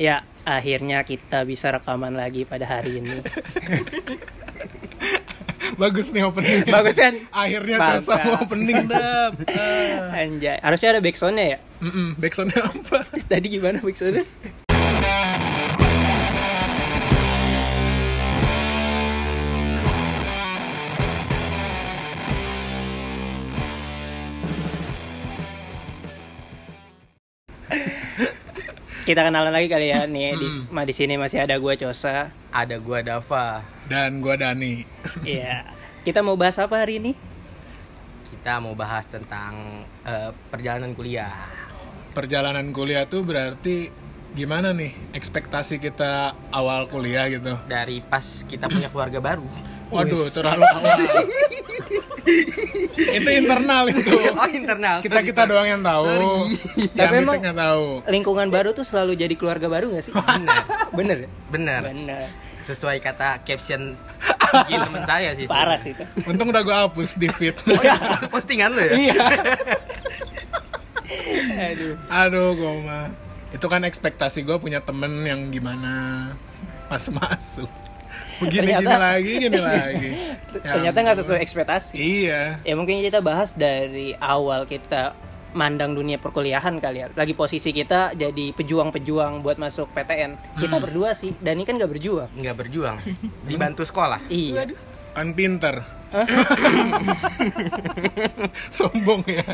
Ya, 0.00 0.24
akhirnya 0.48 1.04
kita 1.04 1.44
bisa 1.44 1.68
rekaman 1.72 2.16
lagi 2.16 2.48
pada 2.48 2.64
hari 2.64 3.00
ini. 3.00 3.20
Bagus 5.80 6.12
nih 6.12 6.22
opening. 6.28 6.68
Bagus 6.68 6.96
kan? 6.96 7.14
Akhirnya. 7.32 7.76
Cosa 7.80 8.14
mau 8.24 8.44
opening 8.44 8.86
dap. 8.88 9.34
Anjay, 10.12 10.60
harusnya 10.60 10.88
ada 10.96 11.00
backsoundnya 11.00 11.56
ya? 11.56 11.58
Mm-mm, 11.80 12.14
backsoundnya 12.20 12.60
apa? 12.60 13.08
Tadi 13.30 13.46
gimana 13.48 13.80
backsoundnya? 13.80 14.24
Kita 29.12 29.28
kenalan 29.28 29.52
lagi 29.52 29.68
kali 29.68 29.92
ya 29.92 30.08
nih 30.08 30.40
di, 30.40 30.48
ma- 30.72 30.88
di 30.88 30.96
sini 30.96 31.20
masih 31.20 31.44
ada 31.44 31.60
gua 31.60 31.76
Cosa. 31.76 32.32
Ada 32.48 32.80
gua 32.80 33.04
Dava. 33.04 33.60
Dan 33.84 34.24
gua 34.24 34.40
Dani. 34.40 34.88
Iya. 35.20 35.68
Kita 36.00 36.24
mau 36.24 36.32
bahas 36.32 36.56
apa 36.56 36.80
hari 36.80 36.96
ini? 36.96 37.12
Kita 38.24 38.56
mau 38.64 38.72
bahas 38.72 39.04
tentang 39.12 39.84
eh, 40.08 40.32
perjalanan 40.48 40.96
kuliah. 40.96 41.28
Perjalanan 42.16 42.72
kuliah 42.72 43.04
tuh 43.04 43.20
berarti 43.20 43.92
gimana 44.32 44.72
nih 44.72 44.96
ekspektasi 45.12 45.76
kita 45.76 46.32
awal 46.48 46.88
kuliah 46.88 47.28
gitu. 47.28 47.52
Dari 47.68 48.00
pas 48.00 48.48
kita 48.48 48.64
punya 48.72 48.88
keluarga 48.88 49.20
baru. 49.20 49.44
Waduh, 49.92 50.24
terlalu 50.32 50.64
awal. 50.64 50.98
itu 53.18 53.30
internal 53.34 53.84
itu. 53.90 54.08
Oh 54.32 54.48
internal. 54.48 54.96
Kita 55.04 55.20
sorry, 55.20 55.26
kita 55.28 55.42
sorry. 55.44 55.50
doang 55.52 55.68
yang 55.68 55.82
tahu. 55.82 56.04
Sorry. 56.08 56.26
Yang 56.96 57.08
Tapi 57.10 57.16
emang- 57.18 57.58
tahu. 57.58 57.84
Lingkungan 58.08 58.48
baru 58.48 58.70
tuh 58.72 58.84
selalu 58.86 59.12
jadi 59.18 59.34
keluarga 59.36 59.66
baru 59.68 59.92
gak 59.92 60.04
sih? 60.08 60.12
Bener, 60.14 60.62
Bener 60.98 61.18
bener. 61.50 61.80
Bener. 61.84 62.22
Sesuai 62.62 63.02
kata 63.02 63.42
caption 63.42 63.98
IG 64.66 64.70
teman 64.70 65.02
saya 65.02 65.34
sih. 65.34 65.50
Parah 65.50 65.76
sih 65.82 65.92
itu. 65.92 66.04
Untung 66.24 66.54
udah 66.54 66.62
gua 66.62 66.76
hapus 66.86 67.18
di 67.18 67.26
feed. 67.26 67.58
Oh 67.66 67.82
iya, 67.82 67.98
postingan 68.32 68.70
lu 68.70 68.82
ya? 68.86 68.92
iya. 68.94 69.24
Aduh. 71.72 71.94
Aduh, 72.06 72.48
gua 72.54 72.72
mah. 72.80 73.06
Itu 73.50 73.66
kan 73.66 73.82
ekspektasi 73.82 74.46
gua 74.46 74.62
punya 74.62 74.78
temen 74.78 75.26
yang 75.26 75.50
gimana 75.50 76.30
pas 76.86 77.02
masuk. 77.08 77.68
Begini 78.42 78.66
gini 78.68 78.76
Ternyata- 78.76 78.98
lagi, 79.00 79.32
gini 79.38 79.60
lagi. 79.60 80.10
Ya 80.52 80.76
Ternyata 80.76 80.98
nggak 81.00 81.18
sesuai 81.18 81.40
ekspektasi. 81.40 81.94
Iya. 81.94 82.60
Ya 82.60 82.74
mungkin 82.74 83.00
kita 83.00 83.18
bahas 83.18 83.54
dari 83.54 84.12
awal 84.14 84.62
kita 84.64 85.16
mandang 85.52 85.92
dunia 85.92 86.16
perkuliahan 86.16 86.76
kali 86.76 87.00
ya. 87.00 87.08
Lagi 87.10 87.32
posisi 87.32 87.70
kita 87.70 88.12
jadi 88.12 88.52
pejuang-pejuang 88.52 89.40
buat 89.40 89.56
masuk 89.56 89.88
PTN. 89.90 90.36
Kita 90.56 90.76
Hmm. 90.76 90.84
berdua 90.84 91.12
sih, 91.12 91.32
dan 91.38 91.56
ini 91.56 91.64
kan 91.64 91.76
nggak 91.76 91.88
berjuang. 91.90 92.28
Nggak 92.32 92.56
berjuang. 92.58 93.00
Dibantu 93.42 93.80
sekolah. 93.82 94.20
Iya. 94.28 94.76
Kan 95.12 95.32
pinter. 95.32 95.80
Sombong 98.70 99.24
ya. 99.24 99.44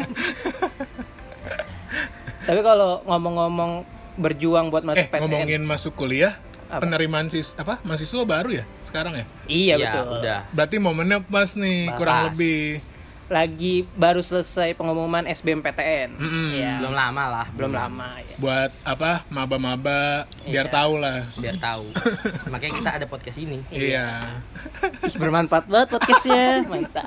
Tapi 2.43 2.61
kalau 2.61 3.05
ngomong-ngomong 3.05 3.73
berjuang 4.17 4.67
buat 4.69 4.83
masuk 4.83 4.99
eh, 4.99 5.09
PTN. 5.09 5.21
ngomongin 5.23 5.63
masuk 5.63 5.93
kuliah, 5.95 6.35
Apa? 6.69 6.85
penerimaan 6.85 7.27
sis 7.27 7.57
apa? 7.57 7.81
Mahasiswa 7.81 8.23
baru 8.23 8.51
ya 8.53 8.65
sekarang 8.85 9.17
ya? 9.17 9.25
Iya 9.45 9.75
Ya, 9.75 9.93
betul. 9.97 10.05
udah. 10.21 10.41
Berarti 10.53 10.77
momennya 10.77 11.19
pas 11.21 11.51
nih, 11.55 11.89
Pas. 11.89 11.97
kurang 11.97 12.19
lebih. 12.29 12.81
Lagi 13.29 13.85
baru 13.93 14.25
selesai 14.25 14.73
pengumuman 14.73 15.29
SBMPTN. 15.29 16.17
Mm-mm. 16.17 16.49
Iya. 16.57 16.81
Belum 16.81 16.97
lama 16.97 17.25
lah. 17.29 17.47
Belum 17.53 17.73
lama 17.77 18.17
ya. 18.25 18.35
Buat 18.41 18.71
apa? 18.83 19.29
Maba-maba 19.29 20.25
biar 20.49 20.67
Iya. 20.69 20.73
tahu 20.73 20.93
lah. 20.97 21.29
Biar 21.37 21.61
tahu. 21.61 21.93
Makanya 22.53 22.73
kita 22.81 22.91
ada 22.97 23.07
podcast 23.07 23.37
ini. 23.37 23.61
Iya. 23.69 24.25
Ih, 25.05 25.13
Bermanfaat 25.21 25.69
banget 25.69 25.89
podcastnya. 25.93 26.65
Mantap. 26.65 27.05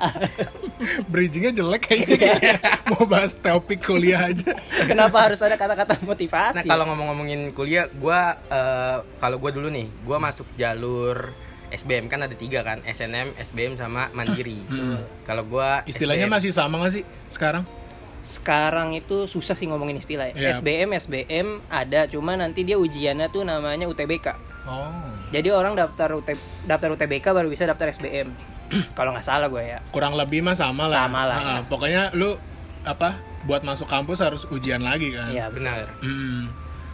Bridgingnya 1.12 1.52
jelek 1.52 1.90
kayaknya. 1.90 2.58
Mau 2.94 3.02
bahas 3.02 3.34
topik 3.34 3.82
kuliah 3.82 4.30
aja. 4.30 4.54
Kenapa 4.86 5.26
harus 5.26 5.42
ada 5.42 5.58
kata-kata 5.58 5.98
motivasi? 6.06 6.62
Nah 6.62 6.64
kalau 6.64 6.86
ngomong-ngomongin 6.86 7.50
kuliah, 7.50 7.90
gua 7.98 8.38
eh, 8.46 8.96
kalau 9.18 9.42
gua 9.42 9.50
dulu 9.50 9.68
nih, 9.70 9.90
gua 10.06 10.22
masuk 10.22 10.46
jalur 10.54 11.34
SBM 11.72 12.06
kan 12.06 12.20
ada 12.20 12.36
tiga 12.36 12.60
kan, 12.60 12.84
SNM, 12.84 13.32
SBM 13.34 13.74
sama 13.74 14.12
Mandiri. 14.12 14.60
Kalau 15.24 15.42
gua 15.42 15.80
Istilahnya 15.82 16.28
SBM, 16.28 16.34
masih 16.36 16.50
sama 16.52 16.76
gak 16.80 16.92
sih 16.92 17.04
sekarang? 17.28 17.64
sekarang 18.22 18.94
itu 18.94 19.26
susah 19.26 19.58
sih 19.58 19.66
ngomongin 19.66 19.98
istilah 19.98 20.30
ya. 20.30 20.34
Iya. 20.38 20.50
SBM 20.62 20.94
SBM 20.94 21.46
ada, 21.66 22.06
cuma 22.06 22.38
nanti 22.38 22.62
dia 22.62 22.78
ujiannya 22.78 23.26
tuh 23.28 23.42
namanya 23.42 23.90
UTBK. 23.90 24.38
Oh. 24.62 25.10
Jadi 25.34 25.50
orang 25.50 25.74
daftar 25.74 26.14
UT, 26.14 26.30
daftar 26.62 26.94
UTBK 26.94 27.34
baru 27.34 27.50
bisa 27.50 27.66
daftar 27.66 27.90
SBM. 27.90 28.30
Kalau 28.96 29.10
nggak 29.10 29.26
salah 29.26 29.50
gue 29.50 29.64
ya. 29.66 29.82
Kurang 29.90 30.14
lebih 30.14 30.38
mah 30.38 30.54
sama 30.54 30.86
lah. 30.86 31.10
Sama 31.10 31.22
lah, 31.26 31.36
Ah, 31.36 31.42
ya. 31.42 31.58
Pokoknya 31.66 32.02
lu 32.14 32.38
apa? 32.86 33.18
Buat 33.42 33.66
masuk 33.66 33.90
kampus 33.90 34.22
harus 34.22 34.46
ujian 34.54 34.86
lagi 34.86 35.10
kan? 35.10 35.34
Iya. 35.34 35.50
benar. 35.50 35.90
Mm. 35.98 36.46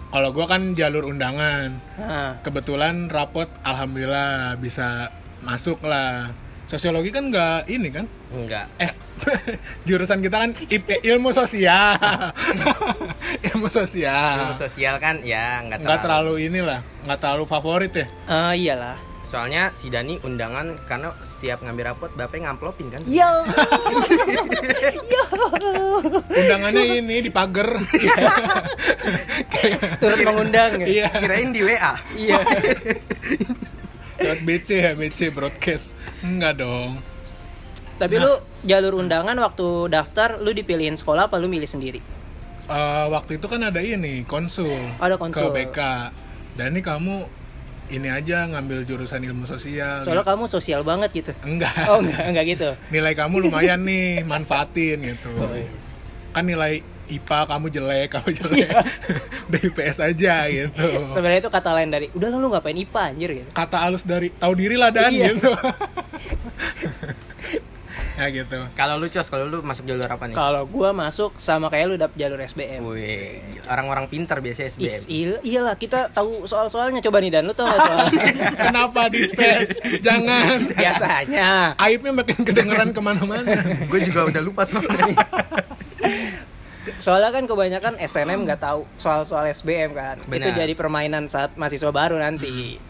Kalau 0.09 0.29
gua 0.31 0.47
kan 0.47 0.73
jalur 0.73 1.05
undangan. 1.05 1.77
Nah, 1.95 2.41
Kebetulan 2.41 3.09
rapot 3.09 3.47
alhamdulillah 3.61 4.57
bisa 4.57 5.13
masuk 5.41 5.81
lah. 5.83 6.33
Sosiologi 6.65 7.09
kan 7.09 7.29
nggak 7.29 7.65
ini 7.67 7.89
kan? 7.89 8.05
Enggak. 8.31 8.69
Eh, 8.77 8.93
jurusan 9.89 10.21
kita 10.21 10.37
kan 10.39 10.51
IP, 10.53 11.01
ilmu 11.03 11.33
sosial. 11.33 11.97
ilmu 13.49 13.69
sosial. 13.69 14.45
Ilmu 14.45 14.55
sosial 14.55 14.97
kan 14.97 15.21
ya 15.23 15.61
nggak 15.63 15.81
Nggak 15.81 16.01
terlalu. 16.01 16.37
terlalu 16.37 16.47
inilah, 16.47 16.81
nggak 17.05 17.19
terlalu 17.19 17.45
favorit 17.47 17.93
ya. 17.95 18.07
eh, 18.27 18.53
iyalah. 18.59 18.97
Soalnya 19.29 19.77
si 19.77 19.93
Dani 19.93 20.17
undangan 20.25 20.73
karena 20.89 21.13
setiap 21.21 21.61
ngambil 21.61 21.93
rapot 21.93 22.09
bapaknya 22.17 22.49
ngamplopin 22.49 22.89
kan. 22.89 23.05
Yo. 23.05 23.29
Undangannya 26.33 27.05
ini 27.05 27.21
di 27.21 27.29
pagar. 27.29 27.77
Turut 30.01 30.19
mengundang 30.25 30.81
ya. 30.81 30.87
Iya. 30.89 31.09
Kirain 31.13 31.53
di 31.53 31.61
WA. 31.61 31.93
Iya. 32.17 32.41
Lewat 34.25 34.41
BC 34.49 34.69
ya, 34.81 34.97
BC 34.97 35.29
broadcast. 35.37 35.93
Enggak 36.25 36.65
dong. 36.65 36.97
Tapi 38.01 38.17
lu 38.17 38.33
jalur 38.65 38.97
undangan 38.97 39.37
waktu 39.45 39.93
daftar 39.93 40.41
lu 40.41 40.57
dipilihin 40.57 40.97
sekolah 40.97 41.29
apa 41.29 41.37
lu 41.37 41.53
milih 41.53 41.69
sendiri? 41.69 42.01
Eh, 42.65 43.07
waktu 43.13 43.37
itu 43.37 43.45
kan 43.45 43.61
ada 43.61 43.85
ini 43.85 44.25
konsul. 44.25 44.73
Ada 44.97 45.21
konsul. 45.21 45.53
Ke 45.53 45.69
BK. 45.69 45.79
Dan 46.57 46.73
ini 46.73 46.81
kamu 46.81 47.38
ini 47.89 48.09
aja 48.09 48.45
ngambil 48.47 48.85
jurusan 48.85 49.21
ilmu 49.21 49.45
sosial. 49.45 50.05
Soalnya 50.05 50.25
kamu 50.25 50.45
sosial 50.47 50.81
banget 50.83 51.11
gitu. 51.15 51.33
Enggak. 51.43 51.73
Oh 51.91 51.99
enggak, 51.99 52.25
enggak 52.29 52.45
gitu. 52.47 52.69
Nilai 52.89 53.13
kamu 53.13 53.49
lumayan 53.49 53.81
nih, 53.83 54.21
manfaatin 54.31 54.99
gitu. 55.03 55.31
Kan 56.31 56.45
nilai 56.45 56.81
IPA 57.09 57.41
kamu 57.49 57.67
jelek, 57.73 58.09
kamu 58.13 58.29
jelek. 58.37 58.69
Udah 59.49 59.61
IPS 59.65 59.99
aja 60.05 60.35
gitu. 60.47 60.87
Sebenarnya 61.09 61.41
itu 61.41 61.49
kata 61.49 61.71
lain 61.73 61.89
dari, 61.89 62.07
udah 62.13 62.29
lu 62.29 62.53
ngapain 62.53 62.77
IPA 62.77 63.01
anjir 63.09 63.31
gitu. 63.33 63.49
Kata 63.57 63.77
halus 63.81 64.05
dari 64.05 64.29
tahu 64.29 64.53
diri 64.53 64.77
lah 64.77 64.93
dan 64.93 65.09
Iya. 65.09 65.33
gitu. 65.33 65.49
Ya 68.19 68.27
gitu. 68.37 68.59
Kalau 68.75 68.99
lu 68.99 69.07
cos, 69.07 69.27
kalau 69.27 69.47
lu 69.47 69.63
masuk 69.63 69.87
jalur 69.87 70.05
apa 70.05 70.27
nih? 70.27 70.35
Kalau 70.35 70.67
gua 70.67 70.91
masuk 70.91 71.31
sama 71.39 71.71
kayak 71.71 71.87
lu 71.87 71.95
dapet 71.95 72.19
jalur 72.19 72.37
SBM. 72.37 72.83
Wih, 72.83 73.39
orang-orang 73.65 74.11
pintar 74.11 74.43
biasanya 74.43 74.75
SBM. 74.75 74.85
Is, 74.85 75.07
il- 75.07 75.43
iyalah 75.43 75.75
kita 75.75 76.11
tahu 76.11 76.45
soal-soalnya 76.45 76.99
coba 77.01 77.23
nih 77.23 77.31
dan 77.31 77.47
lu 77.47 77.55
gak 77.55 77.79
soal 77.79 78.07
Kenapa 78.67 79.07
di 79.09 79.31
tes? 79.31 79.71
Jangan. 79.99 80.67
biasanya 80.75 81.79
Aibnya 81.79 82.13
makin 82.13 82.43
kedengeran 82.43 82.91
ke 82.91 83.01
mana-mana. 83.01 83.55
Gue 83.87 84.03
juga 84.03 84.27
udah 84.27 84.43
lupa 84.43 84.67
soalnya. 84.67 85.15
soalnya 86.99 87.29
kan 87.29 87.45
kebanyakan 87.45 88.01
SNM 88.01 88.49
nggak 88.49 88.61
tahu 88.61 88.89
soal-soal 88.97 89.45
SBM 89.47 89.93
kan 89.93 90.17
itu 90.19 90.41
Benar. 90.41 90.57
jadi 90.57 90.73
permainan 90.73 91.29
saat 91.29 91.53
mahasiswa 91.53 91.93
baru 91.93 92.17
nanti 92.17 92.81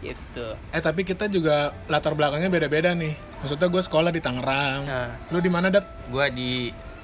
gitu 0.00 0.46
Eh 0.68 0.80
tapi 0.80 1.02
kita 1.02 1.26
juga 1.26 1.70
latar 1.84 2.12
belakangnya 2.12 2.48
beda-beda 2.48 2.90
nih. 2.90 3.12
Maksudnya 3.38 3.66
gue 3.66 3.82
sekolah 3.82 4.08
di 4.08 4.18
Tangerang. 4.18 4.82
Nah. 4.82 5.10
Lu 5.28 5.38
di 5.38 5.48
mana 5.48 5.68
dat? 5.68 5.84
gue 6.06 6.26
di 6.30 6.52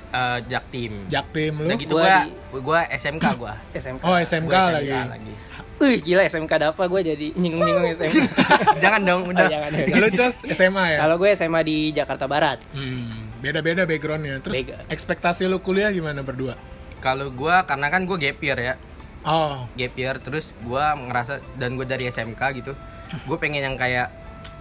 eh, 0.08 0.38
Jaktim. 0.42 1.04
Jaktim 1.06 1.52
lu? 1.56 1.66
Udah 1.66 1.76
gitu 1.76 1.94
Gua 1.94 2.16
gue 2.26 2.60
gue 2.62 2.80
SMK 2.92 3.24
gue. 3.36 3.54
SMK 3.80 4.02
Oh 4.02 4.16
SMK 4.16 4.48
Gua 4.48 4.72
lagi. 4.72 4.92
lagi. 4.92 5.32
Wih 5.76 6.00
gila 6.00 6.24
SMK 6.24 6.52
Dava 6.58 6.84
gue 6.86 7.00
jadi 7.04 7.26
nyinggung-nyinggung 7.32 8.00
SMK 8.00 8.16
Jangan 8.82 9.00
dong, 9.02 9.22
Oh, 9.22 9.30
udah. 9.30 9.44
jangan, 9.46 9.70
jangan. 9.76 9.98
Lu 9.98 10.08
cos 10.10 10.36
SMA 10.48 10.84
ya? 10.88 10.98
kalau 10.98 11.16
gue 11.16 11.28
SMA 11.30 11.60
di 11.62 11.76
Jakarta 11.92 12.24
Barat 12.24 12.64
Hmm, 12.72 13.12
beda-beda 13.38 13.84
backgroundnya. 13.84 14.40
Terus 14.40 14.56
Beda. 14.58 14.80
ekspektasi 14.88 15.44
lu 15.44 15.60
kuliah 15.60 15.92
gimana 15.92 16.20
berdua? 16.20 16.56
Kalau 16.96 17.28
gue 17.28 17.56
karena 17.62 17.86
kan 17.86 18.02
gue 18.02 18.16
gap 18.16 18.40
year 18.40 18.56
ya. 18.58 18.74
Oh, 19.26 19.66
Gap 19.74 19.92
year 19.94 20.16
terus 20.16 20.54
gue 20.56 20.84
ngerasa 21.10 21.42
dan 21.58 21.74
gue 21.74 21.82
dari 21.82 22.06
SMK 22.06 22.40
gitu. 22.56 22.72
Gue 23.26 23.36
pengen 23.36 23.62
yang 23.62 23.74
kayak 23.74 24.08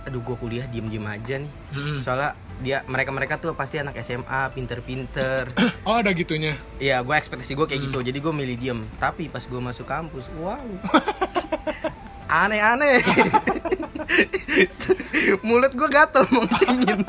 aduh 0.06 0.22
gue 0.22 0.38
kuliah 0.38 0.70
diem 0.70 0.86
diem 0.86 1.02
aja 1.02 1.42
nih 1.42 1.50
Mm-mm. 1.74 1.98
soalnya 1.98 2.38
dia 2.62 2.86
mereka 2.86 3.10
mereka 3.10 3.34
tuh 3.42 3.58
pasti 3.58 3.82
anak 3.82 3.98
SMA 4.06 4.54
pinter-pinter 4.54 5.50
Oh 5.90 5.98
ada 5.98 6.14
gitunya. 6.14 6.54
Iya, 6.78 7.02
gue 7.02 7.16
ekspektasi 7.18 7.58
gue 7.58 7.66
kayak 7.66 7.82
gitu. 7.90 8.06
Jadi 8.06 8.18
gue 8.22 8.30
milih 8.30 8.54
diem. 8.56 8.80
Tapi 9.02 9.34
pas 9.34 9.42
gue 9.42 9.58
masuk 9.58 9.86
kampus, 9.86 10.30
wow, 10.38 10.62
aneh-aneh. 12.46 13.02
Mulut 15.48 15.72
gue 15.72 15.88
gatel 15.88 16.24
mau 16.28 16.44
ngecengin, 16.44 17.00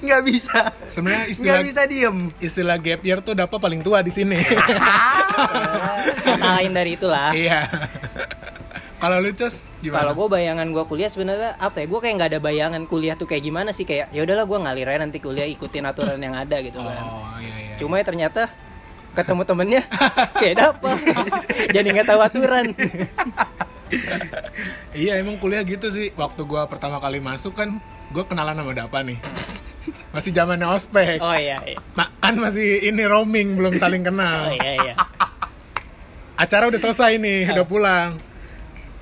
nggak 0.00 0.22
bisa, 0.22 0.60
Sebenarnya 0.86 1.24
nggak 1.24 1.32
istilah 1.32 1.62
bisa 1.62 1.82
diem. 1.84 2.18
istilah 2.38 2.76
gap 2.76 3.00
year 3.00 3.18
tuh 3.20 3.32
dapat 3.32 3.56
paling 3.56 3.80
tua 3.80 4.00
di 4.00 4.10
sini. 4.10 4.36
Kata 6.20 6.48
lain 6.56 6.72
dari 6.72 6.94
itulah 6.94 7.30
Iya. 7.30 7.66
Kalau 9.00 9.16
lu 9.16 9.32
Cos, 9.32 9.64
gimana? 9.80 10.04
kalau 10.04 10.12
gue 10.14 10.28
bayangan 10.30 10.68
gue 10.68 10.84
kuliah 10.84 11.08
sebenarnya 11.08 11.56
apa 11.56 11.80
ya 11.80 11.88
gue 11.88 11.98
kayak 11.98 12.14
nggak 12.14 12.30
ada 12.30 12.40
bayangan 12.42 12.82
kuliah 12.84 13.16
tuh 13.16 13.24
kayak 13.24 13.40
gimana 13.42 13.72
sih 13.72 13.88
kayak 13.88 14.12
ya 14.12 14.20
udahlah 14.20 14.44
gue 14.44 14.58
ngalir 14.60 14.86
aja 14.86 15.00
nanti 15.00 15.16
kuliah 15.16 15.48
ikutin 15.48 15.88
aturan 15.88 16.20
yang 16.20 16.36
ada 16.36 16.60
gitu 16.60 16.76
kan 16.76 17.00
Oh 17.00 17.32
iya 17.40 17.48
iya. 17.48 17.74
cuma 17.80 17.96
ya 17.96 18.04
ternyata 18.04 18.52
ketemu 19.10 19.42
temennya 19.42 19.82
kayak 20.40 20.56
dapet 20.60 20.98
jadi 21.74 21.88
nggak 21.96 22.08
tahu 22.12 22.20
aturan 22.20 22.66
Iya 25.00 25.18
emang 25.18 25.38
kuliah 25.38 25.62
gitu 25.62 25.90
sih. 25.90 26.10
Waktu 26.14 26.42
gua 26.44 26.66
pertama 26.66 26.98
kali 26.98 27.18
masuk 27.18 27.54
kan, 27.54 27.78
gua 28.10 28.26
kenalan 28.26 28.54
sama 28.54 28.72
Dapa 28.72 29.02
nih. 29.02 29.18
Masih 30.10 30.34
zamannya 30.34 30.66
ospek. 30.66 31.22
oh 31.22 31.32
iya 31.32 31.62
iya 31.62 31.78
Ma- 31.94 32.10
kan 32.18 32.34
masih 32.34 32.82
ini 32.82 33.06
roaming 33.06 33.54
belum 33.54 33.78
saling 33.78 34.02
oh 34.04 34.06
kenal. 34.10 34.50
iya 34.52 34.72
iya 34.82 34.94
Acara 36.34 36.66
udah 36.66 36.80
selesai 36.80 37.20
nih, 37.20 37.52
udah 37.52 37.66
pulang. 37.68 38.16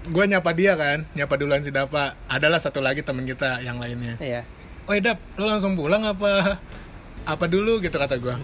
Gue 0.09 0.25
nyapa 0.25 0.51
dia 0.53 0.73
kan, 0.75 1.07
nyapa 1.13 1.35
duluan 1.37 1.63
si 1.63 1.71
Dapa. 1.71 2.17
Adalah 2.27 2.59
satu 2.59 2.83
lagi 2.83 3.01
temen 3.01 3.25
kita 3.25 3.61
yang 3.63 3.79
lainnya. 3.79 4.17
iya 4.19 4.43
Oh 4.89 4.97
Dap, 4.97 5.21
lo 5.37 5.45
langsung 5.45 5.77
pulang 5.77 6.01
apa 6.03 6.57
apa 7.25 7.45
dulu 7.45 7.77
gitu 7.79 7.95
kata 7.95 8.17
gua. 8.17 8.41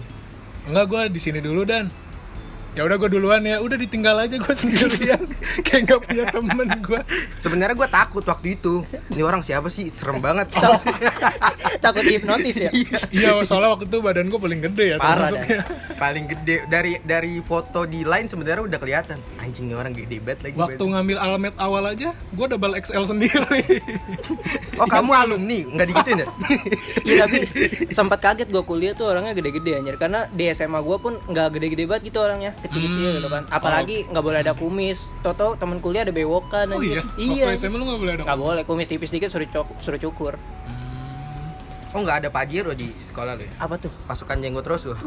Enggak, 0.69 0.85
gua 0.85 1.01
di 1.09 1.17
sini 1.17 1.41
dulu 1.41 1.65
dan 1.65 1.89
ya 2.75 2.83
udah 2.83 2.97
gue 2.99 3.09
duluan 3.09 3.41
ya 3.47 3.63
udah 3.63 3.77
ditinggal 3.79 4.15
aja 4.19 4.35
gue 4.35 4.53
sendirian 4.61 5.23
kayak 5.63 5.81
nggak 5.87 5.99
punya 6.03 6.23
temen 6.29 6.67
gue 6.83 7.01
Sebenarnya 7.39 7.77
gue 7.77 7.89
takut 7.89 8.25
waktu 8.25 8.57
itu. 8.57 8.81
Ini 9.13 9.21
orang 9.21 9.45
siapa 9.45 9.69
sih? 9.69 9.87
Serem 9.93 10.17
banget. 10.19 10.51
takut 11.85 12.01
hipnotis 12.01 12.55
ya 12.57 12.71
iya 13.13 13.37
soalnya 13.45 13.77
waktu 13.77 13.85
itu 13.85 13.97
badan 14.01 14.25
gue 14.31 14.39
paling 14.39 14.59
gede 14.63 14.85
ya 14.85 14.97
Parah 14.97 15.29
termasuknya 15.29 15.59
Paling 16.01 16.25
gede 16.27 16.55
dari 16.67 16.99
dari 17.05 17.39
foto 17.39 17.87
di 17.87 18.03
line 18.03 18.27
sebenarnya 18.27 18.67
udah 18.67 18.79
kelihatan. 18.81 19.17
Anjing 19.39 19.71
orang 19.71 19.95
gede 19.95 20.19
banget 20.19 20.39
lagi. 20.43 20.55
waktu 20.59 20.75
badan. 20.81 20.91
ngambil 20.91 21.17
almet 21.21 21.55
awal 21.55 21.83
aja 21.87 22.11
gue 22.11 22.47
double 22.51 22.75
XL 22.75 23.05
sendiri 23.07 23.63
Oh 24.75 24.87
kamu 24.89 25.11
alumni? 25.15 25.59
Nggak 25.71 25.87
digituin 25.87 26.17
ya? 26.19 26.27
Iya 27.05 27.15
tapi 27.23 27.37
sempat 27.95 28.19
kaget 28.19 28.51
gue 28.51 28.63
kuliah 28.65 28.91
tuh 28.91 29.07
orangnya 29.07 29.31
gede-gede 29.31 29.79
anjir 29.79 29.95
karena 29.95 30.27
di 30.35 30.51
SMA 30.51 30.83
gue 30.83 30.97
pun 30.99 31.15
nggak 31.31 31.47
gede-gede 31.55 31.83
banget 31.87 32.11
gitu 32.11 32.19
orangnya 32.19 32.51
kecil-kecil 32.65 33.11
gitu 33.17 33.29
kan. 33.29 33.43
Apalagi 33.47 34.05
nggak 34.07 34.23
boleh 34.23 34.39
ada 34.41 34.53
kumis. 34.53 34.97
Toto 35.21 35.55
temen 35.55 35.77
kuliah 35.79 36.03
ada 36.03 36.11
bewokan 36.11 36.67
oh 36.71 36.81
iya? 36.81 37.01
Waktu 37.05 37.55
SMA 37.55 37.77
lu 37.77 37.85
nggak 37.85 38.01
boleh 38.01 38.13
ada 38.17 38.23
nggak 38.25 38.39
boleh 38.39 38.63
kumis 38.63 38.87
tipis 38.87 39.09
dikit 39.09 39.29
suruh 39.29 39.45
cok- 39.45 39.77
suruh 39.79 39.99
cukur. 39.99 40.33
Oh 41.95 42.03
nggak 42.03 42.27
ada 42.27 42.29
pajero 42.29 42.75
di 42.75 42.91
sekolah 42.91 43.39
lu 43.39 43.47
ya? 43.47 43.53
apa 43.55 43.79
tuh? 43.79 43.91
Pasukan 44.03 44.43
jenggot 44.43 44.67
terus 44.67 44.83
lu? 44.83 44.95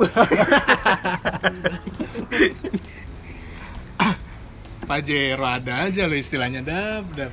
Pajero 4.88 5.44
ada 5.44 5.84
aja 5.84 6.08
lo 6.08 6.16
istilahnya 6.16 6.64
dap 6.64 7.04
dap 7.12 7.28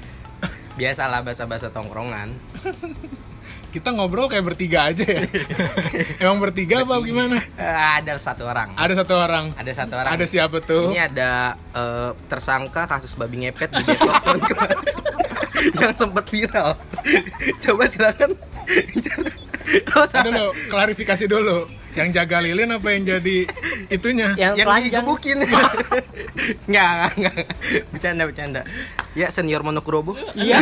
Biasalah 0.75 1.23
bahasa-bahasa 1.23 1.71
tongkrongan. 1.71 2.35
kita 3.75 3.91
ngobrol 3.91 4.25
kayak 4.25 4.45
bertiga 4.45 4.87
aja 4.87 5.03
ya 5.03 5.27
emang 6.23 6.39
bertiga 6.39 6.81
apa 6.81 6.95
gimana 7.03 7.43
Eh, 7.55 7.67
ada 7.99 8.15
satu 8.15 8.47
orang. 8.47 8.71
ada 8.73 8.93
satu 8.95 9.13
orang 9.13 9.51
Ada 9.53 9.71
satu 9.75 9.93
orang. 9.93 10.11
ada 10.15 10.25
siapa 10.25 10.57
tuh 10.59 10.89
Ini 10.89 11.11
ada 11.11 11.31
eh, 11.75 12.09
tersangka 12.25 12.87
kasus 12.87 13.11
babi 13.13 13.43
ngepet 13.43 13.69
di 13.69 13.83
Depok 13.83 14.15
tahun 14.23 14.39
kemarin. 14.41 14.77
yang 15.81 15.93
sempat 15.93 16.25
viral. 16.29 16.69
Coba 17.59 17.83
silakan. 17.89 18.31
Oh, 19.95 20.05
lo 20.29 20.45
klarifikasi 20.69 21.25
dulu 21.25 21.65
yang 21.95 22.11
jaga 22.11 22.37
lilin 22.37 22.69
apa 22.69 22.91
yang 22.91 23.03
jadi 23.07 23.49
itunya 23.89 24.35
yang, 24.37 24.53
yang 24.53 24.67
digebukin. 24.77 25.41
Enggak, 26.69 26.89
enggak, 26.93 27.11
enggak. 27.17 27.35
Bercanda, 27.89 28.23
bercanda. 28.29 28.61
Ya, 29.17 29.33
senior 29.33 29.65
Monokrobo. 29.65 30.13
iya 30.37 30.59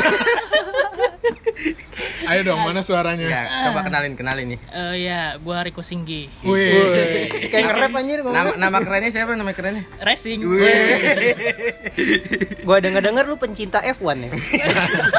ayo 2.27 2.41
dong 2.43 2.59
mana 2.63 2.81
suaranya? 2.83 3.25
Ya, 3.27 3.41
coba 3.69 3.87
kenalin, 3.87 4.13
kenalin 4.19 4.47
nih. 4.55 4.59
Eh 4.71 4.95
ya, 5.07 5.37
gua 5.39 5.63
Riko 5.63 5.79
Singgi. 5.79 6.27
Wih, 6.43 7.29
kayak 7.47 7.63
nge-rap 7.71 7.93
anjir 7.95 8.19
Nama, 8.23 8.55
nama 8.59 8.77
kerennya 8.83 9.11
siapa? 9.11 9.35
Nama 9.37 9.51
kerennya? 9.55 9.83
Racing. 10.03 10.39
gue 12.63 12.77
denger 12.79 13.01
denger 13.03 13.25
lu 13.27 13.35
pencinta 13.39 13.79
F1 13.83 14.17
ya? 14.23 14.31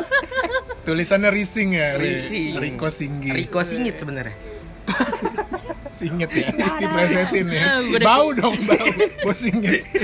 Tulisannya 0.86 1.32
Rising 1.32 1.68
ya 1.72 1.96
Rising. 1.96 2.60
Riko 2.60 2.88
Singgi. 2.92 3.30
Riko 3.32 3.60
Singit 3.64 3.96
sebenarnya. 3.96 4.36
Singit 5.98 6.28
ya? 6.34 6.52
Diplesetin 6.82 7.46
ya? 7.48 7.80
Gua 7.80 8.00
bau 8.04 8.28
dong 8.36 8.56
bau. 8.68 8.88
Bau 9.24 9.32
singit 9.32 9.84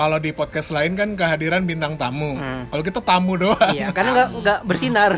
kalau 0.00 0.16
di 0.16 0.32
podcast 0.32 0.72
lain 0.72 0.96
kan 0.96 1.12
kehadiran 1.12 1.68
bintang 1.68 2.00
tamu. 2.00 2.32
Hmm. 2.40 2.64
kalau 2.72 2.80
kita 2.80 3.04
tamu 3.04 3.36
doang. 3.36 3.68
Iya 3.76 3.92
karena 3.92 4.10
nggak 4.16 4.28
nggak 4.40 4.58
bersinar. 4.64 5.12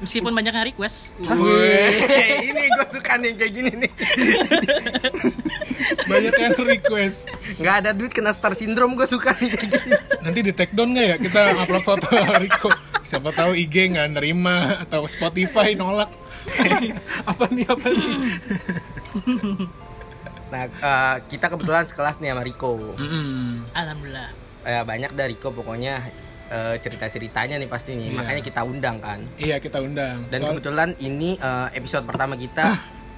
Meskipun 0.00 0.32
banyak 0.32 0.52
yang 0.56 0.66
request. 0.72 1.12
Wih, 1.20 2.00
ini 2.40 2.62
gue 2.64 2.86
suka 2.88 3.20
nih 3.20 3.36
kayak 3.36 3.52
gini 3.52 3.72
nih. 3.84 3.92
banyak 6.10 6.32
yang 6.32 6.56
request. 6.64 7.28
Nggak 7.60 7.74
ada 7.84 7.90
duit 7.92 8.12
kena 8.16 8.32
star 8.32 8.56
syndrome 8.56 8.96
gue 8.96 9.04
suka 9.04 9.36
nih 9.36 9.52
kayak 9.52 9.68
gini. 9.68 9.92
nanti 10.24 10.38
di 10.40 10.52
take 10.56 10.72
down 10.72 10.96
nggak 10.96 11.06
ya? 11.12 11.16
Kita 11.20 11.40
upload 11.60 11.84
foto 11.84 12.08
Riko 12.42 12.72
siapa 13.04 13.36
tahu 13.36 13.52
IG 13.52 13.92
nggak 13.92 14.16
nerima 14.16 14.80
atau 14.80 15.04
Spotify 15.04 15.76
nolak. 15.76 16.08
Apa 17.30 17.46
nih 17.52 17.68
apa 17.70 17.86
nih 17.86 18.18
Nah, 20.52 20.68
eh, 20.68 21.16
kita 21.26 21.48
kebetulan 21.48 21.88
sekelas 21.88 22.20
nih 22.20 22.28
sama 22.28 22.44
Riko. 22.44 22.76
Alhamdulillah. 23.72 24.28
Eh, 24.62 24.82
banyak 24.84 25.16
dari 25.16 25.32
Riko 25.32 25.48
pokoknya 25.50 26.12
eh, 26.46 26.76
cerita-ceritanya 26.76 27.56
nih 27.56 27.66
pasti 27.66 27.96
nih. 27.96 28.12
Iya. 28.12 28.16
Makanya 28.20 28.42
kita 28.44 28.60
undang 28.62 29.00
kan. 29.00 29.24
iya 29.40 29.56
kita 29.56 29.80
undang 29.80 30.28
Dan 30.28 30.38
Soal- 30.38 30.50
kebetulan 30.52 30.92
ini 31.00 31.34
eh, 31.34 31.68
episode 31.72 32.04
pertama 32.04 32.36
kita 32.36 32.68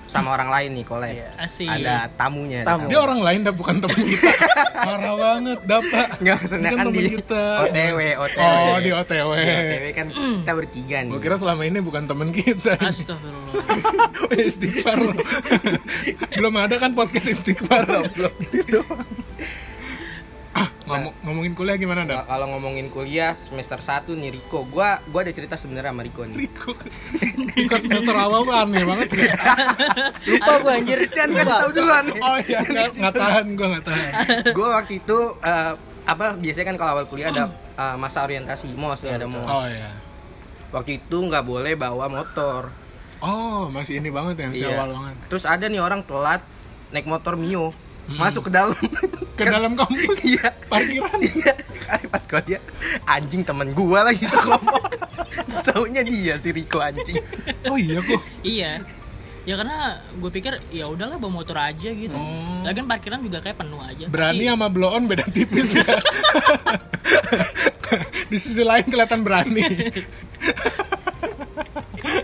sama 0.04 0.30
orang 0.30 0.48
lain 0.48 0.70
nih 0.72 0.84
collab. 0.84 1.10
Iya. 1.10 1.28
Asik. 1.38 1.64
Ada 1.66 2.12
tamunya. 2.12 2.60
ada 2.60 2.76
Tamu. 2.76 2.86
dia 2.86 2.98
orang 2.98 3.20
lain 3.20 3.38
dah 3.40 3.52
bukan 3.52 3.76
teman 3.78 4.00
kita 4.00 4.30
parah 4.84 5.14
banget 5.16 5.58
dapat 5.64 6.06
Nggak 6.18 6.36
maksudnya 6.38 6.70
kan 6.70 6.86
di 6.88 7.02
kita. 7.08 7.44
OTW, 7.64 7.98
OTW. 8.18 8.40
oh 8.44 8.78
di 8.78 8.90
OTW 8.90 9.30
Di 9.34 9.54
OTW 9.54 9.84
kan 9.92 10.06
kita 10.12 10.52
bertiga 10.52 10.96
nih. 11.00 11.10
gue 11.10 11.20
kira 11.20 11.36
selama 11.36 11.62
ini 11.62 11.78
bukan 11.80 12.04
teman 12.04 12.28
kita 12.30 12.76
Astagfirullah. 12.76 13.64
Oh, 14.24 14.36
istighfar 14.44 14.98
belum 16.30 16.54
ada 16.54 16.76
kan 16.76 16.92
podcast 16.92 17.28
istighfar 17.30 17.84
belum 18.12 18.34
ngomong, 20.84 21.12
ngomongin 21.20 21.52
kuliah 21.52 21.74
gimana 21.74 22.02
Kalau- 22.02 22.14
dah 22.14 22.22
Kalau 22.26 22.46
ngomongin 22.48 22.86
kuliah 22.88 23.32
semester 23.32 23.78
1 23.78 24.12
nih 24.12 24.30
Riko, 24.32 24.62
gua 24.64 25.02
gua 25.04 25.20
ada 25.20 25.30
cerita 25.30 25.54
sebenarnya 25.54 25.90
sama 25.90 26.02
Riko 26.02 26.22
nih. 26.24 26.36
Riko 26.38 26.70
Riko 27.56 27.76
semester 27.76 28.14
awal 28.14 28.42
tuh 28.42 28.54
aneh 28.54 28.84
banget 28.84 29.08
ya. 29.10 29.34
lupa 30.28 30.52
gue 30.56 30.72
anjir 30.72 30.98
Jangan 31.08 31.30
kasih 31.36 31.54
tahu 31.56 31.70
duluan. 31.72 32.04
oh 32.14 32.38
iya 32.40 32.58
nggak 32.60 32.88
nggak 32.94 33.14
tahan 33.14 33.46
gue 33.50 33.66
nggak 33.68 33.84
tahan 33.84 34.10
gue 34.48 34.68
waktu 34.68 34.92
itu 34.96 35.18
eh, 35.40 35.72
apa 36.04 36.26
biasanya 36.34 36.66
kan 36.66 36.76
kalau 36.76 36.90
awal 36.92 37.06
kuliah 37.06 37.28
ada 37.28 37.44
eh, 37.74 37.96
masa 37.96 38.22
orientasi 38.22 38.70
mos 38.74 39.00
nih 39.00 39.14
ada 39.14 39.26
mos. 39.26 39.42
oh 39.42 39.64
iya 39.64 39.90
Waktu 40.70 40.98
itu 41.00 41.16
nggak 41.16 41.42
boleh 41.42 41.74
bawa 41.74 42.06
motor. 42.08 42.66
oh 43.20 43.66
masih 43.68 43.98
ini 43.98 44.10
banget 44.10 44.34
ya 44.36 44.46
masih 44.48 44.64
Iya. 44.64 44.74
awal 44.76 44.90
banget 44.92 45.16
Terus 45.28 45.44
ada 45.44 45.64
nih 45.64 45.78
orang 45.78 46.02
telat 46.02 46.42
naik 46.90 47.06
motor 47.06 47.34
Mio 47.34 47.70
masuk 48.08 48.48
ke 48.48 48.50
dalam. 48.52 48.76
Ke 49.34 49.44
dalam 49.48 49.72
kampus? 49.74 50.20
Iya. 50.24 50.48
Parkiran? 50.68 51.18
Iya. 51.20 51.52
Kali 51.84 52.04
pas 52.08 52.24
gua 52.24 52.40
dia 52.40 52.58
anjing 53.04 53.44
temen 53.44 53.76
gua 53.76 54.08
lagi 54.08 54.24
sekelompok 54.32 54.82
taunya 55.64 56.02
dia 56.04 56.36
si 56.38 56.52
Riko 56.52 56.78
anjing. 56.78 57.18
Oh 57.68 57.80
iya 57.80 57.98
kok. 58.04 58.20
Iya. 58.44 58.72
Ya 59.44 59.60
karena 59.60 60.00
gue 60.16 60.30
pikir 60.32 60.56
ya 60.72 60.88
udahlah 60.88 61.20
bawa 61.20 61.44
motor 61.44 61.56
aja 61.60 61.90
gitu. 61.92 62.16
Oh. 62.16 62.64
Lagian 62.64 62.88
parkiran 62.88 63.20
juga 63.20 63.44
kayak 63.44 63.60
penuh 63.60 63.80
aja. 63.80 64.08
berani 64.08 64.48
sama 64.48 64.72
blow 64.72 64.88
on 64.88 65.04
beda 65.04 65.28
tipis 65.28 65.76
ya? 65.76 65.84
Di 68.32 68.38
sisi 68.40 68.64
lain 68.64 68.88
kelihatan 68.88 69.20
berani. 69.20 69.92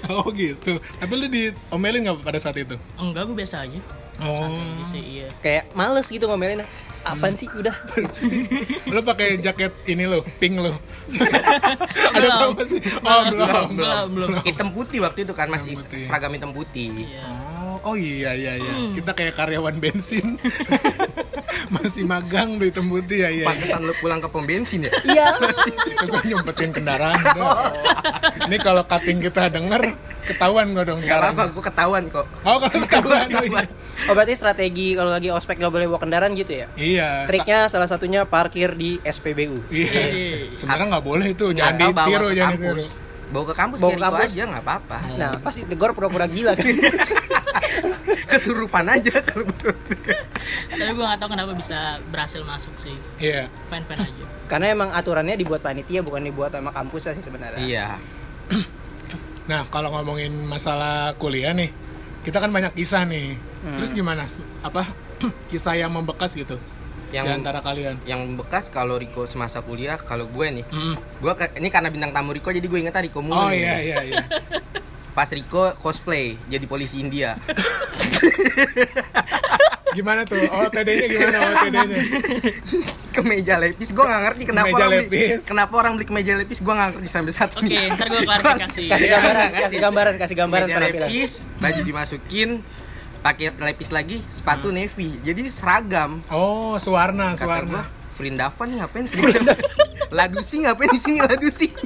Oh 0.08 0.32
gitu. 0.32 0.80
Tapi 0.80 1.12
lu 1.12 1.28
diomelin 1.28 2.08
nggak 2.08 2.25
pada 2.25 2.40
saat 2.40 2.56
itu? 2.56 2.80
Enggak, 2.96 3.28
gue 3.28 3.37
biasa 3.37 3.68
aja. 3.68 3.80
Oh. 4.21 4.53
Sih, 4.85 5.00
iya. 5.00 5.29
kayak 5.41 5.73
males 5.73 6.05
gitu 6.07 6.29
ngomelin 6.29 6.61
apaan 7.00 7.33
sih 7.33 7.49
udah 7.49 7.73
Lo 8.95 9.00
pakai 9.00 9.41
jaket 9.41 9.73
ini 9.89 10.05
lo, 10.05 10.21
pink 10.37 10.61
lo. 10.61 10.77
Ada 12.17 12.29
Belum. 12.29 12.53
berapa 12.53 12.62
sih? 12.69 12.81
Oh, 13.00 13.23
belum. 13.33 13.67
Belum, 13.73 14.07
belum. 14.12 14.29
hitam 14.45 14.69
putih 14.77 15.00
waktu 15.00 15.25
itu 15.25 15.33
kan 15.33 15.49
masih 15.49 15.73
seragam 16.05 16.29
hitam 16.37 16.53
putih 16.53 17.09
Iya. 17.09 17.25
Oh, 17.82 17.90
oh 17.90 17.96
iya 17.96 18.30
iya 18.32 18.52
iya. 18.54 18.72
Kita 18.92 19.10
kayak 19.10 19.34
karyawan 19.34 19.76
bensin. 19.76 20.37
Masih 21.70 22.02
magang 22.02 22.56
di 22.56 22.66
hitam 22.66 22.87
putih 22.87 23.20
ya 23.20 23.28
iya. 23.28 23.30
iya. 23.32 23.46
pantesan 23.46 23.80
lu 23.82 23.94
pulang 23.96 24.18
ke 24.18 24.26
pom 24.26 24.42
bensin 24.42 24.84
ya 24.84 24.92
iya 25.04 25.26
Itu 25.92 26.04
gue 26.04 26.22
nyempetin 26.25 26.70
kendaraan. 26.70 27.14
udah. 27.14 27.58
Ini 28.44 28.56
kalau 28.58 28.82
cutting 28.82 29.18
kita 29.18 29.46
denger, 29.49 29.82
ketahuan 30.25 30.72
gue 30.72 30.84
dong 30.84 31.00
Gak 31.00 31.10
apa-apa, 31.12 31.30
caranya. 31.37 31.52
gue 31.52 31.64
ketahuan 31.64 32.04
kok 32.08 32.26
Oh, 32.42 32.56
kalau 32.58 32.76
ketahuan. 32.80 33.26
oh, 33.28 33.44
iya. 33.44 33.49
Ketahuan. 33.50 33.66
oh 34.00 34.14
berarti 34.14 34.34
strategi 34.34 34.88
kalau 34.94 35.10
lagi 35.10 35.28
ospek 35.28 35.56
nggak 35.56 35.70
boleh 35.70 35.87
bawa 35.87 36.00
kendaraan 36.00 36.32
gitu 36.32 36.52
ya 36.54 36.66
Iya. 36.72 37.08
triknya 37.26 37.68
salah 37.68 37.84
satunya 37.84 38.25
parkir 38.25 38.72
di 38.72 38.96
SPBU 38.99 39.60
Iya. 39.68 40.54
Sebenarnya 40.54 40.87
nggak 40.90 41.04
boleh 41.04 41.28
tuh, 41.34 41.50
jangan 41.52 41.76
ditiru, 41.78 42.28
jangan 42.32 42.56
ditiru. 42.56 42.84
Bawa 43.30 43.44
ke 43.46 43.54
kampus 43.54 43.78
Bawa 43.78 43.90
ke 43.90 44.02
kampus. 44.02 44.28
aja 44.28 44.42
nggak 44.46 44.62
apa-apa 44.62 44.99
nah 45.14 45.30
pasti 45.38 45.62
tegur 45.62 45.94
pura-pura 45.94 46.26
gila 46.26 46.52
kan 46.54 46.66
kesurupan 48.30 48.87
aja 48.87 49.10
kalau 49.22 49.46
Tapi 50.70 50.90
gue 50.90 51.04
gak 51.04 51.18
tau 51.18 51.28
kenapa 51.28 51.52
bisa 51.52 51.99
berhasil 52.08 52.40
masuk 52.42 52.72
sih. 52.78 52.94
Iya. 53.18 53.50
Fan-fan 53.68 54.00
aja. 54.00 54.25
karena 54.46 54.66
emang 54.70 54.90
aturannya 54.90 55.34
dibuat 55.34 55.60
panitia 55.60 56.00
bukan 56.00 56.25
dibuat 56.25 56.50
sama 56.50 56.70
kampus 56.70 57.10
sih 57.10 57.22
sebenarnya 57.22 57.58
iya 57.60 57.87
Nah, 59.40 59.66
kalau 59.66 59.90
ngomongin 59.90 60.30
masalah 60.46 61.10
kuliah 61.18 61.50
nih, 61.50 61.75
kita 62.22 62.38
kan 62.38 62.54
banyak 62.54 62.70
kisah 62.70 63.02
nih. 63.02 63.34
Hmm. 63.66 63.75
Terus 63.75 63.90
gimana? 63.90 64.22
Apa 64.62 64.87
kisah 65.50 65.75
yang 65.75 65.90
membekas 65.90 66.38
gitu 66.38 66.54
yang 67.12 67.25
di 67.25 67.33
antara 67.37 67.59
kalian? 67.59 67.99
yang 68.05 68.21
bekas 68.35 68.67
kalau 68.67 68.95
Riko 68.95 69.25
semasa 69.25 69.61
kuliah 69.61 69.99
kalau 69.99 70.26
gue 70.26 70.47
nih 70.52 70.64
Mm. 70.64 70.95
gue 71.17 71.33
ini 71.57 71.69
karena 71.69 71.88
bintang 71.88 72.11
tamu 72.11 72.31
Riko 72.31 72.49
jadi 72.49 72.62
gue 72.62 72.79
inget 72.79 72.95
Riko 72.95 73.19
mulu 73.19 73.35
Oh 73.37 73.50
iya 73.50 73.79
iya 73.79 73.97
iya. 74.00 74.23
pas 75.11 75.26
Riko 75.26 75.75
cosplay 75.76 76.38
jadi 76.47 76.62
polisi 76.64 76.99
India 76.99 77.35
Gimana 79.90 80.23
tuh? 80.23 80.38
OTD-nya 80.38 81.07
gimana 81.09 81.38
OTD-nya? 81.45 81.99
kemeja 83.11 83.59
lepis 83.59 83.90
gue 83.90 84.00
nggak 84.00 84.23
ngerti 84.23 84.43
kenapa 84.47 84.71
Kemeja 84.71 84.79
orang 84.81 85.02
beli 85.02 85.19
lepis. 85.26 85.43
kenapa 85.45 85.73
orang 85.75 85.93
beli 85.93 86.07
kemeja 86.07 86.33
lepis 86.37 86.59
gue 86.61 86.71
nggak 86.71 86.88
ngerti 86.95 87.09
sampai 87.11 87.33
saat 87.35 87.50
Oke, 87.52 87.67
ini 87.67 87.90
ntar 87.90 88.07
gue 88.07 88.23
klarifikasi. 88.23 88.83
kasih 88.95 89.09
gambaran 89.11 89.50
kasih 89.52 89.79
gambaran 89.83 90.14
kasih 90.17 90.37
gambaran 90.38 90.67
kemeja 90.69 90.79
lepis 91.02 91.31
baju 91.59 91.81
dimasukin 91.83 92.50
pakai 93.21 93.53
lepis 93.53 93.91
lagi 93.91 94.25
sepatu 94.29 94.69
navy 94.69 95.21
jadi 95.21 95.45
seragam 95.47 96.25
Oh, 96.27 96.77
Suwarna, 96.77 97.33
kata 97.33 97.43
Suwarna. 97.43 97.69
gue 97.71 97.83
Frindavan 98.12 98.67
nih 98.67 98.77
ngapain 98.79 99.07
Frindavan 99.07 99.47
Ladusi 100.17 100.57
ngapain 100.61 100.89
di 100.89 100.99
sini 100.99 101.19
Ladusi 101.19 101.69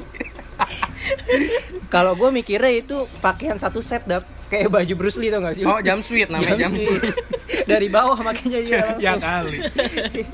kalau 1.87 2.13
gue 2.13 2.29
mikirnya 2.29 2.71
itu 2.73 3.07
pakaian 3.19 3.55
satu 3.55 3.79
set 3.79 4.03
dap 4.03 4.23
kayak 4.45 4.69
baju 4.69 4.93
Bruce 4.95 5.17
Lee 5.17 5.27
tau 5.27 5.39
gak 5.39 5.55
sih 5.55 5.63
oh 5.63 5.79
jam 5.79 5.99
sweet 5.99 6.27
namanya 6.27 6.55
jam, 6.57 6.71
Jumpsuit. 6.71 7.01
sweet 7.01 7.15
dari 7.71 7.87
bawah 7.87 8.19
makanya 8.19 8.59
ya 8.61 8.93
langsung. 8.93 9.17
kali. 9.19 9.57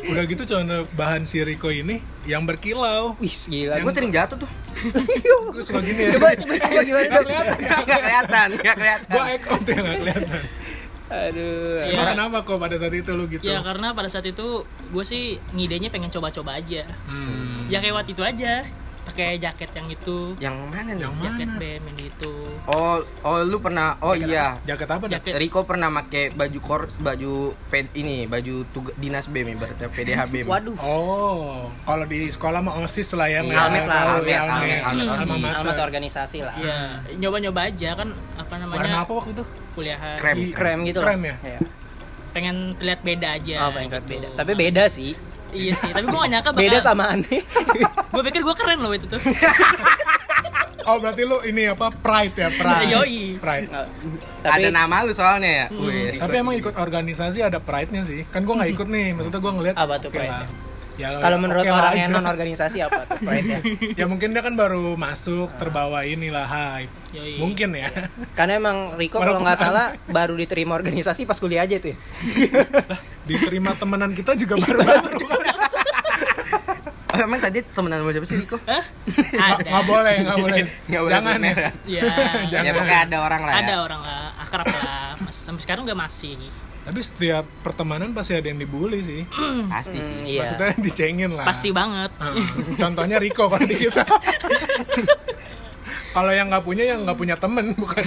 Udah 0.03 0.23
gitu 0.25 0.43
cuma 0.43 0.63
bahan 0.91 1.23
si 1.23 1.39
Riko 1.39 1.71
ini 1.71 1.97
yang 2.25 2.43
berkilau. 2.43 3.15
Wih 3.17 3.31
gila 3.31 3.79
gue 3.79 3.87
sering 3.89 4.11
jatuh 4.11 4.35
tuh 4.37 4.49
Gue 5.47 5.63
suka 5.63 5.79
gini 5.79 6.01
ya. 6.01 6.19
coba 6.19 6.33
coba 6.33 6.53
coba 6.59 6.81
gimana 6.83 7.07
Dap? 7.07 7.23
kelihatan. 7.23 8.47
nggak 8.57 8.75
kelihatan 8.75 9.07
Gue 9.07 9.23
ekon 9.33 9.59
tuh 9.61 9.71
yang 9.71 9.85
nggak 9.85 9.99
kelihatan. 10.01 10.41
Aduh 11.11 11.83
Iya. 11.83 11.91
Emang 11.91 12.07
kenapa 12.15 12.37
kok 12.47 12.57
pada 12.57 12.75
saat 12.79 12.95
itu 12.95 13.11
lu 13.11 13.27
gitu? 13.27 13.43
Ya 13.43 13.59
karena 13.59 13.91
pada 13.91 14.07
saat 14.07 14.23
itu 14.23 14.63
gue 14.63 15.03
sih 15.03 15.35
ngidenya 15.51 15.91
pengen 15.91 16.07
coba-coba 16.07 16.57
aja. 16.57 16.87
Hmm. 17.05 17.67
Ya 17.67 17.83
kayak 17.83 17.99
waktu 17.99 18.15
itu 18.15 18.23
aja. 18.23 18.63
Pakai 19.21 19.37
jaket 19.37 19.69
yang 19.77 19.87
itu. 19.93 20.17
yang 20.41 20.55
mana 20.65 20.97
nih 20.97 21.05
Yang 21.05 21.13
Jaket 21.21 21.47
mana? 21.47 21.59
BM 21.61 21.83
yang 21.85 21.99
itu. 22.09 22.33
oh 22.73 22.95
oh 23.21 23.37
lu 23.45 23.57
pernah 23.61 23.93
oh 24.01 24.17
iya 24.17 24.57
Jaket 24.65 24.89
apa? 24.89 25.05
Jaket 25.05 25.33
Riko 25.37 25.61
pernah 25.61 25.93
pakai 25.93 26.33
baju 26.33 26.59
kor 26.59 26.81
baju 26.97 27.53
ped, 27.69 27.93
ini 27.93 28.25
baju 28.25 28.65
tug, 28.73 28.89
dinas 28.97 29.29
BEM 29.29 29.61
ibaratnya 29.61 29.87
PDH 29.93 30.21
BEM 30.25 30.45
waduh 30.49 30.73
Oh, 30.81 31.69
kalau 31.85 32.05
di 32.09 32.33
sekolah 32.33 32.65
mah 32.65 32.73
OSIS 32.81 33.13
lah 33.13 33.29
ya. 33.29 33.45
Iya, 33.45 33.57
Almet 33.61 33.85
lah, 33.85 34.01
almet, 34.17 34.39
almet, 34.41 34.79
almet, 34.81 35.77
organisasi 35.77 36.41
lah 36.41 36.55
Ya, 36.57 36.77
nyoba-nyoba 37.21 37.69
aja 37.69 37.93
kan 37.93 38.09
apa 38.41 38.53
namanya? 38.57 38.79
Warna 38.81 38.97
apa 39.05 39.11
waktu 39.13 39.31
itu? 39.37 39.43
Kuliahan. 39.77 40.17
Krem. 40.17 40.35
Krem 40.49 40.79
gitu 40.89 40.99
Krem 41.05 41.21
ya? 41.29 41.35
Iya. 41.45 41.59
Pengen 42.33 42.73
terlihat 42.79 43.01
beda 43.05 43.27
aja. 43.37 43.55
oh 43.67 43.69
pengen 43.75 43.89
gitu. 43.91 44.07
beda 44.17 44.27
tapi 44.33 44.51
beda 44.57 44.83
sih 44.89 45.13
Iya 45.51 45.73
sih, 45.75 45.89
tapi 45.89 46.05
gue 46.05 46.17
gak 46.17 46.31
nyangka 46.31 46.49
bakal 46.49 46.63
beda 46.63 46.79
sama 46.79 47.03
aneh 47.11 47.41
Gue 48.13 48.21
pikir 48.23 48.41
gue 48.41 48.55
keren 48.55 48.79
loh 48.79 48.91
itu 48.91 49.05
tuh 49.05 49.19
Oh, 50.81 50.97
berarti 50.97 51.21
lu 51.21 51.37
ini 51.43 51.69
apa? 51.69 51.93
Pride 51.93 52.33
ya, 52.35 52.49
Pride. 52.49 52.89
Yoi. 52.89 53.37
Pride. 53.37 53.69
tapi 54.41 54.65
ada 54.65 54.69
nama 54.73 55.05
lu 55.05 55.13
soalnya 55.13 55.51
ya 55.51 55.65
Hmm. 55.69 55.85
Wih, 55.85 56.17
Tapi 56.17 56.35
emang 56.35 56.55
ikut 56.57 56.73
organisasi 56.73 57.39
ada 57.39 57.61
pride-nya 57.61 58.01
sih. 58.01 58.25
Kan 58.27 58.43
gua 58.43 58.57
nggak 58.57 58.71
ikut 58.73 58.87
nih, 58.89 59.13
maksudnya 59.13 59.39
gua 59.39 59.53
ngeliat 59.53 59.75
Apa 59.77 60.01
tuh 60.01 60.09
lah. 60.11 60.49
Ya, 60.99 61.17
kalau 61.17 61.37
menurut 61.39 61.63
oke 61.63 61.71
lah 61.71 61.81
orang 61.81 61.95
yang 61.97 62.11
non 62.11 62.27
organisasi 62.27 62.77
apa 62.81 63.07
tuh 63.07 63.17
pride-nya? 63.25 63.59
ya 63.95 64.05
mungkin 64.05 64.33
dia 64.33 64.41
kan 64.41 64.53
baru 64.53 64.93
masuk 64.95 65.53
terbawa 65.55 66.01
inilah 66.03 66.45
hype. 66.45 66.91
Yoi. 67.13 67.37
Mungkin 67.37 67.69
ya. 67.73 67.89
karena 68.33 68.57
emang 68.57 68.77
Riko 68.97 69.21
kalau 69.21 69.37
nggak 69.37 69.57
salah 69.57 69.93
baru 70.05 70.33
diterima 70.33 70.73
organisasi 70.73 71.23
pas 71.23 71.37
kuliah 71.37 71.61
aja 71.61 71.77
tuh 71.77 71.93
ya 71.93 71.97
Diterima 73.33 73.71
temenan 73.73 74.11
kita 74.11 74.35
juga 74.35 74.55
baru-baru. 74.57 75.19
oh, 77.07 77.19
emang 77.21 77.39
tadi 77.39 77.59
temenan 77.65 77.99
sama 77.99 78.11
siapa 78.11 78.27
sih 78.27 78.37
Riko 78.37 78.57
Hah? 78.61 78.83
Nggak 79.05 79.39
Ada 79.39 79.63
nggak 79.63 79.85
boleh, 79.85 80.15
nggak 80.19 80.37
boleh. 80.37 80.59
Nggak 80.85 81.01
boleh 81.01 81.13
Jangan 81.13 81.31
ya. 81.31 81.39
merek. 81.41 81.73
Ya, 81.85 82.01
Jangan. 82.47 82.63
ya 82.63 82.71
pokoknya 82.73 82.99
ada 83.03 83.17
orang 83.19 83.41
lah 83.41 83.53
ya 83.53 83.59
ada 83.61 83.75
orang 83.79 84.01
lah, 84.01 84.21
akrab 84.39 84.67
lah 84.67 85.05
Mas- 85.19 85.39
Sampai 85.41 85.61
sekarang 85.61 85.83
gak 85.83 85.97
masih 85.97 86.37
Tapi 86.81 86.99
setiap 86.99 87.45
pertemanan 87.61 88.09
pasti 88.09 88.33
ada 88.33 88.43
yang 88.43 88.57
dibully 88.57 89.01
sih. 89.01 89.21
pasti 89.73 89.97
sih 89.97 90.15
Hmm, 90.15 90.25
iya 90.27 90.41
Maksudnya 90.41 90.73
dicengin 90.77 91.31
lah. 91.31 91.45
Pasti 91.45 91.69
banget 91.69 92.11
Heeh. 92.17 92.45
Contohnya 92.75 93.17
Riko 93.17 93.45
kalau 93.47 93.63
di 93.63 93.75
kita. 93.77 94.01
kalau 96.11 96.27
yang 96.29 96.51
nggak 96.51 96.63
punya 96.63 96.83
yang 96.83 97.03
nggak 97.03 97.15
punya 97.15 97.35
temen 97.35 97.71
bukan. 97.73 98.03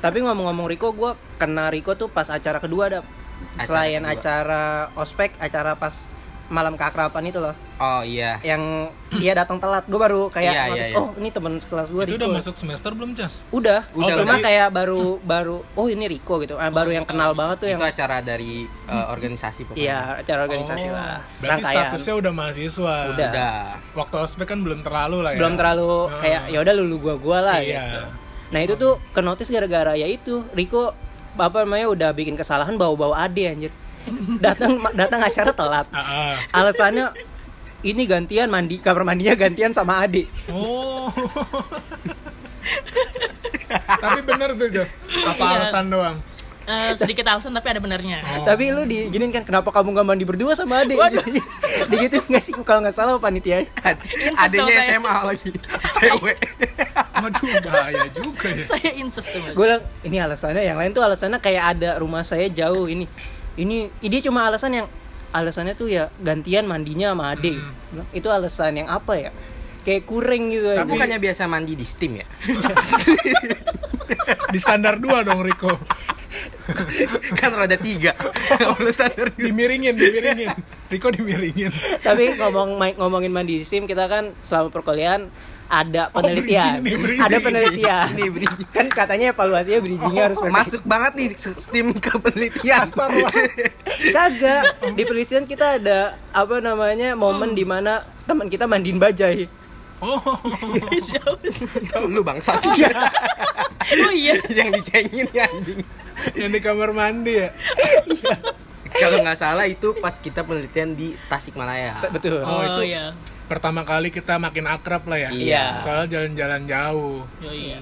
tapi 0.00 0.22
ngomong-ngomong 0.22 0.64
Riko 0.66 0.92
gue 0.92 1.10
kena 1.36 1.68
Riko 1.68 1.92
tuh 1.92 2.08
pas 2.08 2.24
acara 2.24 2.56
kedua 2.56 2.88
ada 2.88 3.00
Acara 3.54 3.64
selain 3.64 4.02
kedua. 4.02 4.12
acara 4.14 4.62
ospek 4.94 5.30
acara 5.38 5.72
pas 5.74 5.94
malam 6.48 6.72
keakraban 6.74 7.20
itu 7.22 7.36
loh 7.36 7.52
oh 7.76 8.00
iya 8.00 8.40
yang 8.40 8.88
dia 9.12 9.36
datang 9.36 9.56
telat 9.56 9.84
gue 9.84 9.96
baru 9.96 10.26
kayak 10.26 10.48
Iya, 10.48 10.62
notice, 10.64 10.72
iya, 10.74 10.86
iya. 10.86 10.96
oh 10.96 11.08
ini 11.14 11.28
teman 11.28 11.52
sekelas 11.54 11.88
gue 11.88 12.02
Itu 12.02 12.08
Riko 12.10 12.18
udah 12.18 12.30
masuk 12.34 12.54
semester 12.56 12.90
belum, 12.90 13.12
Cas? 13.12 13.44
udah 13.50 13.84
Udah, 13.92 14.16
cuma 14.16 14.40
kayak 14.40 14.68
baru 14.70 15.20
baru 15.20 15.60
oh 15.76 15.86
ini 15.86 16.08
Riko 16.08 16.40
gitu 16.40 16.56
Ah, 16.56 16.72
baru 16.72 16.88
yang 16.90 17.04
kenal 17.04 17.32
banget 17.32 17.56
tuh 17.60 17.68
yang 17.68 17.76
itu 17.78 17.84
acara 17.86 18.24
dari 18.24 18.64
eh, 18.64 19.06
organisasi 19.06 19.60
pokoknya 19.66 19.76
iya 19.78 20.00
acara 20.18 20.40
organisasi 20.42 20.86
Oh, 20.86 20.96
lah 20.96 21.20
Berarti 21.36 21.52
rangkaian 21.60 21.76
statusnya 21.84 22.14
udah 22.16 22.32
mahasiswa. 22.32 22.96
Udah. 23.10 23.28
udah 23.28 23.54
Waktu 23.94 24.16
ospek 24.18 24.46
kan 24.46 24.58
belum 24.58 24.80
terlalu 24.80 25.16
lah 25.20 25.30
ya. 25.30 25.38
belum 25.38 25.54
terlalu 25.54 25.90
Ah. 26.06 26.16
kayak 26.18 26.42
ya 26.48 26.58
udah 26.58 26.74
lulu 26.74 26.96
gua 26.98 27.14
gua 27.18 27.38
lah 27.42 27.56
Iya. 27.60 27.76
gitu 27.84 28.00
nah 28.48 28.60
itu 28.64 28.72
tuh 28.74 28.96
ke 29.06 29.20
notice 29.20 29.52
gara-gara 29.52 29.92
ya 29.92 30.08
itu 30.08 30.40
Riko 30.50 30.96
apa 31.40 31.62
namanya 31.62 31.86
udah 31.88 32.10
bikin 32.10 32.34
kesalahan 32.34 32.74
bawa-bawa 32.74 33.22
ade 33.22 33.46
anjir 33.46 33.72
datang 34.38 34.76
datang 34.92 35.20
acara 35.20 35.50
telat 35.50 35.86
alasannya 36.50 37.12
ini 37.80 38.02
gantian 38.04 38.48
mandi 38.48 38.76
kamar 38.76 39.04
mandinya 39.04 39.38
gantian 39.38 39.70
sama 39.70 40.02
adik 40.02 40.26
Oh. 40.50 41.08
Tapi 43.88 44.20
bener 44.22 44.52
tuh, 44.54 44.68
Jo. 44.70 44.84
Apa 45.24 45.40
Iya. 45.40 45.56
alasan 45.60 45.86
doang? 45.88 46.16
Eh, 46.68 46.92
Sedikit 46.94 47.24
alasan 47.24 47.50
tapi 47.50 47.64
ada 47.66 47.80
benernya 47.80 48.20
Oh. 48.20 48.44
tapi 48.44 48.68
lu 48.68 48.84
diginin 48.84 49.32
kan 49.32 49.40
kenapa 49.40 49.72
kamu 49.72 49.88
gak 49.94 50.04
mandi 50.04 50.22
berdua 50.22 50.52
sama 50.52 50.84
adik 50.84 51.00
gitu 51.88 52.20
nggak 52.28 52.42
sih 52.42 52.52
kalau 52.60 52.84
nggak 52.84 52.92
salah 52.92 53.16
panitia 53.16 53.64
kayak. 53.72 53.96
SMA 54.36 55.16
lagi 55.24 55.48
cewek 55.96 56.36
Waduh, 57.18 57.40
bahaya 57.64 58.04
juga 58.12 58.52
ya. 58.52 58.62
Saya 58.62 58.90
incest 58.94 59.32
tuh 59.32 59.40
gue 59.42 59.56
bilang 59.56 59.80
ini 60.04 60.16
alasannya 60.18 60.60
yang 60.60 60.76
lain 60.76 60.92
tuh 60.92 61.00
alasannya 61.00 61.40
kayak 61.40 61.64
ada 61.74 61.96
rumah 61.96 62.20
saya 62.20 62.46
jauh 62.46 62.84
ini 62.84 63.08
ini 63.56 63.88
ini 63.98 64.16
cuma 64.20 64.44
alasan 64.44 64.70
yang 64.74 64.86
alasannya 65.28 65.72
tuh 65.72 65.88
ya 65.88 66.12
gantian 66.18 66.64
mandinya 66.64 67.10
sama 67.10 67.32
adik 67.32 67.56
Hmm. 67.88 68.04
Itu 68.12 68.28
alasan 68.28 68.76
yang 68.76 68.88
apa 68.88 69.16
ya 69.18 69.30
kayak 69.80 70.04
kurang 70.04 70.52
gitu 70.52 70.68
Tapi 70.70 70.84
bukannya 70.86 71.16
biasa 71.16 71.48
mandi 71.48 71.72
di 71.72 71.82
steam 71.82 72.20
ya? 72.20 72.26
Di 74.46 74.58
standar 74.58 74.96
dua 74.96 75.24
dong, 75.24 75.40
Riko. 75.40 75.72
kan 77.40 77.50
roda 77.54 77.76
tiga. 77.76 78.12
Dimiringin, 79.38 79.94
dimiringin. 79.94 80.50
Riko 80.88 81.12
dimiringin. 81.12 81.72
tapi 82.00 82.36
ngomong 82.40 82.80
ngomongin 82.96 83.32
mandi 83.32 83.60
sim 83.64 83.84
kita 83.84 84.08
kan 84.08 84.32
selama 84.40 84.72
perkuliahan 84.72 85.28
ada 85.68 86.08
penelitian. 86.08 86.80
bridging 86.80 86.80
nih, 86.80 86.96
bridging. 86.96 87.26
ada 87.28 87.36
penelitian. 87.44 88.06
Ini 88.16 88.26
bridging. 88.32 88.68
kan 88.72 88.86
katanya 88.88 89.26
evaluasinya 89.36 89.80
bridgingnya 89.84 90.22
harus 90.32 90.38
perfect. 90.40 90.56
Masuk 90.56 90.82
banget 90.88 91.12
nih 91.14 91.28
tim 91.68 91.86
ke 91.92 92.12
penelitian. 92.16 92.86
Kagak. 94.16 94.62
Di 94.96 95.02
penelitian 95.04 95.44
kita 95.44 95.76
ada 95.76 96.16
apa 96.32 96.56
namanya 96.64 97.12
momen 97.12 97.52
di 97.52 97.68
mana 97.68 98.00
teman 98.24 98.48
kita 98.48 98.64
mandiin 98.64 98.96
bajai. 98.96 99.57
Oh, 99.98 100.20
Lu 102.08 102.22
bangsa. 102.22 102.54
oh 102.54 104.12
iya 104.12 104.34
yang 104.58 104.70
dicengin 104.70 105.26
ya 105.28 105.44
anjing. 105.44 105.80
yang 106.34 106.50
di 106.50 106.60
kamar 106.60 106.90
mandi 106.90 107.34
ya. 107.36 107.50
Kalau 109.00 109.20
nggak 109.20 109.36
salah 109.36 109.66
itu 109.66 109.92
pas 109.96 110.16
kita 110.16 110.42
penelitian 110.42 110.92
di 110.92 111.12
Tasikmalaya. 111.26 111.98
Betul. 112.08 112.40
Oh, 112.40 112.58
oh, 112.58 112.62
itu 112.64 112.82
iya 112.88 113.12
pertama 113.48 113.80
kali 113.80 114.08
kita 114.08 114.36
makin 114.36 114.66
akrab 114.66 115.02
lah 115.04 115.18
ya. 115.18 115.30
Iya. 115.30 115.64
Soalnya 115.80 116.06
jalan-jalan 116.10 116.62
jauh. 116.64 117.24
oh 117.24 117.54
iya 117.54 117.80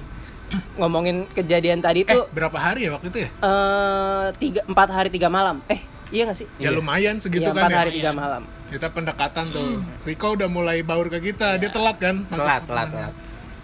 Ngomongin 0.73 1.27
kejadian 1.29 1.83
tadi 1.83 2.01
Eh, 2.01 2.15
tuh 2.15 2.23
berapa 2.31 2.55
hari 2.55 2.87
ya 2.87 2.95
waktu 2.95 3.11
itu 3.11 3.19
ya? 3.19 3.29
eh 3.35 4.25
tiga 4.37 4.63
empat 4.63 4.87
hari 4.89 5.09
tiga 5.11 5.27
malam. 5.27 5.59
Eh 5.67 5.83
iya 6.07 6.23
nggak 6.23 6.39
sih? 6.39 6.47
Ya 6.55 6.71
lumayan 6.71 7.19
segitu 7.19 7.43
Iya, 7.43 7.51
kan 7.51 7.61
empat 7.61 7.71
ya. 7.71 7.77
hari 7.77 7.91
tiga 7.93 8.11
malam. 8.11 8.43
Kita 8.67 8.87
pendekatan 8.91 9.45
tuh. 9.49 9.79
Riko 10.03 10.35
udah 10.35 10.49
mulai 10.51 10.83
baur 10.83 11.07
ke 11.07 11.19
kita. 11.23 11.55
Dia 11.55 11.71
telat 11.71 11.97
kan? 11.99 12.27
masuk. 12.27 12.43
Telat, 12.43 12.61
telat, 12.67 12.87
telat. 12.91 13.13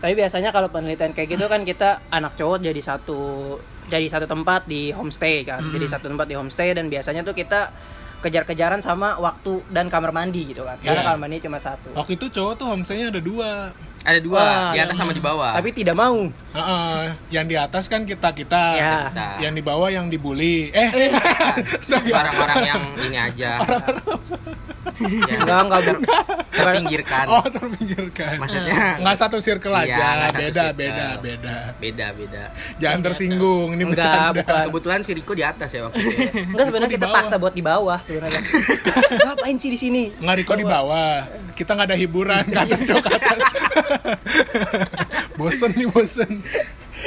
Tapi 0.04 0.14
biasanya 0.20 0.52
kalau 0.52 0.68
penelitian 0.68 1.16
kayak 1.16 1.32
gitu 1.32 1.48
kan 1.48 1.64
kita 1.64 2.04
anak 2.12 2.36
cowok 2.36 2.60
jadi 2.60 2.82
satu 2.84 3.56
jadi 3.88 4.04
satu 4.12 4.28
tempat 4.28 4.68
di 4.68 4.92
homestay 4.92 5.48
kan. 5.48 5.64
Jadi 5.72 5.86
satu 5.88 6.12
tempat 6.12 6.28
di 6.28 6.36
homestay 6.36 6.76
dan 6.76 6.92
biasanya 6.92 7.24
tuh 7.24 7.32
kita 7.32 7.72
kejar-kejaran 8.24 8.80
sama 8.80 9.20
waktu 9.20 9.60
dan 9.72 9.92
kamar 9.92 10.16
mandi 10.16 10.56
gitu 10.56 10.64
kan. 10.64 10.80
Karena 10.80 11.04
Iya. 11.04 11.08
kamar 11.12 11.20
mandi 11.28 11.44
cuma 11.44 11.60
satu. 11.60 11.92
Waktu 11.96 12.16
itu 12.16 12.26
cowok 12.32 12.54
tuh 12.56 12.68
homestay-nya 12.72 13.12
ada 13.12 13.20
dua. 13.20 13.72
Ada 14.04 14.20
dua, 14.20 14.36
Wah, 14.36 14.72
di 14.76 14.80
atas 14.84 15.00
sama 15.00 15.16
di 15.16 15.24
bawah. 15.24 15.56
Tapi 15.56 15.72
tidak 15.72 15.96
mau. 15.96 16.28
Heeh, 16.28 17.04
yang 17.32 17.48
di 17.48 17.56
atas 17.56 17.88
kan 17.88 18.04
kita 18.04 18.36
kita. 18.36 18.64
Ya. 18.76 18.96
Kita. 19.08 19.28
Yang 19.48 19.54
di 19.56 19.64
bawah 19.64 19.88
yang 19.88 20.12
dibully. 20.12 20.68
Eh, 20.76 20.92
orang-orang 22.12 22.60
yang 22.68 22.82
ini 23.00 23.16
aja. 23.16 23.64
Ya, 24.96 25.36
Enggak, 25.36 25.60
enggak 25.64 25.80
bu- 25.84 26.06
terpinggirkan. 26.54 27.26
oh 27.28 27.44
terpinggirkan. 27.44 28.34
Maksudnya 28.38 28.76
Nggak 29.00 29.16
satu 29.16 29.38
circle 29.38 29.74
Iya, 29.74 29.82
aja. 29.84 29.98
satu 29.98 30.38
beda, 30.38 30.54
circle. 30.54 30.74
beda, 30.76 31.08
beda. 31.20 31.56
beda 31.76 32.08
beda. 32.14 32.44
Jangan 32.78 33.00
tersinggung. 33.02 33.68
Ini 33.72 33.84
Enggak, 33.84 33.98
bercanda. 33.98 34.32
bukan. 34.38 34.64
Kebetulan 34.68 35.00
si 35.02 35.12
Riko 35.14 35.34
di 35.34 35.44
atas 35.44 35.70
ya 35.70 35.82
waktu 35.84 35.98
itu. 36.00 36.10
ya. 36.14 36.32
Enggak 36.50 36.66
sebenarnya 36.66 36.88
di 36.88 36.96
kita 36.96 37.08
bawah. 37.08 37.18
paksa 37.20 37.36
buat 37.36 37.54
di 37.54 37.64
bawah 37.64 38.00
sebenarnya. 38.02 38.42
Ngapain 39.26 39.56
sih 39.58 39.70
di 39.70 39.80
sini? 39.80 40.04
Nggak 40.16 40.36
Riko 40.40 40.54
di 40.54 40.66
bawah. 40.66 41.16
Kita 41.52 41.72
nggak 41.72 41.88
ada 41.90 41.98
hiburan 41.98 42.44
ke 42.46 42.60
atas 42.60 42.82
ke 42.84 43.10
atas. 43.10 43.40
bosen 45.38 45.72
nih 45.74 45.88
bosen. 45.88 46.32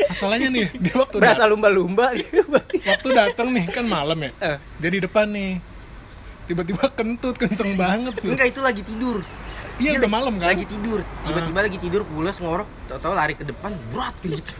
Masalahnya 0.06 0.48
nih 0.50 0.66
dia 0.76 0.94
waktu 0.94 1.16
Berasa 1.16 1.46
lumba-lumba 1.46 2.12
waktu 2.84 3.08
datang 3.10 3.48
nih 3.48 3.64
kan 3.66 3.86
malam 3.86 4.18
ya. 4.20 4.30
Eh. 4.44 4.56
Dia 4.76 4.90
di 4.90 5.00
depan 5.00 5.30
nih. 5.30 5.75
Tiba-tiba 6.46 6.84
kentut 6.94 7.34
kenceng 7.34 7.74
banget 7.74 8.14
tuh. 8.16 8.30
Enggak 8.30 8.54
itu 8.54 8.60
lagi 8.62 8.82
tidur. 8.86 9.22
Iya 9.76 9.98
Dia 9.98 10.00
udah 10.06 10.12
malam 10.12 10.34
kan. 10.40 10.54
Lagi 10.54 10.64
tidur. 10.64 11.04
Tiba-tiba 11.26 11.58
lagi 11.60 11.78
tidur 11.82 12.02
pulas 12.08 12.36
ngorok, 12.40 12.68
tahu-tahu 12.86 13.12
lari 13.12 13.34
ke 13.34 13.42
depan, 13.42 13.70
berat 13.90 14.14
gitu. 14.20 14.52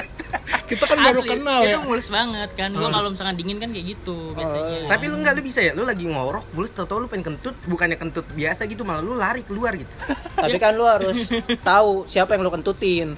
Kita 0.68 0.84
kan 0.84 0.98
baru 1.00 1.20
kenal 1.22 1.60
itu 1.62 1.72
ya. 1.72 1.80
mulus 1.80 2.08
banget 2.08 2.50
kan 2.52 2.68
gua 2.70 2.88
kalau 2.90 3.08
misalkan 3.08 3.34
dingin 3.34 3.56
kan 3.56 3.68
kayak 3.68 3.96
gitu 3.96 4.36
biasanya 4.36 4.84
Tapi 4.86 5.04
lu 5.06 5.16
enggak 5.16 5.32
lu 5.34 5.42
bisa 5.42 5.60
ya, 5.60 5.72
lu 5.72 5.82
lagi 5.82 6.04
ngorok, 6.04 6.44
pulas 6.52 6.70
tahu-tahu 6.70 6.98
lu 7.00 7.08
pengen 7.08 7.32
kentut, 7.32 7.56
bukannya 7.64 7.96
kentut 7.96 8.28
biasa 8.30 8.64
gitu, 8.64 8.84
malah 8.84 9.00
lu 9.00 9.12
lari 9.12 9.42
keluar 9.42 9.72
gitu. 9.74 9.88
Tapi 10.38 10.56
kan 10.56 10.72
lu 10.72 10.84
harus 10.84 11.16
tahu 11.60 12.04
siapa 12.04 12.32
yang 12.32 12.42
lu 12.42 12.50
kentutin. 12.50 13.16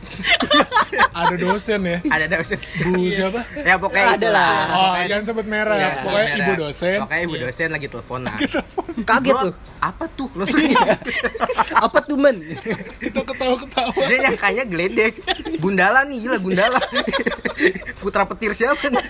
Ada 1.20 1.34
dosen 1.36 1.80
ya. 1.82 1.98
Ada 2.06 2.26
dosen. 2.30 2.58
Bu 2.86 3.10
siapa? 3.10 3.40
Ya 3.56 3.74
pokoknya 3.76 4.06
Ada 4.14 4.28
lah. 4.30 4.54
Oh, 4.64 4.78
Pokoknya- 4.88 5.08
jangan 5.10 5.24
sebut 5.26 5.46
merah. 5.46 5.76
Iya, 5.76 5.90
Pokoknya 6.00 6.26
merah. 6.28 6.38
ibu 6.40 6.52
dosen. 6.56 6.98
Pokoknya 7.02 7.22
ibu 7.22 7.36
dosen 7.36 7.68
lagi 7.68 7.86
teleponan. 7.86 8.38
Kaget 9.02 9.34
tuh. 9.36 9.54
Apa 9.80 10.04
tuh? 10.10 10.28
Maksudnya 10.34 10.76
Apa 11.74 11.98
tuh 12.00 12.16
men? 12.16 12.36
Kita 13.00 13.20
ketawa-ketawa. 13.22 13.92
dia 14.06 14.18
nyangkanya 14.30 14.64
geledek. 14.64 15.14
Gundala 15.58 16.06
nih, 16.06 16.18
gila 16.22 16.38
Gundala. 16.38 16.80
Putra 17.98 18.24
petir 18.24 18.54
siapa 18.54 18.86
nih? 18.86 19.04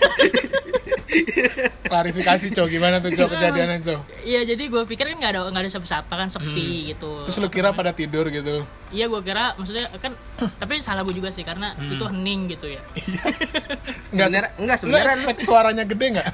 Klarifikasi 1.83 2.55
cow 2.55 2.65
gimana 2.65 3.03
tuh 3.03 3.11
cow 3.11 3.27
kejadiannya 3.27 3.83
cow. 3.83 3.99
Iya 4.23 4.47
jadi 4.47 4.63
gue 4.63 4.83
pikir 4.85 5.05
kan 5.05 5.17
nggak 5.17 5.31
ada 5.33 5.41
nggak 5.45 5.61
ada 5.61 5.69
siapa-siapa 5.69 6.07
kan 6.09 6.31
sepi 6.31 6.67
gitu. 6.89 7.27
Terus 7.27 7.37
lu 7.37 7.51
kira 7.51 7.75
pada 7.75 7.91
tidur 7.91 8.31
gitu. 8.31 8.63
Iya 8.89 9.11
gue 9.11 9.21
kira 9.21 9.55
maksudnya 9.55 9.91
kan 9.99 10.15
tapi 10.55 10.79
salah 10.79 11.03
gue 11.03 11.11
juga 11.11 11.27
sih 11.29 11.43
karena 11.43 11.73
Hmm. 11.73 11.91
itu 11.91 12.05
hening 12.07 12.41
gitu 12.49 12.67
ya. 12.69 12.81
Enggak 14.11 14.27
Sebenarnya 14.29 14.51
enggak 14.55 14.77
Lu 14.77 14.81
sebenarnya 14.81 15.13
expect 15.13 15.39
suaranya 15.43 15.83
gede 15.83 16.05
nggak? 16.15 16.27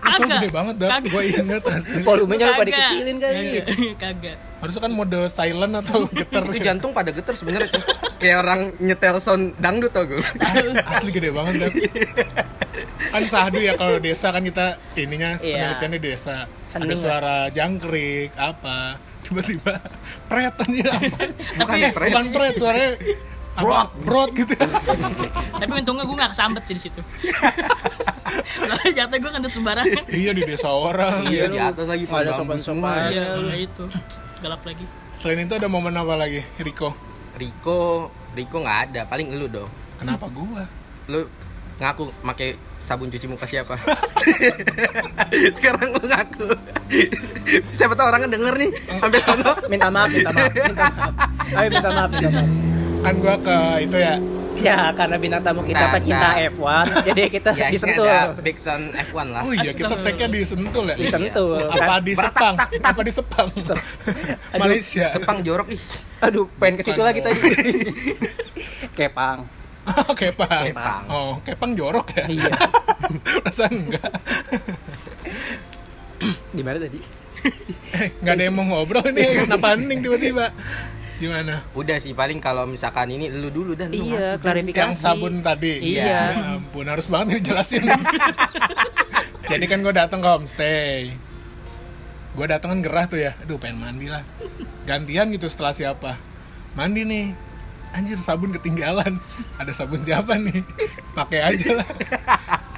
Kagak. 0.00 0.38
gede 0.38 0.48
banget 0.50 0.74
dah. 0.78 0.88
Gue 1.02 1.22
inget 1.24 1.64
asli. 1.66 2.02
Volumenya 2.02 2.46
lupa 2.50 2.62
dikecilin 2.62 3.16
kali. 3.18 3.42
Kagak. 3.96 4.38
Harusnya 4.60 4.80
kan 4.80 4.92
mode 4.92 5.20
silent 5.26 5.74
atau 5.74 6.04
geter. 6.12 6.42
itu 6.46 6.58
jantung 6.60 6.92
pada 6.92 7.10
geter 7.10 7.32
sebenarnya 7.32 7.68
tuh. 7.70 7.82
Kayak 8.16 8.36
orang 8.40 8.60
nyetel 8.78 9.16
sound 9.16 9.56
dangdut 9.56 9.90
tau 9.90 10.04
gue. 10.04 10.20
Asli 10.92 11.10
gede 11.10 11.30
banget 11.30 11.54
dah. 11.58 11.70
Kan 13.10 13.22
sahdu 13.24 13.58
ya 13.58 13.74
kalau 13.74 13.96
desa 13.96 14.28
kan 14.28 14.40
kita 14.40 14.76
ininya 14.94 15.36
Iya. 15.38 15.74
penelitiannya 15.74 15.96
di 15.96 16.04
desa. 16.06 16.36
Ada 16.70 16.78
Hening, 16.78 16.94
suara 16.94 17.36
jangkrik 17.48 18.30
apa. 18.36 19.00
Tiba-tiba 19.20 19.74
pretan 20.26 20.68
ya. 20.70 20.92
Bukan 21.58 21.76
Eh, 21.76 21.90
pret. 21.90 22.08
bukan 22.08 22.24
pret 22.30 22.54
suaranya 22.54 22.90
brot 23.52 23.90
brot 24.00 24.30
gitu. 24.32 24.54
Tapi 25.52 25.72
untungnya 25.74 26.04
gue 26.04 26.16
gak 26.16 26.30
kesambet 26.30 26.62
sih 26.64 26.74
di 26.76 26.82
situ. 26.82 27.00
Soalnya 28.60 28.90
jatuh 28.94 29.16
gue 29.18 29.30
kentut 29.30 29.52
sembarangan. 29.52 30.04
iya 30.08 30.30
di 30.30 30.42
desa 30.44 30.68
orang. 30.68 31.26
Iya 31.26 31.44
di 31.48 31.58
atas 31.58 31.86
lagi 31.86 32.04
ada 32.04 32.14
bambu 32.30 32.60
sopan-sopan. 32.60 33.08
Iya 33.10 33.24
kayak 33.34 33.58
itu. 33.62 33.84
Galap 34.40 34.64
lagi. 34.64 34.84
Selain 35.20 35.44
itu 35.44 35.52
ada 35.52 35.68
momen 35.68 35.92
apa 35.92 36.16
lagi, 36.16 36.40
Riko? 36.56 36.96
Riko, 37.36 38.08
Riko 38.32 38.56
nggak 38.64 38.78
ada, 38.88 39.00
paling 39.04 39.36
lu 39.36 39.52
dong. 39.52 39.68
Kenapa 40.00 40.32
gua? 40.32 40.64
Lu 41.12 41.28
ngaku 41.76 42.08
pakai 42.24 42.56
sabun 42.80 43.12
cuci 43.12 43.28
muka 43.28 43.44
siapa? 43.44 43.76
Sekarang 45.56 45.92
lu 45.92 46.02
ngaku. 46.08 46.48
Siapa 47.68 47.92
tahu 47.92 48.08
orangnya 48.08 48.32
denger 48.32 48.54
nih 48.56 48.70
sampai 48.96 49.20
sono. 49.20 49.52
Minta 49.68 49.92
maaf, 49.92 50.08
minta 50.08 50.32
maaf, 50.32 50.52
minta 50.56 50.72
maaf. 50.88 51.12
Ayo 51.52 51.68
minta 51.68 51.90
maaf, 51.92 52.08
minta 52.16 52.30
maaf. 52.32 52.48
Kan 53.00 53.14
gua 53.16 53.34
ke 53.40 53.56
itu 53.80 53.96
ya. 53.96 54.14
Ya, 54.60 54.92
karena 54.92 55.16
bintang 55.16 55.40
tamu 55.40 55.64
kita 55.64 55.88
Nah, 55.88 55.92
pecinta 55.96 56.36
nah. 56.36 56.44
F1, 56.52 56.86
jadi 57.08 57.22
kita 57.32 57.50
Ya, 57.56 57.72
ini 57.72 57.80
disentuh. 57.80 58.04
ada 58.04 58.36
backsound 58.36 58.84
F1 59.08 59.26
lah. 59.32 59.40
Oh 59.40 59.52
iya, 59.56 59.72
kita 59.72 59.94
tag-nya 59.96 60.28
di 60.28 60.40
Sentul 60.44 60.84
ya. 60.84 60.96
Disentuh. 61.00 61.64
Apa 61.64 61.80
kan? 61.80 62.00
di 62.04 62.12
Sepang? 62.12 62.54
Apa 62.60 63.00
di 63.00 63.12
Sepang? 63.14 63.48
Aduh, 64.52 64.60
Malaysia. 64.60 65.08
Sepang 65.08 65.40
jorok 65.40 65.72
ih. 65.72 65.80
Aduh, 66.20 66.44
pengen 66.60 66.76
ke 66.76 66.82
situ 66.84 67.00
lagi 67.00 67.24
tadi. 67.24 67.40
Kepang. 69.00 69.48
Oh, 69.88 70.12
Kepang. 70.12 70.64
Kepang. 70.68 71.02
Oh, 71.08 71.32
Kepang 71.40 71.72
jorok 71.72 72.12
ya? 72.12 72.28
Iya. 72.28 72.52
Perasaan 73.40 73.72
enggak. 73.80 74.12
Di 76.52 76.60
mana 76.60 76.76
tadi? 76.76 77.00
Eh, 77.96 78.12
enggak 78.20 78.34
ada 78.36 78.42
yang 78.44 78.54
mau 78.60 78.64
ngobrol 78.68 79.08
nih. 79.08 79.48
Kenapa 79.48 79.72
hening 79.72 80.04
tiba-tiba? 80.04 80.52
Gimana? 81.20 81.60
Udah 81.76 82.00
sih 82.00 82.16
paling 82.16 82.40
kalau 82.40 82.64
misalkan 82.64 83.12
ini 83.12 83.28
lu 83.28 83.52
dulu 83.52 83.76
dan 83.76 83.92
lu 83.92 84.08
Iya, 84.08 84.34
ngaku. 84.34 84.42
klarifikasi. 84.42 84.80
Yang 84.80 84.94
sabun 84.96 85.44
tadi. 85.44 85.74
Iya. 85.94 86.04
Ya 86.08 86.20
ampun, 86.56 86.88
harus 86.88 87.06
banget 87.06 87.44
dijelasin. 87.44 87.84
Jadi 89.50 89.64
kan 89.68 89.84
gue 89.84 89.92
datang 89.92 90.18
ke 90.18 90.28
homestay. 90.28 91.12
Gue 92.32 92.46
datang 92.48 92.72
kan 92.72 92.80
gerah 92.80 93.04
tuh 93.04 93.20
ya. 93.20 93.36
Aduh, 93.36 93.60
pengen 93.60 93.84
mandi 93.84 94.08
lah. 94.08 94.24
Gantian 94.88 95.28
gitu 95.28 95.44
setelah 95.44 95.76
siapa? 95.76 96.16
Mandi 96.72 97.04
nih. 97.04 97.26
Anjir 97.90 98.16
sabun 98.16 98.54
ketinggalan. 98.54 99.18
Ada 99.58 99.76
sabun 99.76 100.00
siapa 100.00 100.38
nih? 100.38 100.62
Pakai 101.12 101.40
aja 101.42 101.82
lah. 101.82 101.88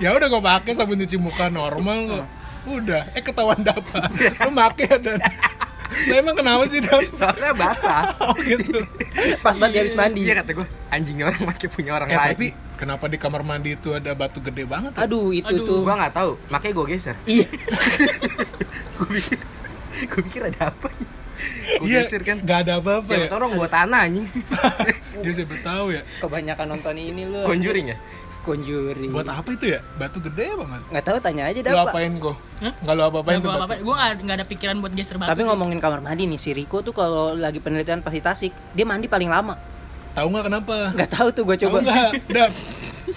Ya 0.00 0.10
udah 0.10 0.26
gue 0.26 0.42
pakai 0.42 0.72
sabun 0.74 0.98
cuci 0.98 1.14
muka 1.14 1.46
normal 1.46 1.98
kok. 2.10 2.26
Udah, 2.64 3.06
eh 3.12 3.20
ketahuan 3.20 3.60
dapat. 3.60 4.08
Lu 4.40 4.50
pakai 4.50 4.98
dan 4.98 5.18
Lah 5.92 6.16
emang 6.16 6.34
kenapa 6.34 6.64
sih 6.64 6.78
Dap? 6.78 7.00
Soalnya 7.10 7.52
basah. 7.52 8.02
Oh 8.22 8.36
gitu. 8.38 8.80
Pas 9.38 9.54
banget 9.54 9.72
dia 9.72 9.80
habis 9.82 9.94
mandi. 9.94 10.20
Iya 10.22 10.34
kata 10.36 10.50
gue, 10.54 10.66
anjing 10.88 11.18
orang 11.20 11.42
pakai 11.44 11.68
punya 11.68 11.92
orang 11.92 12.08
Eh 12.08 12.14
lain. 12.14 12.32
tapi 12.32 12.46
kenapa 12.74 13.04
di 13.06 13.16
kamar 13.16 13.42
mandi 13.42 13.74
itu 13.74 13.90
ada 13.90 14.10
batu 14.12 14.38
gede 14.38 14.64
banget? 14.64 14.92
ya? 14.92 15.04
Aduh, 15.04 15.30
itu 15.30 15.46
Aduh. 15.46 15.64
tuh. 15.64 15.78
Gua 15.82 15.94
nggak 15.96 16.14
tahu, 16.14 16.30
makanya 16.48 16.72
gue 16.74 16.86
geser. 16.88 17.16
Iya. 17.24 17.46
Gue 18.94 19.08
pikir, 19.16 19.38
gue 20.04 20.20
pikir 20.24 20.42
ada 20.44 20.70
apa? 20.70 20.88
Gue 21.74 21.84
Iya, 21.84 22.06
geser 22.06 22.22
kan. 22.22 22.38
Gak 22.38 22.58
ada 22.62 22.78
apa-apa 22.78 23.08
Siapa 23.08 23.26
ya. 23.26 23.34
orang 23.34 23.50
buat 23.52 23.66
tanah 23.68 24.00
anjing. 24.02 24.26
Ya 25.22 25.30
siapa 25.30 25.54
tahu 25.62 25.94
ya. 25.94 26.02
Kebanyakan 26.18 26.66
nonton 26.68 26.96
ini 26.96 27.22
lu. 27.22 27.46
Conjuring 27.46 27.94
ya. 27.94 27.96
Conjuring. 28.42 29.10
Buat 29.10 29.28
apa 29.28 29.48
itu 29.48 29.66
ya? 29.68 29.80
Batu 29.94 30.18
gede 30.18 30.50
apa 30.50 30.64
man? 30.64 30.82
Nggak 30.88 31.04
tahu 31.04 31.18
tanya 31.18 31.42
aja 31.46 31.58
dah, 31.58 31.70
Lu 31.70 31.78
Pak. 31.78 31.90
apain 31.90 32.12
kok? 32.16 32.36
Hah? 32.58 32.72
Enggak 32.76 32.94
lu 32.94 33.02
apa-apain 33.04 33.34
Nggak 33.34 33.46
tuh 33.46 33.50
gua. 33.56 33.78
Gue 33.78 33.94
nggak 33.94 34.12
nggak 34.20 34.36
ada 34.36 34.46
pikiran 34.46 34.76
buat 34.78 34.92
geser 34.92 35.16
batu. 35.16 35.30
Tapi 35.30 35.40
sih. 35.40 35.48
ngomongin 35.48 35.78
kamar 35.78 36.00
mandi 36.00 36.22
nih, 36.24 36.36
si 36.36 36.50
Riko 36.50 36.78
tuh 36.80 36.90
kalau 36.90 37.32
lagi 37.32 37.58
penelitian 37.58 38.00
pasti 38.00 38.18
Tasik, 38.18 38.52
dia 38.70 38.82
mandi 38.82 39.06
paling 39.06 39.26
lama. 39.26 39.54
Tahu 40.12 40.26
nggak 40.28 40.44
kenapa? 40.44 40.76
Nggak 40.92 41.10
tahu 41.10 41.28
tuh 41.30 41.42
gue 41.44 41.56
Tahu 41.56 41.64
coba. 41.64 41.78
nggak? 41.80 42.10
Udah. 42.28 42.48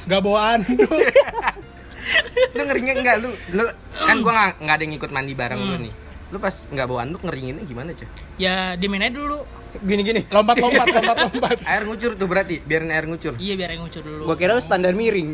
Nggak 0.06 0.22
bawa 0.22 0.40
anduk. 0.54 0.90
lu 2.56 2.62
ngerinya 2.64 2.94
enggak 2.96 3.16
lu 3.18 3.30
lu 3.52 3.64
kan 3.98 4.18
gua 4.22 4.32
nggak 4.32 4.52
nggak 4.60 4.76
ada 4.78 4.84
yang 4.84 4.96
ikut 4.96 5.10
mandi 5.10 5.34
bareng 5.34 5.58
Hmm. 5.58 5.68
lu 5.68 5.78
nih 5.82 5.94
lu 6.28 6.38
pas 6.38 6.54
nggak 6.68 6.86
bawa 6.86 7.00
anduk 7.02 7.22
ngeringinnya 7.22 7.66
gimana 7.66 7.90
cuy 7.92 8.06
Ya 8.38 8.76
dimain 8.76 9.02
aja 9.02 9.16
dulu. 9.16 9.42
Gini-gini. 9.84 10.22
Lompat-lompat, 10.30 10.88
lompat-lompat. 10.98 11.58
air 11.66 11.84
ngucur 11.84 12.12
tuh 12.16 12.28
berarti 12.30 12.62
biarin 12.64 12.92
air 12.94 13.06
ngucur 13.10 13.34
Iya 13.36 13.54
biar 13.60 13.70
yang 13.76 13.84
ngucur 13.88 14.02
dulu. 14.02 14.24
Gue 14.32 14.36
kira 14.40 14.52
lu 14.56 14.64
standar 14.64 14.94
miring. 14.96 15.30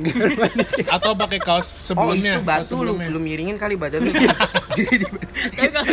Atau 0.95 1.13
pakai 1.13 1.39
kaos 1.41 1.69
oh 1.69 1.93
sebelumnya. 1.93 2.37
itu 2.37 2.41
kaos 2.41 2.49
batu 2.49 2.75
lu 2.81 2.95
sebelumnya. 2.97 3.07
lu 3.13 3.19
miringin 3.21 3.55
kali 3.61 3.75
badan 3.77 4.07
lu 4.07 4.11
Tapi 5.57 5.69
kalau 5.69 5.85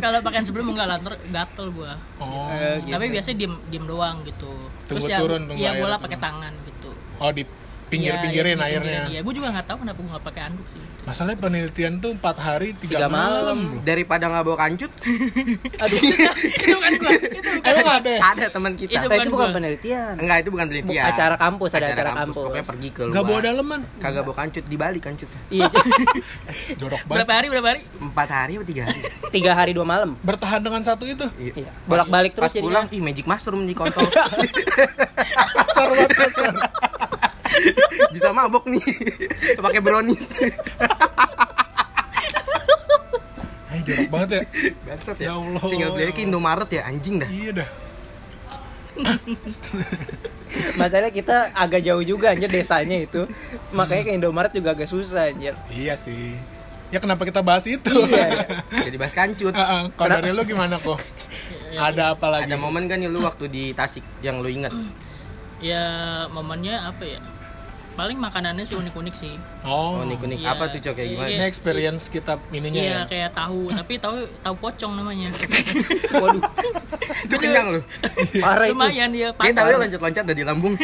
kalau 0.00 0.18
pakaian 0.22 0.44
sebelum 0.46 0.66
enggak 0.74 0.86
lah, 0.86 0.96
ntar 1.02 1.14
gatel 1.28 1.66
gua. 1.74 1.92
Oh. 2.18 2.50
Eh, 2.50 2.82
gitu. 2.84 2.94
Tapi 2.94 3.04
biasanya 3.12 3.36
diem 3.38 3.54
diem 3.68 3.84
doang 3.84 4.16
gitu. 4.26 4.50
Tunggu 4.84 5.06
ya, 5.08 5.18
turun, 5.20 5.42
tunggu 5.48 5.60
ya 5.60 5.70
air 5.74 5.82
bola 5.82 5.96
pakai 5.98 6.18
tangan 6.20 6.52
gitu. 6.66 6.90
Oh, 7.22 7.30
di 7.30 7.42
pinggir-pinggirin 7.86 8.54
Iya, 8.54 8.62
iya, 8.62 8.74
airnya. 8.74 9.02
Iya, 9.08 9.20
gue 9.20 9.32
juga 9.32 9.48
nggak 9.50 9.66
tahu 9.66 9.78
kenapa 9.80 9.98
gue 9.98 10.10
nggak 10.10 10.24
pakai 10.24 10.42
anduk 10.44 10.66
sih. 10.66 10.80
Masalahnya 11.04 11.36
penelitian 11.38 11.92
tuh 11.98 12.10
4 12.12 12.24
hari 12.38 12.68
3, 12.74 12.80
Tiga 12.90 13.06
malam. 13.06 13.78
daripada 13.80 14.24
nggak 14.26 14.42
bawa 14.42 14.58
kancut 14.58 14.88
Aduh, 15.82 15.98
itu 16.00 16.72
bukan 16.72 16.92
gue. 16.94 17.12
Itu 17.30 17.48
bukan. 17.52 17.68
Emang 17.70 17.88
ada 17.94 18.10
ya? 18.10 18.20
ada 18.26 18.46
teman 18.48 18.72
kita 18.72 18.90
Itu 18.94 19.06
itu 19.06 19.30
bukan 19.30 19.50
penelitian. 19.52 20.12
enggak 20.16 20.36
itu 20.38 20.50
bukan 20.50 20.64
Bu- 20.64 20.72
penelitian 20.74 21.04
acara 21.06 21.34
kampus, 21.36 21.70
ada 21.72 21.86
acara 21.88 22.10
kampus. 22.14 22.34
pokoknya 22.40 22.64
pergi 22.64 22.88
ke 22.90 23.00
luar 23.02 23.12
Nggak 23.12 23.24
bawa 23.26 23.40
daleman. 23.42 23.80
kagak 23.98 24.22
bawa 24.22 24.36
kancut 24.38 24.64
di 24.64 24.76
Bali 24.76 24.98
kancut 24.98 25.28
Iya, 25.50 25.68
Jorok 26.80 27.00
Berapa 27.04 27.20
banget. 27.22 27.34
hari 27.34 27.46
berapa 27.48 27.68
hari? 27.68 27.80
empat 27.94 28.28
hari 28.30 28.52
atau 28.54 28.66
tiga 28.66 28.82
hari 28.84 29.00
tiga 29.34 29.52
hari 29.52 29.70
dua 29.72 29.84
malam. 29.84 30.10
Bertahan 30.20 30.60
dengan 30.60 30.80
satu 30.80 31.04
itu. 31.04 31.26
Iya, 31.36 31.68
bolak-balik 31.84 32.32
terus 32.32 32.44
pas 32.44 32.50
jadinya. 32.50 32.64
pulang 32.64 32.86
ih 32.90 33.00
magic 33.00 33.24
mushroom 33.24 33.62
di 33.62 33.72
kontol 33.72 34.08
Kasar 34.08 35.86
banget. 35.86 36.10
bisa 38.14 38.30
mabok 38.30 38.64
nih 38.66 38.82
pakai 39.64 39.80
brownies 39.80 40.24
jorok 43.84 44.08
banget 44.08 44.30
ya. 44.32 44.42
bangsat 44.86 45.16
Ya 45.18 45.28
ya, 45.28 45.32
Allah. 45.36 45.60
tinggal 45.68 45.90
beli 45.92 46.08
ke 46.08 46.24
Indomaret 46.24 46.70
ya 46.72 46.88
anjing 46.88 47.20
dah 47.20 47.28
Iya 47.28 47.50
dah. 47.52 47.68
Masalahnya 50.74 51.10
kita 51.10 51.50
agak 51.52 51.82
jauh 51.82 52.00
juga 52.00 52.30
anjir 52.30 52.46
desanya 52.46 52.96
itu. 52.96 53.26
Makanya 53.74 54.08
ke 54.08 54.12
Indomaret 54.14 54.54
juga 54.54 54.72
agak 54.72 54.86
susah 54.86 55.28
anjir. 55.28 55.52
Iya 55.68 55.98
sih. 55.98 56.38
Ya 56.88 57.02
kenapa 57.02 57.26
kita 57.26 57.42
bahas 57.42 57.66
itu? 57.66 57.90
Iya. 58.06 58.46
jadi 58.86 58.96
bahas 58.96 59.12
kancut 59.12 59.50
Ah, 59.50 59.60
ah. 59.60 59.82
Kalau 59.92 60.14
dari 60.14 60.30
lu 60.30 60.46
gimana 60.46 60.78
kok? 60.78 61.02
Ada 61.74 62.14
apa 62.14 62.26
lagi? 62.30 62.46
ada 62.46 62.56
momen 62.56 62.86
kan 62.86 62.96
nih 62.96 63.10
lu 63.10 63.20
waktu 63.20 63.50
di 63.50 63.74
Tasik 63.74 64.06
yang 64.22 64.38
lu 64.38 64.46
inget 64.46 64.70
Ya 65.58 65.84
momennya 66.30 66.86
apa 66.88 67.02
ya? 67.02 67.18
Paling 67.94 68.18
makanannya 68.18 68.64
sih 68.64 68.74
unik-unik 68.74 69.14
sih. 69.14 69.34
Oh, 69.62 70.02
unik-unik 70.02 70.38
Iya. 70.38 70.50
apa 70.50 70.66
tuh 70.66 70.80
cok 70.80 70.94
kayak 70.94 71.08
gimana 71.10 71.28
Ini 71.30 71.44
experience 71.44 72.02
kita 72.08 72.42
ininya 72.50 72.74
Iya 72.76 72.90
ya. 72.92 73.02
kayak 73.06 73.30
tahu, 73.32 73.70
tapi 73.78 73.92
tahu 73.96 74.14
tahu 74.40 74.54
pocong 74.58 74.92
namanya. 74.94 75.30
Waduh, 76.14 76.42
itu 77.22 77.34
kenyang 77.36 77.66
lu 77.70 77.80
parah 78.38 78.66
itu. 78.66 78.74
Lumayan 78.74 79.08
dia 79.10 79.28
kayak 79.32 79.54
tahu 79.54 79.62
pakai. 79.62 79.70
ya 79.70 79.78
loncat-loncat 79.80 80.24
dari 80.24 80.42
lambung 80.42 80.74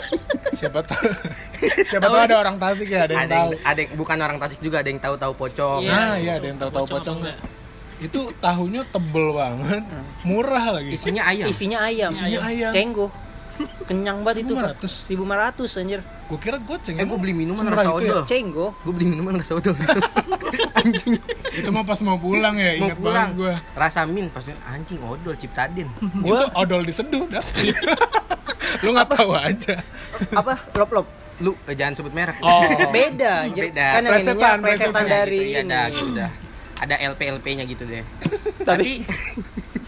Siapa 0.54 0.80
tahu 0.80 1.04
Siapa 1.84 2.06
tahu 2.06 2.16
ada 2.16 2.36
orang 2.38 2.56
Tasik 2.56 2.88
ya, 2.88 3.04
ada 3.04 3.12
yang 3.12 3.20
ada 3.20 3.34
tahu. 3.34 3.50
yang, 3.50 3.60
ada 3.62 3.80
yang 3.80 3.90
bukan 3.94 4.16
orang 4.18 4.38
Tasik 4.38 4.58
juga 4.58 4.76
ada 4.78 4.88
yang 4.88 5.00
tahu 5.00 5.14
tahu 5.16 5.32
pocong 5.34 5.80
Iya. 5.82 5.92
Nah, 5.92 6.14
iya 6.16 6.32
ada 6.38 6.46
yang 6.46 6.56
tahu-tahu 6.56 6.84
Pocong 6.86 7.18
pocong. 7.20 7.52
Itu 7.96 8.20
tahunya 8.36 8.82
tebel 8.86 9.26
banget, 9.32 9.84
murah 10.22 10.64
lagi. 10.74 10.92
isinya 10.92 11.22
ayam 11.24 11.46
Isinya 11.46 11.78
ayam. 11.80 12.10
Isinya 12.10 12.40
ayam. 12.42 12.70
Cenggo. 12.70 13.06
Kenyang 13.84 14.20
banget 14.20 14.42
itu. 14.42 14.52
1.500. 14.52 15.08
1500 15.08 15.80
anjir. 15.80 16.00
Gue 16.24 16.38
kira 16.38 16.56
goceng. 16.56 16.96
eh 16.96 17.04
gue 17.04 17.18
beli 17.18 17.34
minuman 17.34 17.64
rasa 17.66 17.84
itu 17.84 17.92
ya? 18.00 18.16
odol 18.16 18.20
Cenggo. 18.24 18.66
gue 18.74 18.92
beli 18.92 19.06
minuman 19.06 19.32
rasa 19.36 19.52
odol 19.54 19.76
anjing 20.80 21.14
Itu 21.52 21.68
mah 21.68 21.84
pas 21.84 22.00
mau 22.00 22.16
pulang 22.16 22.56
ya, 22.56 22.74
pulang 22.92 22.96
banget 22.96 23.28
gue. 23.36 23.52
rasa 23.74 24.00
min 24.04 24.26
pas 24.26 24.40
anjing 24.64 24.98
odol 25.00 25.34
ciptaden 25.34 25.84
Itu 26.24 26.44
odol 26.52 26.80
diseduh 26.82 27.28
dah. 27.28 27.44
Lu 28.82 28.90
nggak 28.90 29.08
tahu 29.10 29.30
aja. 29.32 29.84
Apa? 30.32 30.58
Lop-lop. 30.72 31.06
lu 31.36 31.50
eh, 31.66 31.74
jangan 31.74 31.98
sebut 31.98 32.10
merek 32.10 32.38
Oh. 32.40 32.62
Beda 32.88 33.42
anjir. 33.44 33.68
Beda. 33.68 33.86
Kan 33.92 34.02
Plesetan, 34.06 34.58
plesetan 34.58 34.62
plesetan. 34.62 35.04
dari 35.04 35.34
gitu, 35.36 35.50
iya 35.50 35.60
ini. 35.60 35.68
ada 35.68 35.80
gitu 35.90 36.10
dah 36.14 36.30
ada 36.74 36.94
LP 37.06 37.20
LP 37.32 37.46
nya 37.54 37.64
gitu 37.64 37.84
deh 37.84 38.02
tapi 38.60 39.02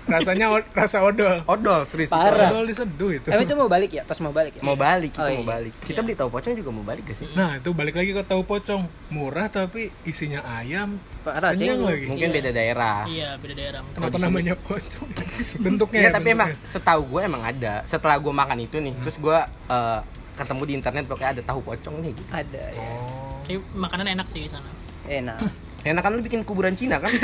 Rasanya 0.07 0.47
od- 0.49 0.71
rasa 0.71 1.03
odol. 1.03 1.43
odol 1.45 1.83
serius 1.83 2.09
Parah. 2.09 2.47
Odol 2.49 2.65
diseduh 2.65 3.11
itu. 3.13 3.27
Tapi 3.27 3.43
itu 3.43 3.53
mau 3.53 3.67
balik 3.67 3.91
ya? 3.91 4.03
Pas 4.03 4.19
mau 4.19 4.31
balik 4.31 4.55
ya? 4.55 4.63
mau 4.63 4.75
balik 4.75 5.11
kita 5.11 5.25
Oh, 5.25 5.31
mau 5.33 5.43
iya. 5.43 5.51
balik 5.53 5.73
kita 5.83 6.01
beli 6.01 6.15
tahu 6.15 6.31
pocong 6.31 6.55
juga 6.55 6.71
mau 6.71 6.83
balik 6.83 7.03
gak 7.05 7.17
sih 7.17 7.27
Nah, 7.33 7.59
itu 7.59 7.71
balik 7.71 7.93
lagi 7.93 8.11
ke 8.11 8.23
tahu 8.23 8.43
pocong. 8.43 8.83
Murah 9.09 9.47
tapi 9.49 9.91
isinya 10.03 10.41
ayam. 10.47 11.03
Parah 11.21 11.53
Kenyang 11.53 11.83
lagi. 11.83 12.07
mungkin 12.07 12.23
Iya. 12.25 12.37
beda 12.37 12.51
daerah 12.53 12.99
Iya 13.05 13.29
beda 13.37 13.55
daerah. 13.55 13.81
Kenapa 13.93 14.17
namanya 14.17 14.55
pocong? 14.57 15.09
Bentuknya 15.65 15.99
Iya 16.01 16.09
ya, 16.09 16.15
tapi 16.15 16.29
emang 16.31 16.51
setahu 16.63 17.03
gue 17.09 17.21
emang 17.23 17.43
ada 17.43 17.83
setelah 17.85 18.17
gue 18.17 18.31
makan 18.33 18.59
itu 18.61 18.77
nih 18.79 18.95
terus 19.01 19.17
gue 19.17 19.39
eh, 19.69 20.01
ketemu 20.35 20.63
di 20.63 20.73
internet 20.75 21.03
pokoknya 21.05 21.31
ada 21.33 21.43
tahu 21.43 21.61
pocong 21.63 21.99
nih 21.99 22.13
gitu. 22.13 22.31
Ada 22.31 22.63
ya. 22.69 22.91
Oh. 23.03 23.43
Tapi 23.43 23.57
makanan 23.73 24.07
enak 24.13 24.27
sih 24.29 24.41
di 24.41 24.49
sana. 24.49 24.71
Enak. 25.09 25.66
Enak 25.83 26.01
kan 26.01 26.13
lu 26.13 26.23
bikin 26.23 26.41
kuburan 26.43 26.73
Cina 26.73 26.97
kan 26.97 27.11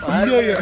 Iya, 0.00 0.38
iya. 0.40 0.56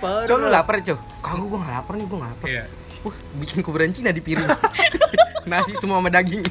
Coba 0.00 0.36
lu 0.36 0.48
lapar 0.48 0.80
cow 0.80 0.96
kagak 1.20 1.44
gue 1.44 1.58
gak 1.58 1.72
lapar 1.72 1.92
nih 1.94 2.06
gue 2.06 2.18
gak 2.18 2.30
lapar 2.32 2.46
Iya. 2.48 2.64
wah 3.02 3.16
bikin 3.36 3.58
kuburan 3.60 3.90
Cina 3.92 4.10
di 4.10 4.20
piring 4.20 4.46
nasi 5.46 5.78
semua 5.78 6.02
sama 6.02 6.10
daging 6.10 6.42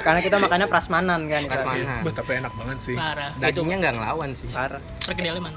Karena 0.00 0.22
kita 0.22 0.38
makannya 0.38 0.70
prasmanan 0.70 1.26
kan. 1.26 1.42
Prasmanan. 1.50 2.06
Bah, 2.06 2.12
tapi 2.14 2.38
enak 2.38 2.52
banget 2.54 2.78
sih. 2.78 2.94
Parah. 2.94 3.34
dagingnya 3.36 3.76
nggak 3.82 3.94
ngelawan 3.98 4.30
sih 4.32 4.46
Parah. 4.46 4.78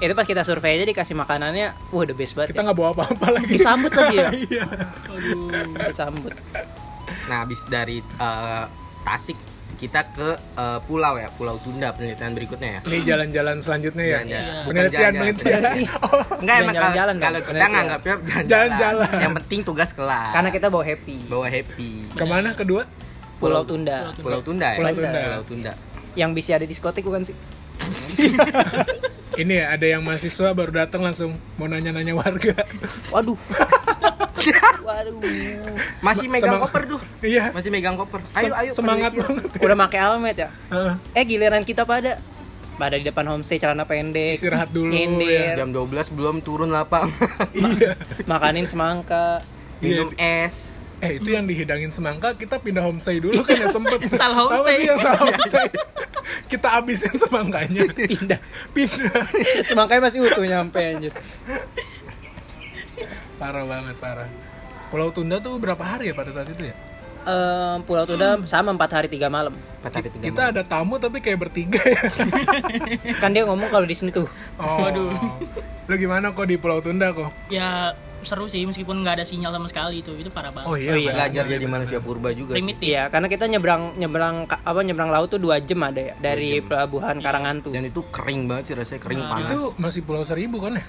Itu 0.02 0.12
pas 0.12 0.26
kita 0.26 0.42
survei 0.42 0.76
aja 0.76 0.84
dikasih 0.84 1.14
makanannya, 1.14 1.78
wah 1.94 2.02
the 2.02 2.12
best 2.12 2.34
banget. 2.34 2.58
Kita 2.58 2.66
nggak 2.66 2.74
bawa 2.74 2.90
apa-apa 2.90 3.38
lagi. 3.38 3.54
Disambut 3.54 3.92
lagi 3.94 4.16
ya? 4.18 4.28
Iya. 4.50 4.64
Aduh. 5.06 5.78
Disambut. 5.86 6.32
nah 7.30 7.46
habis 7.46 7.60
dari 7.70 8.02
eh, 8.02 8.64
Tasik 9.06 9.38
kita 9.78 10.10
ke 10.10 10.28
eh, 10.34 10.78
pulau 10.84 11.14
ya 11.14 11.30
pulau 11.30 11.54
Tunda 11.56 11.94
penelitian 11.94 12.34
berikutnya 12.34 12.68
ya 12.68 12.80
Ini 12.82 12.98
jalan-jalan 13.06 13.56
selanjutnya 13.62 14.04
ya. 14.04 14.18
Jalan-jalan. 14.18 14.42
Iya. 14.42 14.58
Bukan 14.58 14.66
Penelitian, 14.68 14.98
jalan-jalan. 14.98 15.34
penelitian. 15.38 15.62
Enggak 16.42 16.56
Jangan 16.58 16.58
emang 16.58 16.74
kalau, 16.74 16.90
jalan-jalan 16.90 17.14
dong, 17.14 17.22
kalau 17.22 17.38
kita 17.38 17.46
penelitian. 17.48 17.70
nganggapnya 17.72 18.14
jalan-jalan. 18.18 18.46
Jalan-jalan. 18.50 19.10
Yang 19.18 19.32
penting 19.38 19.60
tugas 19.62 19.90
kelar. 19.94 20.28
Karena 20.34 20.50
kita 20.50 20.66
bawa 20.68 20.84
happy. 20.84 21.16
bawa 21.24 21.46
happy. 21.46 21.90
Ke 22.12 22.24
mana 22.26 22.50
kedua? 22.52 22.82
Pulau 23.38 23.62
Tunda. 23.62 24.10
Pulau 24.18 24.40
Tunda 24.42 24.68
ya. 24.68 24.78
Pulau 24.82 24.92
Tunda. 24.92 25.20
Pulau 25.22 25.44
Tunda. 25.46 25.72
Yang 26.12 26.30
bisa 26.34 26.50
ada 26.58 26.66
diskotik 26.66 27.06
bukan 27.06 27.22
sih? 27.22 27.36
Ini 29.38 29.54
ya, 29.54 29.66
ada 29.70 29.86
yang 29.86 30.02
mahasiswa 30.02 30.50
baru 30.50 30.82
datang 30.82 30.98
langsung 30.98 31.38
mau 31.54 31.70
nanya-nanya 31.70 32.10
warga. 32.12 32.58
Waduh. 33.08 33.38
Masih 36.00 36.26
megang 36.26 36.54
semang- 36.54 36.62
koper 36.64 36.82
tuh. 36.86 37.00
Iya. 37.20 37.44
Masih 37.50 37.70
megang 37.70 37.94
koper. 37.94 38.20
Sem- 38.22 38.44
Ayo 38.44 38.52
ayo 38.54 38.70
semangat 38.72 39.12
banget. 39.12 39.44
Udah 39.58 39.76
pakai 39.78 39.98
helmet 40.00 40.36
ya? 40.38 40.48
Heeh. 40.68 40.94
Eh 41.12 41.24
giliran 41.24 41.62
kita 41.62 41.82
pada 41.82 42.18
pada 42.74 42.94
di 42.94 43.02
depan 43.02 43.26
homestay 43.26 43.56
celana 43.56 43.82
pendek. 43.82 44.34
Istirahat 44.34 44.70
dulu, 44.70 44.88
nyindir, 44.88 45.54
Jam 45.54 45.70
12 45.70 45.84
belum 46.10 46.40
turun 46.40 46.68
lapang. 46.68 47.10
iya. 47.54 47.98
makanin 48.24 48.64
semangka. 48.64 49.42
Minum 49.78 50.10
Iya. 50.12 50.46
es. 50.46 50.54
Eh 50.98 51.14
itu 51.16 51.30
yang 51.30 51.44
dihidangin 51.44 51.88
semangka 51.88 52.34
kita 52.34 52.58
pindah 52.58 52.82
homestay 52.82 53.18
dulu 53.18 53.38
kan 53.40 53.54
ya 53.54 53.66
sempet 53.68 54.02
Salah 54.12 54.34
homestay. 54.40 54.74
sih 54.74 54.84
yang 54.84 54.98
salah 54.98 55.22
homestay 55.26 55.70
Kita 56.48 56.68
abisin 56.74 57.14
semangkanya 57.14 57.86
Pindah. 57.88 58.40
Pindah 58.68 59.22
Semangkanya 59.62 60.02
masih 60.04 60.18
utuh 60.20 60.42
nyampe 60.42 60.82
anjir. 60.82 61.14
Parah 63.38 63.62
banget 63.62 63.94
parah 63.96 64.26
Pulau 64.88 65.08
Tunda 65.10 65.36
tuh 65.38 65.56
berapa 65.56 65.80
hari 65.80 66.08
ya 66.08 66.14
pada 66.14 66.30
saat 66.30 66.48
itu 66.48 66.64
ya? 66.64 66.74
Eh, 67.20 67.76
Pulau 67.82 68.04
Tunda 68.04 68.40
sama 68.44 68.72
4 68.72 68.88
hari 68.94 69.08
3 69.10 69.28
malam. 69.28 69.52
Empat 69.52 69.92
hari 69.94 70.08
tiga 70.08 70.24
Kita 70.24 70.42
malam. 70.42 70.52
ada 70.54 70.62
tamu 70.64 70.94
tapi 70.96 71.18
kayak 71.18 71.38
bertiga 71.38 71.78
ya 71.78 72.00
Kan 73.22 73.30
dia 73.30 73.44
ngomong 73.44 73.68
kalau 73.68 73.84
di 73.84 73.92
sini 73.92 74.10
tuh 74.10 74.24
Oh. 74.56 74.80
Waduh. 74.80 75.12
Lu 75.84 75.94
gimana 75.94 76.32
kok 76.32 76.44
di 76.44 76.56
Pulau 76.56 76.80
Tunda 76.80 77.12
kok? 77.12 77.28
Ya 77.46 77.92
seru 78.18 78.44
sih 78.44 78.64
meskipun 78.64 78.98
nggak 78.98 79.14
ada 79.14 79.24
sinyal 79.24 79.52
sama 79.52 79.68
sekali 79.68 80.00
itu. 80.00 80.10
Itu 80.12 80.28
parah 80.28 80.50
banget. 80.50 80.66
Oh 80.66 80.74
iya, 80.74 80.90
Oh 80.90 80.98
iya. 80.98 81.12
belajar 81.12 81.44
jadi 81.46 81.66
manusia 81.66 81.98
purba 81.98 82.32
juga. 82.32 82.56
Primitif. 82.56 82.82
Iya, 82.82 83.06
karena 83.06 83.28
kita 83.28 83.44
nyebrang 83.46 83.94
nyebrang 83.94 84.34
apa 84.48 84.80
nyebrang 84.80 85.08
laut 85.08 85.28
tuh 85.28 85.38
dua 85.38 85.60
jam 85.60 85.78
ada 85.82 86.00
ya 86.02 86.14
dari 86.18 86.58
pelabuhan 86.60 87.20
Karangantu. 87.20 87.70
Dan 87.70 87.86
itu 87.86 88.00
kering 88.04 88.48
banget 88.48 88.64
sih 88.64 88.74
rasanya 88.74 89.00
kering 89.00 89.20
Nah, 89.20 89.30
panas. 89.30 89.46
Itu 89.46 89.58
masih 89.76 90.00
Pulau 90.02 90.24
Seribu 90.24 90.58
kan 90.58 90.80
ya? 90.80 90.84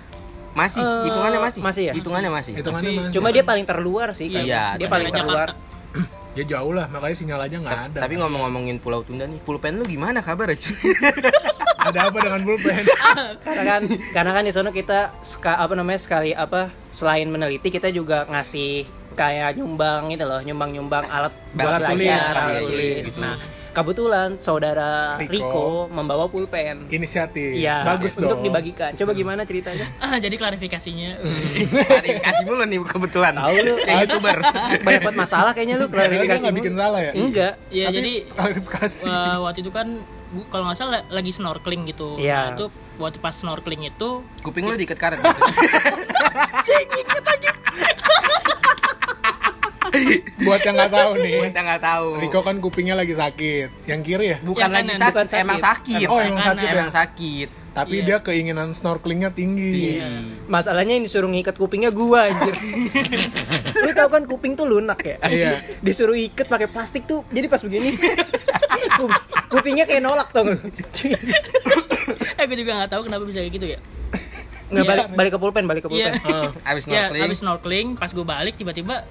Masih, 0.57 0.81
Eh, 0.81 1.03
hitungannya 1.07 1.39
masih. 1.39 1.61
masih 1.61 1.83
ya? 1.89 1.93
Hitungannya 1.93 2.31
masih. 2.31 2.51
Hitungannya 2.57 2.91
masih 2.91 3.13
Cuma 3.13 3.27
dia 3.29 3.43
paling 3.45 3.65
terluar 3.65 4.07
sih. 4.11 4.27
Iya, 4.27 4.37
kan. 4.37 4.45
Iya, 4.45 4.63
dia 4.77 4.87
paling 4.87 5.09
terluar. 5.13 5.47
Ya 6.37 6.45
jauh 6.45 6.71
lah, 6.71 6.85
makanya 6.87 7.17
sinyal 7.17 7.41
aja 7.41 7.57
nggak 7.57 7.79
ada. 7.89 7.99
Tapi 8.05 8.13
ngomong-ngomongin 8.15 8.77
Pulau 8.77 9.01
Tunda 9.01 9.25
nih, 9.25 9.41
pulpen 9.41 9.81
lu 9.81 9.83
gimana 9.83 10.21
kabar 10.21 10.53
ada 11.79 11.99
apa 12.05 12.17
dengan 12.21 12.41
pulpen? 12.45 12.85
karena 13.45 13.63
kan 13.65 13.81
karena 14.13 14.31
kan 14.37 14.43
di 14.45 14.53
sana 14.53 14.69
kita 14.69 15.09
ska- 15.25 15.57
apa 15.57 15.73
namanya 15.73 15.99
sekali 15.99 16.31
apa 16.31 16.69
selain 16.93 17.27
meneliti 17.27 17.73
kita 17.73 17.89
juga 17.89 18.29
ngasih 18.29 18.85
kayak 19.17 19.57
nyumbang 19.57 20.13
gitu 20.13 20.23
loh 20.23 20.39
nyumbang 20.39 20.69
nyumbang 20.69 21.05
alat 21.09 21.33
buat 21.51 21.81
belajar 21.81 21.91
tulis, 21.91 22.23
tulis. 22.69 23.03
gitu. 23.09 23.19
nah 23.19 23.35
kebetulan 23.71 24.35
saudara 24.35 25.15
Rico. 25.17 25.31
Rico, 25.31 25.65
membawa 25.87 26.25
pulpen 26.25 26.87
Inisiatif. 26.87 27.53
Iya, 27.55 27.85
Bagus 27.85 28.15
untuk 28.15 28.35
dong. 28.35 28.43
dibagikan. 28.43 28.91
Coba 28.93 29.11
gimana 29.13 29.43
ceritanya? 29.43 29.87
Ah, 29.97 30.15
jadi 30.15 30.35
klarifikasinya. 30.35 31.21
Hari 31.93 32.09
kasih 32.19 32.43
mulu 32.43 32.63
nih 32.63 32.79
kebetulan. 32.81 33.33
Tahu 33.33 33.55
lu. 33.59 33.73
Kayak 33.79 33.99
youtuber. 34.03 34.37
Banyak 34.79 35.01
banget 35.03 35.17
masalah 35.17 35.51
kayaknya 35.51 35.75
lu 35.77 35.85
klarifikasi. 35.87 36.41
nggak 36.41 36.57
bikin 36.57 36.73
salah 36.75 36.99
ya? 36.99 37.11
Enggak. 37.13 37.53
Iya, 37.69 37.85
Tapi 37.85 37.95
jadi 37.95 38.11
klarifikasi. 38.27 39.05
eh, 39.05 39.37
waktu 39.39 39.59
itu 39.61 39.71
kan 39.71 39.87
bu- 40.29 40.47
kalau 40.47 40.63
nggak 40.65 40.77
salah 40.77 41.01
lagi 41.07 41.31
snorkeling 41.31 41.81
gitu. 41.85 42.17
Iya. 42.17 42.37
Nah, 42.47 42.55
itu 42.55 42.65
waktu 42.97 43.17
pas 43.17 43.31
snorkeling 43.31 43.87
itu 43.87 44.09
Kuping 44.41 44.65
lu 44.65 44.75
diikat 44.75 44.97
karet 44.97 45.19
gitu. 45.23 45.29
Buat 50.45 50.61
yang 50.61 50.75
nggak 50.75 50.91
tahu 50.91 51.11
nih, 51.19 51.37
Kita 51.47 51.61
nggak 51.61 51.81
tahu. 51.81 52.07
Riko 52.19 52.39
kan 52.39 52.55
kupingnya 52.57 52.95
lagi 52.95 53.13
sakit. 53.13 53.67
Yang 53.85 54.01
kiri 54.03 54.25
ya? 54.27 54.37
bukan 54.39 54.61
Yang 54.61 54.71
lagi 54.71 54.83
kanan, 54.85 54.97
sakit, 54.97 55.11
bukan 55.11 55.27
sakit. 55.27 55.43
emang 55.43 55.59
sakit. 55.59 56.07
Oh, 56.07 56.19
emang 56.19 56.41
sakit 56.41 56.63
ya? 56.63 56.73
Emang 56.75 56.91
sakit. 56.91 57.49
Tapi 57.69 57.95
Iya. 57.95 58.03
dia 58.03 58.17
keinginan 58.19 58.67
snorkelingnya 58.71 59.29
tinggi. 59.29 59.95
Iya. 59.95 60.09
Masalahnya 60.45 60.93
yang 60.93 61.05
disuruh 61.05 61.27
ngikat 61.27 61.55
kupingnya 61.55 61.89
gua 61.89 62.27
anjir. 62.27 62.55
lu 63.79 63.91
tau 63.93 64.09
kan 64.09 64.25
kuping 64.25 64.53
tuh 64.53 64.65
lunak 64.65 64.99
ya? 64.99 65.15
Iya. 65.23 65.51
Disuruh 65.79 66.17
ikat 66.17 66.45
pakai 66.45 66.67
plastik 66.67 67.05
tuh. 67.05 67.21
Jadi 67.29 67.45
pas 67.45 67.61
begini 67.61 67.93
kup- 68.99 69.21
kupingnya 69.49 69.85
kayak 69.85 70.01
nolak 70.01 70.27
tau 70.29 70.43
gak? 70.45 70.59
eh 72.35 72.43
gue 72.43 72.57
juga 72.57 72.71
nggak 72.75 72.89
tahu 72.89 73.01
kenapa 73.05 73.23
bisa 73.23 73.39
kayak 73.39 73.53
gitu 73.53 73.67
ya. 73.67 73.79
Nggak 74.69 74.83
Iya. 74.83 74.89
balik 74.91 75.05
balik 75.13 75.31
ke 75.31 75.39
pulpen, 75.39 75.63
balik 75.65 75.81
ke 75.81 75.89
pulpen. 75.89 76.13
Iya. 76.13 76.25
Ah. 76.25 76.49
Abis 76.67 76.83
Ya, 76.83 77.05
snorkeling. 77.05 77.21
habis 77.21 77.37
snorkeling, 77.39 77.87
pas 77.95 78.09
gue 78.09 78.25
balik 78.27 78.53
tiba-tiba 78.55 79.05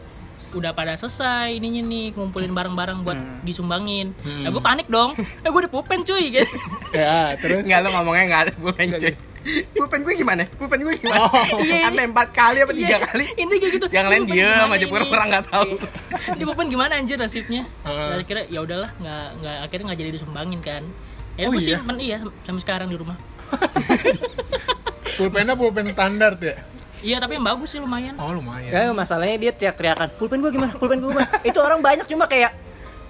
udah 0.50 0.70
pada 0.70 0.94
selesai 0.94 1.52
ininya 1.52 1.82
nih 1.82 2.12
ngumpulin 2.12 2.50
barang-barang 2.50 2.98
buat 3.00 3.14
Hmm. 3.14 3.40
disumbangin. 3.42 4.16
Hmm. 4.18 4.42
Nah, 4.42 4.50
gue 4.50 4.60
panik 4.60 4.86
dong. 4.86 5.12
Eh 5.14 5.46
gue 5.46 5.60
udah 5.60 5.68
pulpen 5.68 6.00
cuy 6.00 6.24
gitu. 6.30 6.48
Ya, 6.90 7.36
terus 7.36 7.62
Enggak 7.62 7.80
lo 7.82 7.88
ngomongnya 7.92 8.24
enggak 8.24 8.42
ada 8.42 8.52
pulpen 8.54 8.88
cuy. 8.94 9.14
Pulpen 9.72 10.00
gue 10.02 10.14
gimana? 10.14 10.44
Pulpen 10.50 10.80
gue 10.80 10.94
gimana? 10.94 11.24
Oh. 11.24 11.32
Iya, 11.64 11.88
Sampai 11.88 12.04
empat 12.04 12.28
kali 12.30 12.58
apa 12.60 12.72
tiga 12.72 12.88
Iya, 12.90 12.98
kali? 13.02 13.24
Intinya 13.34 13.58
kayak 13.58 13.72
gitu. 13.74 13.86
Yang 13.88 14.06
lain 14.06 14.22
diem 14.26 14.68
aja 14.68 14.76
ini? 14.78 14.86
pura-pura 14.86 15.22
nggak 15.24 15.44
tahu. 15.48 15.70
Iya. 15.70 16.36
Di 16.36 16.44
pulpen 16.44 16.66
gimana 16.68 16.92
anjir 16.94 17.16
nasibnya? 17.16 17.62
Ah. 17.82 18.12
Dan 18.12 18.18
akhirnya 18.22 18.44
ya 18.46 18.60
udahlah, 18.60 18.90
nggak 18.94 19.24
nggak 19.38 19.56
akhirnya 19.62 19.84
nggak 19.88 19.98
jadi 19.98 20.10
disumbangin 20.12 20.60
kan. 20.60 20.82
Ya 21.34 21.46
Oh 21.46 21.50
gue 21.50 21.60
iya? 21.60 21.78
simpen 21.78 21.96
iya 21.98 22.18
sampai 22.42 22.60
sekarang 22.60 22.88
di 22.88 22.96
rumah. 22.96 23.16
pulpennya 25.16 25.54
pulpen 25.54 25.88
standar 25.88 26.36
ya? 26.38 26.56
Iya 26.98 27.16
tapi 27.18 27.38
yang 27.38 27.46
bagus 27.46 27.70
sih 27.70 27.78
lumayan. 27.78 28.18
Oh, 28.18 28.34
lumayan. 28.34 28.70
Ya 28.70 28.90
masalahnya 28.90 29.36
dia 29.38 29.52
teriak-teriakan, 29.54 30.08
pulpen 30.18 30.42
gua 30.42 30.50
gimana? 30.50 30.72
Pulpen 30.74 30.98
gua 30.98 31.10
gimana? 31.14 31.30
Itu 31.46 31.58
orang 31.62 31.78
banyak 31.78 32.06
cuma 32.10 32.26
kayak 32.26 32.52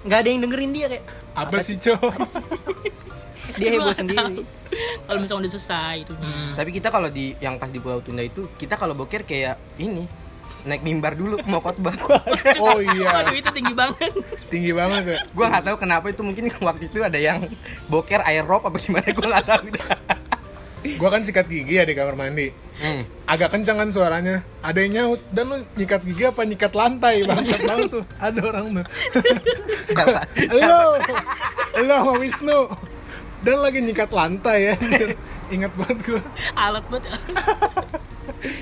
nggak 0.05 0.19
ada 0.21 0.29
yang 0.29 0.41
dengerin 0.45 0.71
dia 0.71 0.85
kayak 0.87 1.05
Apa 1.35 1.57
sih, 1.59 1.75
Cok? 1.75 1.99
dia 3.57 3.69
heboh 3.73 3.95
sendiri. 3.95 4.45
Kalau 5.03 5.19
misalnya 5.19 5.47
udah 5.47 5.51
selesai 5.55 5.95
itu. 6.05 6.13
Hmm. 6.13 6.53
Tapi 6.53 6.69
kita 6.69 6.93
kalau 6.93 7.09
di 7.09 7.33
yang 7.39 7.57
pas 7.57 7.71
di 7.71 7.79
Pulau 7.81 8.03
Tunda 8.03 8.21
itu, 8.21 8.45
kita 8.55 8.77
kalau 8.77 8.93
boker 8.93 9.25
kayak 9.25 9.57
ini 9.79 10.05
naik 10.67 10.83
mimbar 10.83 11.15
dulu 11.15 11.39
mau 11.47 11.63
khotbah. 11.63 11.95
Oh 12.59 12.83
iya, 12.83 13.23
Waduh 13.23 13.35
itu 13.35 13.49
tinggi 13.55 13.71
banget. 13.71 14.11
tinggi 14.51 14.71
banget 14.75 15.03
ya. 15.07 15.17
gua 15.31 15.45
nggak 15.47 15.63
tahu 15.71 15.75
kenapa 15.79 16.05
itu 16.11 16.21
mungkin 16.21 16.51
waktu 16.59 16.91
itu 16.91 16.99
ada 16.99 17.15
yang 17.15 17.47
boker 17.87 18.19
air 18.27 18.43
rope 18.43 18.67
apa 18.67 18.77
gimana 18.77 19.07
gua 19.15 19.27
nggak 19.37 19.45
tahu. 19.47 19.65
Gua 20.79 21.09
kan 21.11 21.21
sikat 21.27 21.51
gigi 21.51 21.75
ya 21.75 21.83
di 21.83 21.91
kamar 21.91 22.15
mandi. 22.15 22.47
Hmm. 22.79 23.03
Agak 23.27 23.51
kencang 23.51 23.75
kan 23.83 23.89
suaranya. 23.91 24.39
Ada 24.63 24.79
yang 24.79 24.91
nyaut 24.95 25.21
dan 25.35 25.51
lu 25.51 25.57
nyikat 25.75 26.01
gigi 26.07 26.23
apa 26.23 26.47
nyikat 26.47 26.71
lantai 26.71 27.27
bangsat 27.27 27.61
banget 27.67 27.89
tuh. 27.99 28.03
Ada 28.15 28.39
orang 28.39 28.65
tuh. 28.79 28.85
Siapa? 29.91 30.21
Halo, 30.55 30.81
halo 31.75 31.95
sama 31.99 32.13
Wisnu. 32.23 32.59
Dan 33.43 33.57
lagi 33.59 33.79
nyikat 33.83 34.09
lantai 34.11 34.59
ya. 34.71 34.75
Ingat 35.55 35.71
banget 35.75 35.97
gua. 36.07 36.21
Alat 36.55 36.85
banget. 36.87 37.11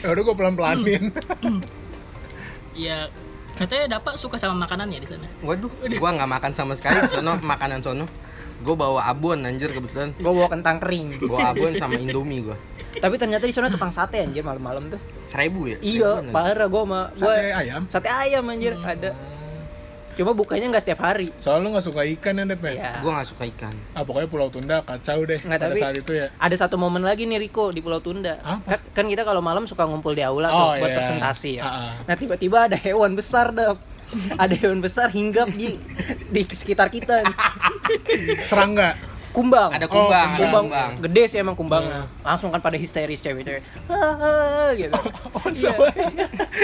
Ya 0.01 0.07
udah 0.09 0.21
gua 0.25 0.35
pelan-pelanin. 0.37 1.13
Iya. 2.73 3.13
Katanya 3.57 3.97
Dapak 3.97 4.21
suka 4.21 4.37
sama 4.37 4.53
makanannya 4.65 5.01
di 5.01 5.09
sana. 5.09 5.25
Waduh, 5.41 5.69
gua 5.97 6.09
nggak 6.13 6.29
makan 6.29 6.51
sama 6.53 6.73
sekali 6.77 7.01
di 7.05 7.09
sono 7.09 7.37
makanan 7.41 7.81
sono. 7.81 8.05
Gua 8.57 8.75
bawa 8.75 9.01
abon 9.05 9.39
anjir 9.41 9.69
kebetulan. 9.69 10.11
Gua 10.17 10.33
bawa 10.33 10.49
kentang 10.49 10.77
kering. 10.77 11.21
Bawa 11.21 11.51
abon 11.51 11.71
sama 11.75 11.95
Indomie 11.95 12.41
gua. 12.41 12.57
Tapi 12.97 13.13
ternyata 13.15 13.45
di 13.45 13.53
sana 13.53 13.69
tukang 13.69 13.93
sate 13.93 14.17
anjir 14.17 14.41
malam-malam 14.41 14.89
tuh. 14.89 14.99
Seribu 15.21 15.69
ya? 15.69 15.77
Iya, 15.79 16.25
parah 16.29 16.65
gua 16.65 16.81
sama 16.83 16.99
gua 17.13 17.33
Sate 17.33 17.53
ayam. 17.53 17.81
Sate 17.85 18.09
ayam 18.09 18.43
anjir 18.47 18.73
ada. 18.79 19.13
Cuma 20.17 20.33
bukanya 20.33 20.73
nggak 20.73 20.81
setiap 20.81 21.05
hari. 21.05 21.29
Soalnya 21.37 21.61
lu 21.61 21.77
gak 21.77 21.85
suka 21.85 22.01
ikan 22.01 22.41
ya, 22.41 22.49
Dep 22.49 22.65
ya? 22.65 22.73
Ya. 22.73 22.91
Gua 23.05 23.21
nggak 23.21 23.29
suka 23.29 23.45
ikan. 23.53 23.69
Ah, 23.93 24.01
pokoknya 24.01 24.25
Pulau 24.25 24.49
Tunda 24.49 24.81
kacau 24.81 25.21
deh 25.21 25.37
Nggak, 25.37 25.61
pada 25.61 25.69
tapi- 25.69 25.77
saat 25.77 25.95
itu 25.95 26.11
ya. 26.17 26.27
Ada 26.41 26.55
satu 26.57 26.73
momen 26.73 27.05
lagi 27.05 27.29
nih 27.29 27.37
Riko 27.37 27.69
di 27.69 27.85
Pulau 27.85 28.01
Tunda. 28.01 28.41
Apa? 28.41 28.65
Kan, 28.65 28.79
kan 28.97 29.05
kita 29.05 29.21
kalau 29.21 29.45
malam 29.45 29.69
suka 29.69 29.85
ngumpul 29.85 30.17
di 30.17 30.25
aula 30.25 30.49
Oh, 30.49 30.73
tuh 30.73 30.81
buat 30.81 30.89
iya. 30.89 30.97
presentasi 30.97 31.51
ya. 31.53 31.63
Ah, 31.63 31.69
ah. 31.69 31.91
Nah 32.01 32.15
tiba-tiba 32.17 32.65
ada 32.65 32.73
hewan 32.75 33.13
besar 33.13 33.53
dap. 33.53 33.77
ada 34.43 34.55
hewan 34.55 34.79
besar 34.79 35.11
hinggap 35.11 35.51
di 35.51 35.75
di 36.31 36.41
sekitar 36.47 36.87
kita. 36.87 37.23
nih. 37.23 37.35
Serangga. 38.41 38.95
Kumbang. 39.35 39.69
Ada 39.69 39.85
kumbang, 39.85 40.27
ada 40.33 40.39
kumbang. 40.41 40.65
kumbang. 40.65 40.91
Gede 41.05 41.23
sih 41.29 41.37
emang 41.37 41.53
kumbangnya. 41.53 42.09
Langsung 42.25 42.49
kan 42.49 42.57
pada 42.57 42.73
histeris 42.73 43.21
cewek-cewek. 43.21 43.61
Gitu. 44.81 44.93
Oh, 45.37 45.53
sama. 45.53 45.93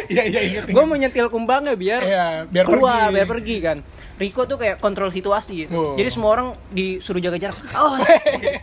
Iya, 0.09 0.23
iya, 0.25 0.41
inget. 0.41 0.63
Gue 0.73 0.83
mau 0.83 0.97
nyetil 0.97 1.29
kumbangnya 1.29 1.77
biar 1.77 2.01
Iya, 2.01 2.25
biar 2.49 2.65
keluar, 2.65 3.07
pergi. 3.07 3.13
biar 3.13 3.27
pergi 3.29 3.57
kan. 3.61 3.77
Riko 4.13 4.45
tuh 4.45 4.55
kayak 4.55 4.77
kontrol 4.77 5.09
situasi. 5.09 5.65
gitu. 5.65 5.73
Oh. 5.73 5.93
Jadi 5.93 6.09
semua 6.09 6.29
orang 6.31 6.47
disuruh 6.69 7.17
jaga 7.17 7.37
jarak. 7.39 7.57
Awas, 7.73 8.05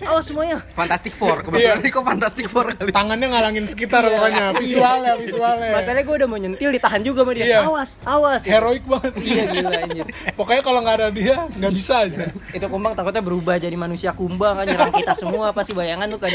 awas 0.00 0.24
semuanya. 0.24 0.58
Fantastic 0.72 1.12
Four, 1.12 1.42
kebetulan 1.42 1.78
Iya. 1.78 1.84
Riko 1.84 2.00
Fantastic 2.00 2.46
Four 2.46 2.66
kali. 2.72 2.90
Tangannya 2.90 3.26
ngalangin 3.28 3.66
sekitar 3.66 4.06
pokoknya. 4.06 4.54
Visualnya, 4.56 5.12
visualnya. 5.16 5.70
Masalahnya 5.74 6.04
gue 6.04 6.16
udah 6.16 6.28
mau 6.28 6.38
nyentil 6.38 6.70
ditahan 6.70 7.00
juga 7.02 7.22
sama 7.22 7.32
dia. 7.34 7.46
Iya. 7.46 7.58
Awas, 7.64 7.90
awas. 8.02 8.40
gitu. 8.42 8.52
Heroik 8.52 8.84
banget. 8.86 9.12
Iya 9.18 9.42
gila 9.48 9.70
anjir. 9.74 10.06
Pokoknya 10.38 10.62
kalau 10.62 10.80
nggak 10.80 10.96
ada 10.96 11.08
dia, 11.10 11.36
nggak 11.50 11.72
bisa 11.72 11.94
aja. 12.04 12.24
Itu 12.50 12.66
kumbang 12.66 12.94
takutnya 12.94 13.20
berubah 13.20 13.56
jadi 13.56 13.74
manusia 13.74 14.10
kumbang 14.12 14.54
kan 14.54 14.66
nyerang 14.66 14.92
kita 14.92 15.12
semua 15.14 15.50
pasti 15.50 15.72
bayangan 15.72 16.06
lu 16.06 16.16
kan. 16.16 16.30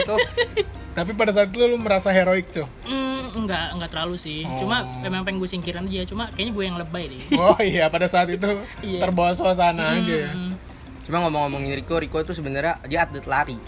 Tapi 0.96 1.12
pada 1.12 1.32
saat 1.32 1.52
itu 1.52 1.60
lu 1.60 1.76
merasa 1.76 2.08
heroik, 2.10 2.48
Cok. 2.50 2.68
Hmm, 2.88 3.05
enggak, 3.36 3.68
enggak 3.72 3.90
terlalu 3.90 4.16
sih. 4.16 4.42
Oh. 4.42 4.58
Cuma 4.58 4.82
memang 5.00 5.22
pengen 5.22 5.38
gue 5.38 5.48
singkirin 5.48 5.86
aja. 5.86 6.04
Cuma 6.06 6.28
kayaknya 6.30 6.52
gue 6.52 6.64
yang 6.64 6.78
lebay 6.78 7.04
deh. 7.08 7.22
Oh 7.38 7.60
iya, 7.60 7.86
pada 7.88 8.06
saat 8.06 8.28
itu 8.28 8.48
Iya. 8.82 9.00
terbawa 9.00 9.32
suasana 9.32 9.94
aja 9.94 10.16
ya. 10.22 10.32
Hmm. 10.32 10.56
Cuma 11.04 11.22
ngomong-ngomongin 11.22 11.76
Riko, 11.76 11.96
Riko 11.96 12.18
itu 12.18 12.32
sebenarnya 12.32 12.82
dia 12.84 13.04
atlet 13.04 13.26
lari. 13.26 13.60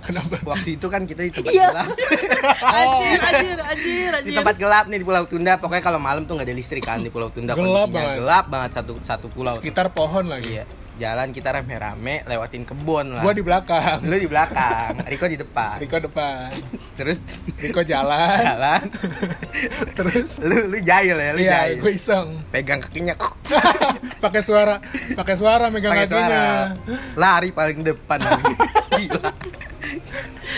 Kenapa? 0.00 0.36
Waktu 0.46 0.76
itu 0.76 0.86
kan 0.86 1.02
kita 1.02 1.20
di 1.22 1.32
tempat 1.32 1.48
Iya. 1.50 1.66
gelap. 1.66 1.88
Anjir, 2.76 3.18
anjir, 3.18 3.58
anjir, 3.58 4.10
di 4.12 4.16
anjir. 4.20 4.36
tempat 4.36 4.56
gelap 4.56 4.84
nih 4.86 5.00
di 5.00 5.04
Pulau 5.04 5.24
Tunda. 5.24 5.56
Pokoknya 5.56 5.80
kalau 5.82 5.96
malam 5.96 6.22
tuh 6.22 6.36
nggak 6.36 6.44
ada 6.44 6.54
listrik 6.54 6.84
kan 6.84 7.00
di 7.00 7.08
Pulau 7.08 7.28
Tunda. 7.28 7.52
Gelap 7.52 7.88
Kondisinya 7.88 7.96
banget. 7.98 8.16
gelap 8.20 8.44
banget 8.46 8.70
satu 8.74 8.92
satu 9.00 9.26
pulau. 9.26 9.56
Sekitar 9.56 9.88
pohon 9.90 10.28
lagi. 10.28 10.60
Iya. 10.60 10.64
Jalan 10.94 11.34
kita 11.34 11.50
rame-rame 11.50 12.22
lewatin 12.22 12.62
kebun 12.62 13.18
lah. 13.18 13.22
Gua 13.26 13.34
di 13.34 13.42
belakang. 13.42 13.98
Lu 14.06 14.14
di 14.14 14.30
belakang, 14.30 15.02
Riko 15.10 15.26
di 15.26 15.38
depan. 15.42 15.82
Riko 15.82 15.98
depan. 15.98 16.54
Terus 16.94 17.18
Riko 17.58 17.82
jalan. 17.82 18.38
jalan. 18.38 18.86
Terus 19.98 20.38
lu 20.38 20.70
lu 20.70 20.78
jahil 20.78 21.18
ya, 21.18 21.30
lu 21.34 21.40
iya, 21.42 21.50
jahil. 21.66 21.82
gue 21.82 21.92
iseng. 21.98 22.28
Pegang 22.54 22.78
kakinya. 22.78 23.18
pakai 24.24 24.40
suara, 24.40 24.78
pakai 25.18 25.34
suara 25.34 25.66
megang 25.74 25.98
suara. 26.06 26.06
kakinya. 26.06 26.44
Lari 27.18 27.50
paling 27.50 27.82
depan. 27.82 28.18
Gila. 28.94 29.30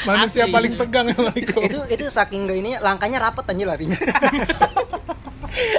Manusia 0.04 0.44
Asli. 0.44 0.54
paling 0.54 0.72
tegang 0.76 1.06
emang 1.16 1.32
Riko. 1.32 1.64
itu 1.64 1.80
itu 1.88 2.04
saking 2.12 2.44
gak 2.44 2.58
ini 2.60 2.72
langkahnya 2.76 3.18
rapet 3.24 3.48
anjir 3.48 3.66
larinya. 3.66 3.96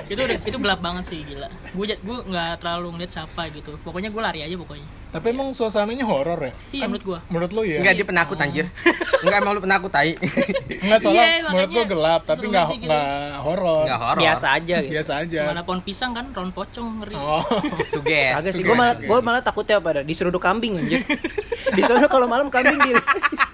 Itu 0.10 0.20
udah 0.20 0.38
itu 0.44 0.58
gelap 0.58 0.80
banget 0.80 1.04
sih 1.10 1.20
gila. 1.24 1.50
Gue 1.76 1.86
gue 1.94 2.18
nggak 2.28 2.64
terlalu 2.64 2.88
ngeliat 2.98 3.12
siapa 3.12 3.50
gitu. 3.52 3.78
Pokoknya 3.82 4.10
gue 4.10 4.22
lari 4.22 4.40
aja 4.44 4.56
pokoknya 4.56 4.88
Tapi 5.08 5.32
emang 5.32 5.50
suasananya 5.52 6.04
horor 6.04 6.36
ya? 6.38 6.52
iya 6.70 6.84
menurut 6.84 7.04
gue 7.04 7.20
Menurut 7.28 7.52
lu 7.52 7.62
ya? 7.64 7.80
Enggak 7.80 7.96
dia 7.96 8.06
penakut 8.06 8.38
anjir. 8.38 8.66
Enggak 9.24 9.38
emang 9.40 9.54
lu 9.54 9.62
penakut 9.62 9.88
tai. 9.88 10.14
Enggak 10.84 11.00
soalnya 11.00 11.26
Iya, 11.26 11.48
menurut 11.48 11.70
gua 11.70 11.86
gelap, 11.86 12.22
tapi 12.24 12.38
seru 12.38 12.50
nggak 12.50 12.64
aja 12.64 12.76
gitu. 12.76 12.86
nggak 12.86 13.08
horor. 13.40 13.84
Enggak 13.84 14.00
horor. 14.00 14.22
Biasa 14.22 14.46
aja 14.54 14.76
gitu. 14.78 14.92
Biasa 14.94 15.12
aja. 15.18 15.40
mana 15.48 15.62
pohon 15.62 15.82
pisang 15.82 16.12
kan 16.12 16.26
ron 16.30 16.52
pocong 16.52 16.88
ngeri 17.00 17.16
Oh. 17.16 17.42
Suges. 17.94 18.34
Kagak 18.36 18.52
sih, 18.52 18.62
gue 18.62 18.76
malah 18.76 18.96
gue 18.96 19.20
malah 19.22 19.42
takutnya 19.42 19.76
apa 19.78 19.90
dah 19.92 20.04
disuruh 20.04 20.32
kambing 20.34 20.76
anjir. 20.78 21.02
Di 21.68 21.82
sana 21.82 22.06
kalau 22.08 22.28
malam 22.28 22.48
kambing 22.48 22.78
di 22.78 22.92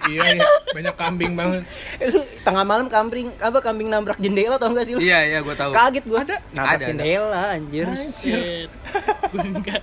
iya 0.04 0.36
iya 0.36 0.44
banyak 0.70 0.94
kambing 0.94 1.32
banget 1.32 1.64
lu 2.04 2.20
tengah 2.44 2.60
malam 2.62 2.86
kambing 2.86 3.32
apa 3.40 3.56
kambing 3.58 3.88
nabrak 3.88 4.20
jendela 4.20 4.60
tau 4.60 4.68
gak 4.70 4.84
sih 4.84 4.94
lu 4.94 5.00
Iya 5.00 5.18
iya 5.24 5.38
gue 5.40 5.54
tahu. 5.54 5.72
kaget 5.72 6.04
gua 6.04 6.20
ada 6.20 6.36
nabrak 6.52 6.68
Ada, 6.68 6.76
ada. 6.76 6.86
jendela 6.86 7.42
anjir 7.50 7.86
Shit. 7.96 8.68
Gua 9.32 9.40
enggak. 9.40 9.80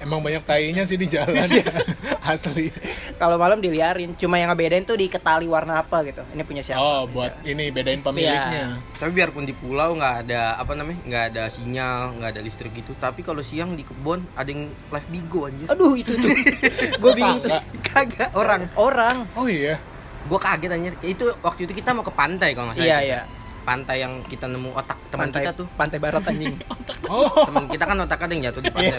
Emang 0.00 0.20
banyak 0.20 0.42
tainya 0.44 0.82
sih 0.84 0.96
di 0.96 1.06
jalan 1.08 1.48
asli 2.32 2.72
kalau 3.20 3.36
malam 3.36 3.60
diliarin 3.60 4.16
cuma 4.16 4.40
yang 4.40 4.52
ngebedain 4.52 4.84
tuh 4.84 4.96
di 4.96 5.06
ketali 5.08 5.44
warna 5.44 5.80
apa 5.84 6.00
gitu 6.08 6.24
ini 6.32 6.42
punya 6.42 6.62
siapa 6.64 6.80
oh 6.80 7.04
buat 7.08 7.44
ini 7.44 7.68
bedain 7.68 8.00
pemiliknya 8.00 8.80
Tapi 8.94 9.10
biarpun 9.12 9.44
di 9.44 9.52
pulau 9.52 9.92
nggak 9.98 10.14
ada 10.24 10.56
apa 10.56 10.72
namanya 10.72 10.98
nggak 11.04 11.24
ada 11.34 11.42
sinyal 11.52 12.16
nggak 12.16 12.30
ada 12.36 12.40
listrik 12.40 12.72
gitu. 12.72 12.96
Tapi 12.96 13.20
kalau 13.20 13.44
siang 13.44 13.76
di 13.76 13.84
kebun 13.84 14.24
ada 14.32 14.48
yang 14.48 14.70
live 14.70 15.08
bigo 15.12 15.44
anjir. 15.44 15.68
aduh 15.68 15.92
itu 15.92 16.16
tuh 16.16 16.30
gue 17.02 17.12
bingung 17.12 17.40
tuh. 17.44 17.50
Kagak 17.84 18.32
orang. 18.32 18.70
orang 18.80 19.16
oh 19.36 19.44
iya 19.44 19.76
Gue 20.24 20.40
kaget 20.40 20.72
anjir. 20.72 20.94
Itu 21.04 21.36
waktu 21.44 21.68
itu 21.68 21.76
kita 21.76 21.92
mau 21.92 22.00
ke 22.00 22.14
pantai 22.16 22.56
kalau 22.56 22.72
nggak 22.72 22.80
salah. 22.80 22.88
iya 22.88 22.98
iya 23.04 23.20
Pantai 23.64 23.96
yang 24.04 24.20
kita 24.28 24.44
nemu 24.44 24.76
otak 24.76 25.00
teman 25.08 25.32
pantai 25.32 25.40
kita 25.48 25.52
tuh. 25.56 25.66
pantai 25.74 25.98
barat 25.98 26.22
anjing 26.28 26.54
oh 27.12 27.32
Teman 27.48 27.64
kita 27.66 27.84
kan 27.88 27.96
otak 28.04 28.20
ada 28.20 28.32
yang 28.36 28.44
jatuh 28.52 28.60
di 28.60 28.70
pantai. 28.70 28.98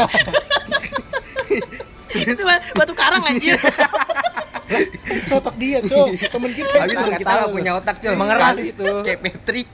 itu 2.26 2.44
batu 2.74 2.94
karang 2.96 3.22
anjir 3.28 3.60
otak 5.30 5.56
dia 5.62 5.78
cok 5.84 6.08
temen 6.32 6.52
kita 6.56 6.74
Habis 6.82 6.96
teman 6.98 7.10
Nggak 7.14 7.22
kita 7.22 7.32
nggak 7.38 7.52
punya 7.54 7.72
otak 7.78 7.96
coy. 8.02 8.16
Mengeras 8.18 8.58
itu. 8.58 8.86
Kayak 9.06 9.20
Patrick 9.22 9.70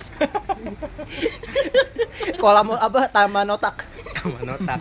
kolam 2.38 2.68
apa 2.76 3.00
taman 3.08 3.48
otak 3.56 3.86
sama 4.20 4.38
otak. 4.58 4.80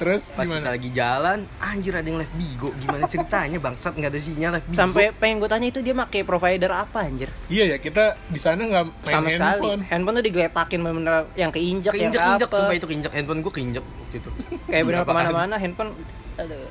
Terus 0.00 0.32
Pas 0.32 0.48
kita 0.48 0.56
gimana 0.56 0.72
lagi 0.72 0.88
jalan, 0.96 1.44
anjir 1.60 1.92
ada 1.92 2.08
yang 2.08 2.16
live 2.16 2.34
bigo. 2.40 2.72
Gimana 2.80 3.04
ceritanya 3.04 3.60
bangsat? 3.60 3.92
Nggak 3.92 4.10
ada 4.16 4.20
sinyal 4.24 4.50
live 4.56 4.66
bigo. 4.72 4.80
sampai 4.80 5.04
pengen 5.12 5.36
gue 5.44 5.50
tanya 5.52 5.68
itu 5.68 5.80
dia 5.84 5.92
pakai 5.92 6.20
provider 6.24 6.72
apa 6.72 7.04
anjir? 7.04 7.28
Iya 7.52 7.76
ya 7.76 7.76
kita 7.76 8.16
di 8.32 8.40
sana 8.40 8.64
nggak 8.64 8.84
main 8.88 9.12
sama 9.12 9.28
sekali. 9.28 9.36
handphone. 9.44 9.80
Handphone 9.84 10.14
tuh 10.16 10.24
digeletakin 10.24 10.78
bener-bener 10.80 11.16
yang 11.36 11.50
keinjek 11.52 11.92
yang 11.92 12.12
keinjek 12.16 12.20
injek 12.24 12.48
apa 12.48 12.56
sumpah 12.56 12.76
itu 12.80 12.86
keinjek. 12.88 13.12
Handphone 13.12 13.40
gue 13.44 13.52
keinjek 13.52 13.84
waktu 13.84 14.16
itu. 14.16 14.30
Kayak 14.72 14.84
bener 14.88 15.00
ke 15.04 15.12
mana-mana 15.12 15.54
handphone 15.60 15.92
aduh. 16.40 16.68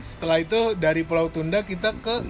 Setelah 0.00 0.40
itu 0.40 0.72
dari 0.80 1.04
Pulau 1.04 1.28
Tunda 1.28 1.60
kita 1.60 1.92
ke 2.00 2.24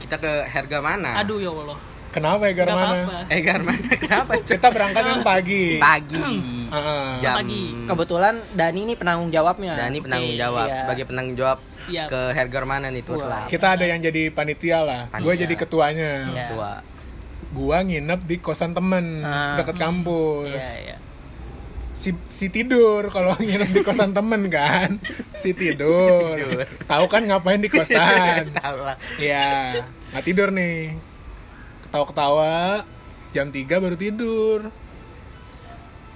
kita 0.00 0.16
ke 0.16 0.32
harga 0.48 0.80
mana? 0.80 1.20
Aduh 1.20 1.36
ya 1.36 1.52
allah 1.52 1.91
kenapa 2.12 2.42
ya 2.44 2.52
Nggak 2.54 2.68
mana? 2.70 2.84
apa-apa. 3.02 3.18
Eh 3.26 3.40
mana? 3.58 3.88
Kenapa 3.96 4.32
Cuk? 4.36 4.52
kita 4.52 4.68
berangkat 4.68 5.02
yang 5.02 5.22
pagi. 5.22 5.64
Pagi. 5.76 6.28
Heeh. 6.68 7.06
jam 7.18 7.34
Pagi. 7.36 7.62
kebetulan 7.84 8.34
Dani 8.50 8.80
ini 8.82 8.94
penanggung 8.94 9.28
jawabnya. 9.28 9.72
Dani 9.74 9.98
penanggung 9.98 10.36
jawab. 10.36 10.66
iya. 10.66 10.76
sebagai 10.78 11.04
penanggung 11.04 11.36
jawab 11.36 11.58
Siap. 11.60 12.06
ke 12.08 12.20
harga 12.30 12.58
mana 12.62 12.88
nih 12.88 13.02
tuh 13.02 13.18
kita 13.48 13.66
ada 13.74 13.84
yang 13.84 13.98
jadi 13.98 14.22
panitia 14.28 14.78
lah. 14.80 15.00
Gue 15.14 15.34
jadi 15.34 15.54
ketuanya. 15.54 16.28
Iya. 16.28 16.46
tua 16.48 16.72
gua 17.52 17.84
nginep 17.84 18.20
di 18.24 18.36
kosan 18.38 18.72
temen 18.72 19.20
Ah. 19.20 19.56
deket 19.56 19.76
kampus. 19.76 20.48
Iya 20.48 20.72
iya. 20.80 20.96
Si 21.92 22.10
si 22.26 22.48
tidur 22.48 23.12
kalau 23.12 23.36
nginep 23.38 23.70
di 23.70 23.80
kosan 23.82 24.10
temen 24.10 24.48
kan. 24.48 24.96
Si 25.34 25.52
tidur, 25.52 26.32
Tidur. 26.32 26.64
tahu 26.82 27.04
kan 27.06 27.22
ngapain 27.22 27.60
di 27.60 27.68
kosan? 27.68 28.48
Tahu 28.56 28.78
lah. 28.80 28.96
Iya, 29.16 29.84
nggak 30.10 30.24
tidur 30.24 30.48
nih. 30.48 30.96
Ketawa-ketawa, 31.92 32.88
jam 33.30 33.46
3 33.46 33.68
baru 33.76 33.92
tidur. 33.94 34.72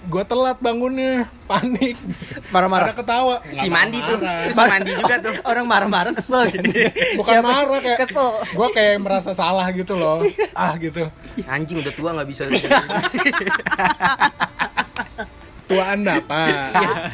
Gua 0.06 0.22
telat 0.22 0.56
bangunnya, 0.56 1.28
panik. 1.50 2.00
marah-marah 2.48 2.88
Ada 2.88 2.96
ketawa. 2.96 3.36
si 3.44 3.68
mandi 3.68 3.98
tuh 3.98 4.16
marah. 4.16 4.40
terus 4.40 4.54
si 4.54 4.64
mandi 4.64 4.90
juga 4.94 5.14
tuh 5.18 5.34
orang 5.50 5.66
marah-marah 5.66 6.12
kesel 6.14 6.46
gitu 6.54 6.70
Bukan 7.18 7.28
Siapa- 7.28 7.44
marah 7.44 7.78
kayak 7.78 7.98
kesel 8.00 8.28
Gua 8.54 8.68
kayak 8.70 8.96
merasa 8.98 9.34
salah 9.34 9.68
gitu 9.68 9.92
loh. 9.92 10.24
Ah 10.54 10.78
gitu. 10.78 11.12
anjing 11.44 11.76
udah 11.76 11.92
tua 11.92 12.10
nggak 12.14 12.28
bisa 12.30 12.42
Tuaan 15.66 15.98
dapat. 16.00 16.70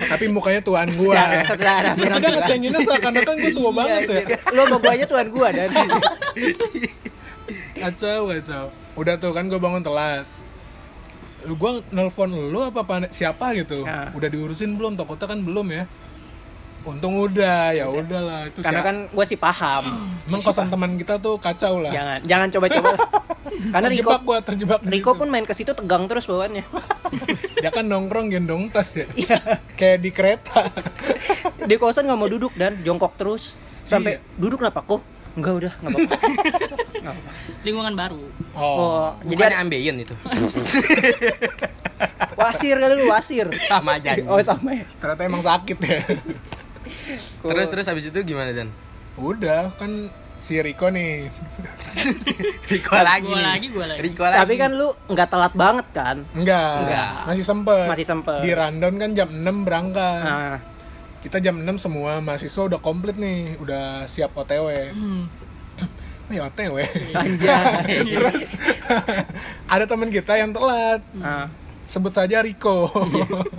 Tapi 0.07 0.25
mukanya 0.29 0.61
tuaan 0.61 0.92
gua. 0.92 1.16
Secara 1.42 1.96
Tapi 1.96 1.98
dia 1.98 2.05
penampilan. 2.07 2.33
ngecenginnya 2.38 2.81
seakan-akan 2.81 3.35
gua 3.35 3.51
tua 3.51 3.70
banget 3.75 4.03
ya. 4.07 4.22
lo 4.53 4.62
sama 4.62 4.77
guanya 4.79 5.07
tuan 5.09 5.27
gua 5.33 5.48
dan 5.51 5.68
Kacau, 7.83 8.21
kacau. 8.29 8.64
Udah 8.95 9.14
tuh 9.16 9.31
kan 9.31 9.45
gua 9.45 9.59
bangun 9.59 9.83
telat. 9.83 10.27
Lu 11.42 11.55
gua 11.55 11.83
nelpon 11.88 12.31
lu 12.31 12.59
apa 12.61 12.81
pan- 12.81 13.11
siapa 13.11 13.51
gitu. 13.53 13.83
Nah. 13.83 14.11
Udah 14.12 14.29
diurusin 14.29 14.73
belum? 14.73 14.95
Takutnya 14.95 15.27
kan 15.27 15.38
belum 15.38 15.66
ya. 15.68 15.85
Untung 16.83 17.14
udah, 17.16 17.71
ya 17.71 17.87
udahlah 17.87 18.51
itu 18.51 18.59
karena 18.59 18.83
siapa- 18.83 18.88
kan 18.90 18.97
gue 19.07 19.25
sih 19.25 19.38
paham 19.38 20.03
Emang 20.27 20.42
kosan 20.42 20.66
teman 20.66 20.99
kita 20.99 21.14
tuh 21.14 21.38
kacau 21.38 21.79
lah. 21.79 21.95
jangan 21.95 22.18
jangan 22.27 22.49
coba-coba 22.51 22.90
karena 23.79 23.87
Riko 23.87 24.03
terjebak 24.03 24.21
gua 24.27 24.38
terjebak 24.42 24.81
Riko 24.83 25.14
pun 25.14 25.31
main 25.31 25.47
ke 25.47 25.55
situ 25.55 25.71
tegang 25.71 26.11
terus 26.11 26.27
bawaannya 26.27 26.66
dia 27.62 27.71
kan 27.71 27.87
nongkrong 27.87 28.35
gendong 28.35 28.66
tas 28.66 28.99
ya. 28.99 29.07
Iya. 29.14 29.62
Kayak 29.79 29.99
di 30.01 30.11
kereta. 30.11 30.59
di 31.62 31.79
kosan 31.79 32.03
nggak 32.03 32.18
mau 32.18 32.27
duduk 32.27 32.51
dan 32.53 32.75
jongkok 32.81 33.14
terus 33.14 33.55
sampai 33.85 34.18
Iya. 34.18 34.27
duduk 34.35 34.59
kenapa 34.59 34.83
kok 34.83 35.07
Enggak 35.33 35.53
udah, 35.59 35.73
enggak 35.79 35.90
apa-apa. 36.03 37.12
Lingkungan 37.62 37.95
baru 37.95 38.21
Oh. 38.53 38.77
Oh, 38.77 39.09
jadi 39.25 39.49
ada- 39.49 39.64
ambeien 39.64 39.97
itu 39.97 40.12
wasir 42.35 42.77
kali 42.77 42.95
lu 42.95 43.09
wasir. 43.09 43.47
sama 43.62 43.97
aja 43.97 44.12
Oh 44.25 44.37
sama 44.40 44.75
ya. 44.75 44.85
Ternyata 44.99 45.23
emang 45.23 45.40
sakit 45.40 45.79
ya. 45.79 46.01
terus 47.49 47.66
terus 47.68 47.87
habis 47.87 48.05
itu 48.05 48.18
gimana 48.23 48.53
dan 48.53 48.68
Udah 49.14 49.73
kan 49.73 50.09
si 50.37 50.59
Riko 50.59 50.88
nih. 50.88 51.29
Riko 52.66 52.92
lagi 52.95 53.25
Gua 53.27 53.38
nih 53.38 53.47
lagi, 53.47 53.66
gua 53.68 53.87
lagi. 53.87 54.01
Riko 54.03 54.23
lagi 54.23 54.38
Tapi 54.38 54.55
kan 54.57 54.71
lu 54.73 54.88
nggak 55.07 55.29
telat 55.29 55.55
banget 55.55 55.87
kan? 55.92 56.16
Enggak. 56.33 56.77
Enggak. 56.83 57.12
Masih 57.27 57.45
sempet. 57.47 57.87
Masih 57.87 58.07
sempet. 58.07 58.40
Di 58.40 58.51
rundown 58.51 58.95
kan 58.97 59.11
jam 59.12 59.29
6 59.31 59.62
berangkat. 59.62 60.21
Nah, 60.23 60.57
Kita 61.22 61.38
jam 61.38 61.54
6 61.56 61.78
semua 61.78 62.18
mahasiswa 62.18 62.62
udah 62.66 62.80
komplit 62.82 63.14
nih, 63.14 63.54
udah 63.62 64.04
siap 64.04 64.35
OTW. 64.35 64.90
Hmm. 64.90 65.30
Nih 66.30 66.42
OTW. 66.42 66.76
anjay. 67.14 68.02
Terus 68.18 68.50
ada 69.74 69.85
teman 69.87 70.11
kita 70.11 70.35
yang 70.35 70.50
telat. 70.50 71.00
Nah, 71.14 71.46
Sebut 71.82 72.14
saja 72.14 72.38
Riko. 72.40 72.87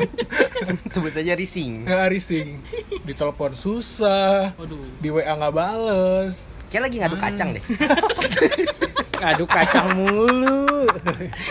sebut 0.96 1.12
aja 1.12 1.36
rising 1.36 1.84
Nggak 1.84 2.08
rising. 2.08 2.64
Ditelepon 3.04 3.52
susah. 3.52 4.56
waduh 4.56 4.80
Di 5.04 5.12
WA 5.12 5.28
nggak 5.28 5.54
bales. 5.54 6.48
kayak 6.72 6.90
lagi 6.90 6.98
ngadu 7.04 7.18
kacang 7.22 7.54
deh 7.54 7.62
ngadu 9.24 9.46
kacang 9.46 9.88
mulu. 9.96 10.84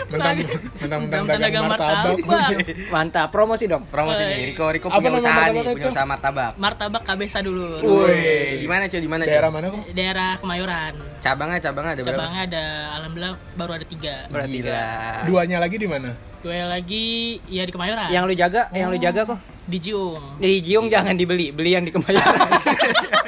Mentang 0.07 0.37
Lagi. 0.37 0.43
mentang 0.45 0.99
mentang 1.01 1.01
Mentang-mentang 1.03 1.39
dagang 1.41 1.63
martabak. 1.65 2.15
Mantap, 2.93 3.27
promosi 3.29 3.65
dong. 3.65 3.83
promosi 3.85 4.21
nih 4.21 4.53
Riko 4.53 4.65
Riko 4.69 4.87
punya 4.87 5.09
usaha 5.11 5.49
nih 5.49 5.61
punya 5.67 5.89
usaha 5.89 6.05
martabak 6.05 6.51
martabak 6.55 7.01
kabesa 7.01 7.39
dulu 7.39 7.81
Woi, 7.81 8.57
di 8.57 8.67
mana 8.67 8.85
cuy? 8.85 8.99
Di 8.99 9.09
mana 9.09 9.23
cuy? 9.23 9.33
Daerah 9.33 9.49
mana 9.49 9.65
kok? 9.67 9.81
daerah 9.91 10.31
Kemayoran 10.37 10.93
Cabangnya 11.19 11.57
cabangnya 11.59 11.91
ada 11.91 12.01
berapa? 12.01 12.13
cabangnya 12.13 12.41
ada 12.45 12.63
alhamdulillah 12.93 13.33
baru 13.55 13.71
ada 13.73 13.85
tiga 13.85 14.15
Berarti 14.29 14.57
Gila. 14.59 14.85
Duanya 15.25 15.57
lagi 15.57 15.75
di 15.75 15.87
mana? 15.87 16.09
gue 16.39 16.59
lagi 16.59 17.05
ya 17.47 17.63
di 17.63 17.71
Kemayoran 17.71 18.07
Yang 18.09 18.23
lu 18.23 18.33
jaga, 18.35 18.61
yang 18.71 18.87
lu 18.87 18.97
jaga 18.97 19.21
kok. 19.25 19.39
di 19.63 19.77
Jiung 19.79 20.23
Di 20.37 20.59
Jiung 20.59 20.85
jangan 20.87 21.15
dibeli, 21.15 21.49
beli 21.49 21.71
yang 21.71 21.83
di 21.83 21.91
Kemayoran. 21.91 22.37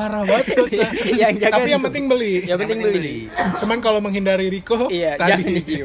Parah 0.00 0.22
banget 0.24 0.46
dosa. 0.56 0.86
yang 1.20 1.34
jaga 1.36 1.54
Tapi 1.54 1.68
yang 1.68 1.82
penting 1.82 2.04
beli. 2.08 2.34
Yang 2.42 2.58
penting 2.64 2.78
beli. 2.80 3.16
Cuman 3.60 3.78
kalau 3.78 4.00
menghindari 4.00 4.48
Riko 4.48 4.88
Iya, 4.90 5.14
tadi. 5.14 5.60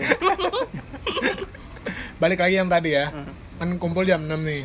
Balik 2.15 2.39
lagi 2.39 2.55
yang 2.55 2.71
tadi 2.71 2.95
ya. 2.95 3.11
Hmm. 3.11 3.27
Kan 3.59 3.69
kumpul 3.75 4.07
jam 4.07 4.23
6 4.23 4.31
nih. 4.39 4.63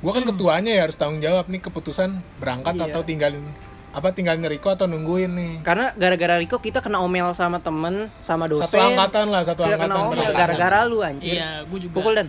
Gua 0.00 0.12
kan 0.12 0.24
ketuanya 0.24 0.72
ya 0.72 0.82
harus 0.84 0.96
tanggung 0.96 1.20
jawab 1.20 1.48
nih 1.48 1.60
keputusan 1.60 2.20
berangkat 2.36 2.74
Iya. 2.74 2.84
atau 2.88 3.00
tinggalin 3.02 3.44
apa 3.96 4.12
tinggalin 4.12 4.44
Riko 4.44 4.68
atau 4.68 4.84
nungguin 4.84 5.32
nih. 5.32 5.52
Karena 5.64 5.96
gara-gara 5.96 6.36
Riko 6.36 6.60
kita 6.60 6.84
kena 6.84 7.00
omel 7.00 7.32
sama 7.32 7.60
temen, 7.60 8.12
sama 8.20 8.44
dosen. 8.44 8.68
Satu 8.68 8.76
angkatan 8.76 9.26
lah, 9.32 9.40
satu 9.40 9.64
Kita 9.64 9.80
kena 9.80 9.94
angkatan. 9.96 10.20
omel 10.20 10.32
gara-gara 10.36 10.78
lu 10.84 11.00
anjir. 11.00 11.32
iya 11.32 11.64
gue 11.64 11.78
juga 11.80 11.94
Pukul 11.96 12.12
dan. 12.12 12.28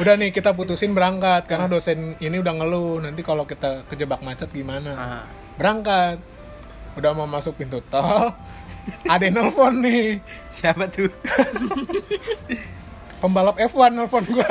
Udah 0.00 0.14
nih 0.16 0.32
kita 0.32 0.56
putusin 0.56 0.96
berangkat 0.96 1.44
karena 1.44 1.68
dosen 1.68 2.16
ini 2.20 2.36
udah 2.40 2.54
ngeluh 2.56 3.04
nanti 3.04 3.20
kalau 3.20 3.44
kita 3.44 3.84
kejebak 3.92 4.24
macet 4.24 4.48
gimana. 4.52 4.92
Ah. 4.94 5.24
Berangkat. 5.60 6.20
Udah 6.96 7.12
mau 7.16 7.28
masuk 7.28 7.56
pintu 7.60 7.80
tol. 7.88 8.32
Ada 9.12 9.28
yang 9.28 9.40
nelfon 9.40 9.84
nih. 9.84 10.20
Siapa 10.52 10.88
tuh? 10.88 11.12
pembalap 13.22 13.54
F1 13.54 13.94
nelfon 13.94 14.26
gua 14.34 14.50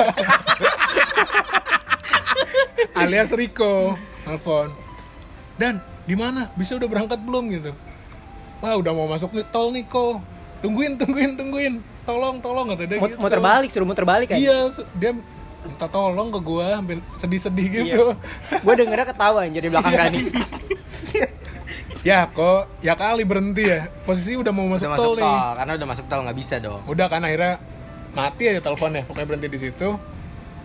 alias 3.04 3.36
Riko 3.36 4.00
nelfon 4.24 4.72
dan 5.60 5.84
di 6.08 6.16
mana 6.16 6.48
bisa 6.56 6.80
udah 6.80 6.88
berangkat 6.88 7.20
belum 7.20 7.52
gitu 7.52 7.76
wah 8.64 8.72
udah 8.80 8.96
mau 8.96 9.04
masuk 9.12 9.36
nih 9.36 9.44
tol 9.52 9.68
nih 9.76 9.84
kok 9.84 10.24
tungguin 10.64 10.96
tungguin 10.96 11.36
tungguin 11.36 11.74
tolong 12.02 12.36
tolong 12.38 12.66
kata 12.68 12.82
dia 12.84 12.98
Mut- 12.98 13.14
gitu. 13.14 13.20
Muter 13.20 13.40
balik, 13.40 13.68
suruh 13.70 13.86
muter 13.86 14.02
balik 14.02 14.26
kan. 14.30 14.38
iya 14.38 14.66
dia 14.92 15.12
minta 15.62 15.86
tolong 15.86 16.28
ke 16.28 16.40
gua 16.40 16.76
sambil 16.76 16.98
sedih-sedih 17.14 17.66
gitu 17.70 18.04
Gue 18.60 18.74
dengernya 18.74 19.06
ketawa 19.08 19.46
anjir 19.46 19.62
di 19.62 19.70
belakang 19.70 19.94
Dani. 19.94 20.20
Ya 22.02 22.26
kok, 22.26 22.66
ya 22.82 22.98
kali 22.98 23.22
berhenti 23.22 23.62
ya. 23.62 23.86
Posisi 24.02 24.34
udah 24.34 24.50
mau 24.50 24.66
masuk 24.66 24.90
udah 24.90 24.98
tol 24.98 25.14
masuk 25.14 25.22
nih. 25.22 25.30
tol 25.30 25.50
karena 25.54 25.72
udah 25.78 25.88
masuk 25.88 26.04
tol 26.10 26.20
nggak 26.26 26.34
bisa 26.34 26.54
dong 26.58 26.82
Udah 26.90 27.06
kan 27.06 27.22
akhirnya 27.22 27.62
mati 28.10 28.42
aja 28.50 28.58
teleponnya. 28.58 29.06
Pokoknya 29.06 29.26
berhenti 29.30 29.46
di 29.46 29.60
situ. 29.62 29.88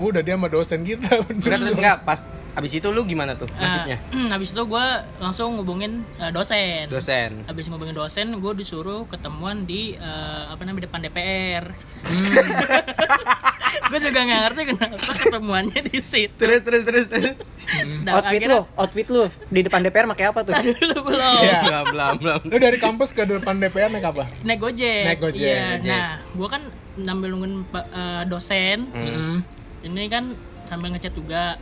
Udah 0.02 0.22
dia 0.26 0.34
sama 0.34 0.50
dosen 0.50 0.82
kita. 0.82 1.22
terus 1.22 1.62
enggak 1.78 2.02
pas 2.02 2.26
abis 2.58 2.72
itu 2.74 2.90
lu 2.90 3.06
gimana 3.06 3.34
tuh 3.34 3.46
nasibnya 3.54 4.02
Nah, 4.18 4.34
habis 4.34 4.50
itu 4.50 4.60
gue 4.60 4.86
langsung 5.18 5.56
ngubungin 5.56 6.02
eh, 6.18 6.32
dosen. 6.32 6.90
dosen 6.90 7.46
Habis 7.46 7.70
ngubungin 7.70 7.94
dosen, 7.94 8.34
gue 8.34 8.54
disuruh 8.56 9.06
ketemuan 9.06 9.64
di 9.64 9.94
eh, 9.94 10.44
apa 10.48 10.62
namanya 10.62 10.84
depan 10.84 11.00
DPR. 11.00 11.66
Hmm. 12.02 12.26
gue 13.90 14.00
juga 14.02 14.20
nggak 14.20 14.42
ngerti 14.44 14.62
kenapa 14.68 14.96
ketemuannya 15.14 15.80
di 15.86 16.00
situ. 16.00 16.34
terus 16.36 16.62
terus 16.62 16.84
terus 16.84 17.06
terus 17.08 17.36
Dan 17.78 18.10
outfit 18.10 18.42
akhirnya- 18.42 18.50
lu, 18.50 18.76
outfit 18.76 19.08
lu 19.08 19.24
di 19.48 19.60
depan 19.62 19.80
DPR 19.80 20.06
pakai 20.10 20.26
apa 20.28 20.40
tuh? 20.42 20.54
Tadi 20.58 20.72
dulu 20.74 20.98
belum. 21.06 21.40
Iya. 21.46 21.60
belum 21.62 21.86
belum 21.94 22.14
belum 22.18 22.40
Lu 22.48 22.56
dari 22.58 22.78
kampus 22.78 23.10
ke 23.12 23.22
depan 23.24 23.60
DPR 23.60 23.90
naik 23.90 24.08
apa? 24.08 24.26
Naik 24.42 24.60
gojek. 24.60 25.04
Naik 25.06 25.20
Gojek. 25.22 25.46
Iya. 25.46 25.64
Gojek. 25.78 25.94
Nah, 25.94 26.12
gue 26.34 26.48
kan 26.50 26.62
sambil 26.98 27.28
nungguin 27.30 27.54
eh, 27.72 28.24
dosen. 28.26 28.78
Hmm. 28.90 29.36
Ini 29.84 30.04
kan 30.10 30.24
sambil 30.66 30.90
ngechat 30.92 31.14
juga. 31.14 31.56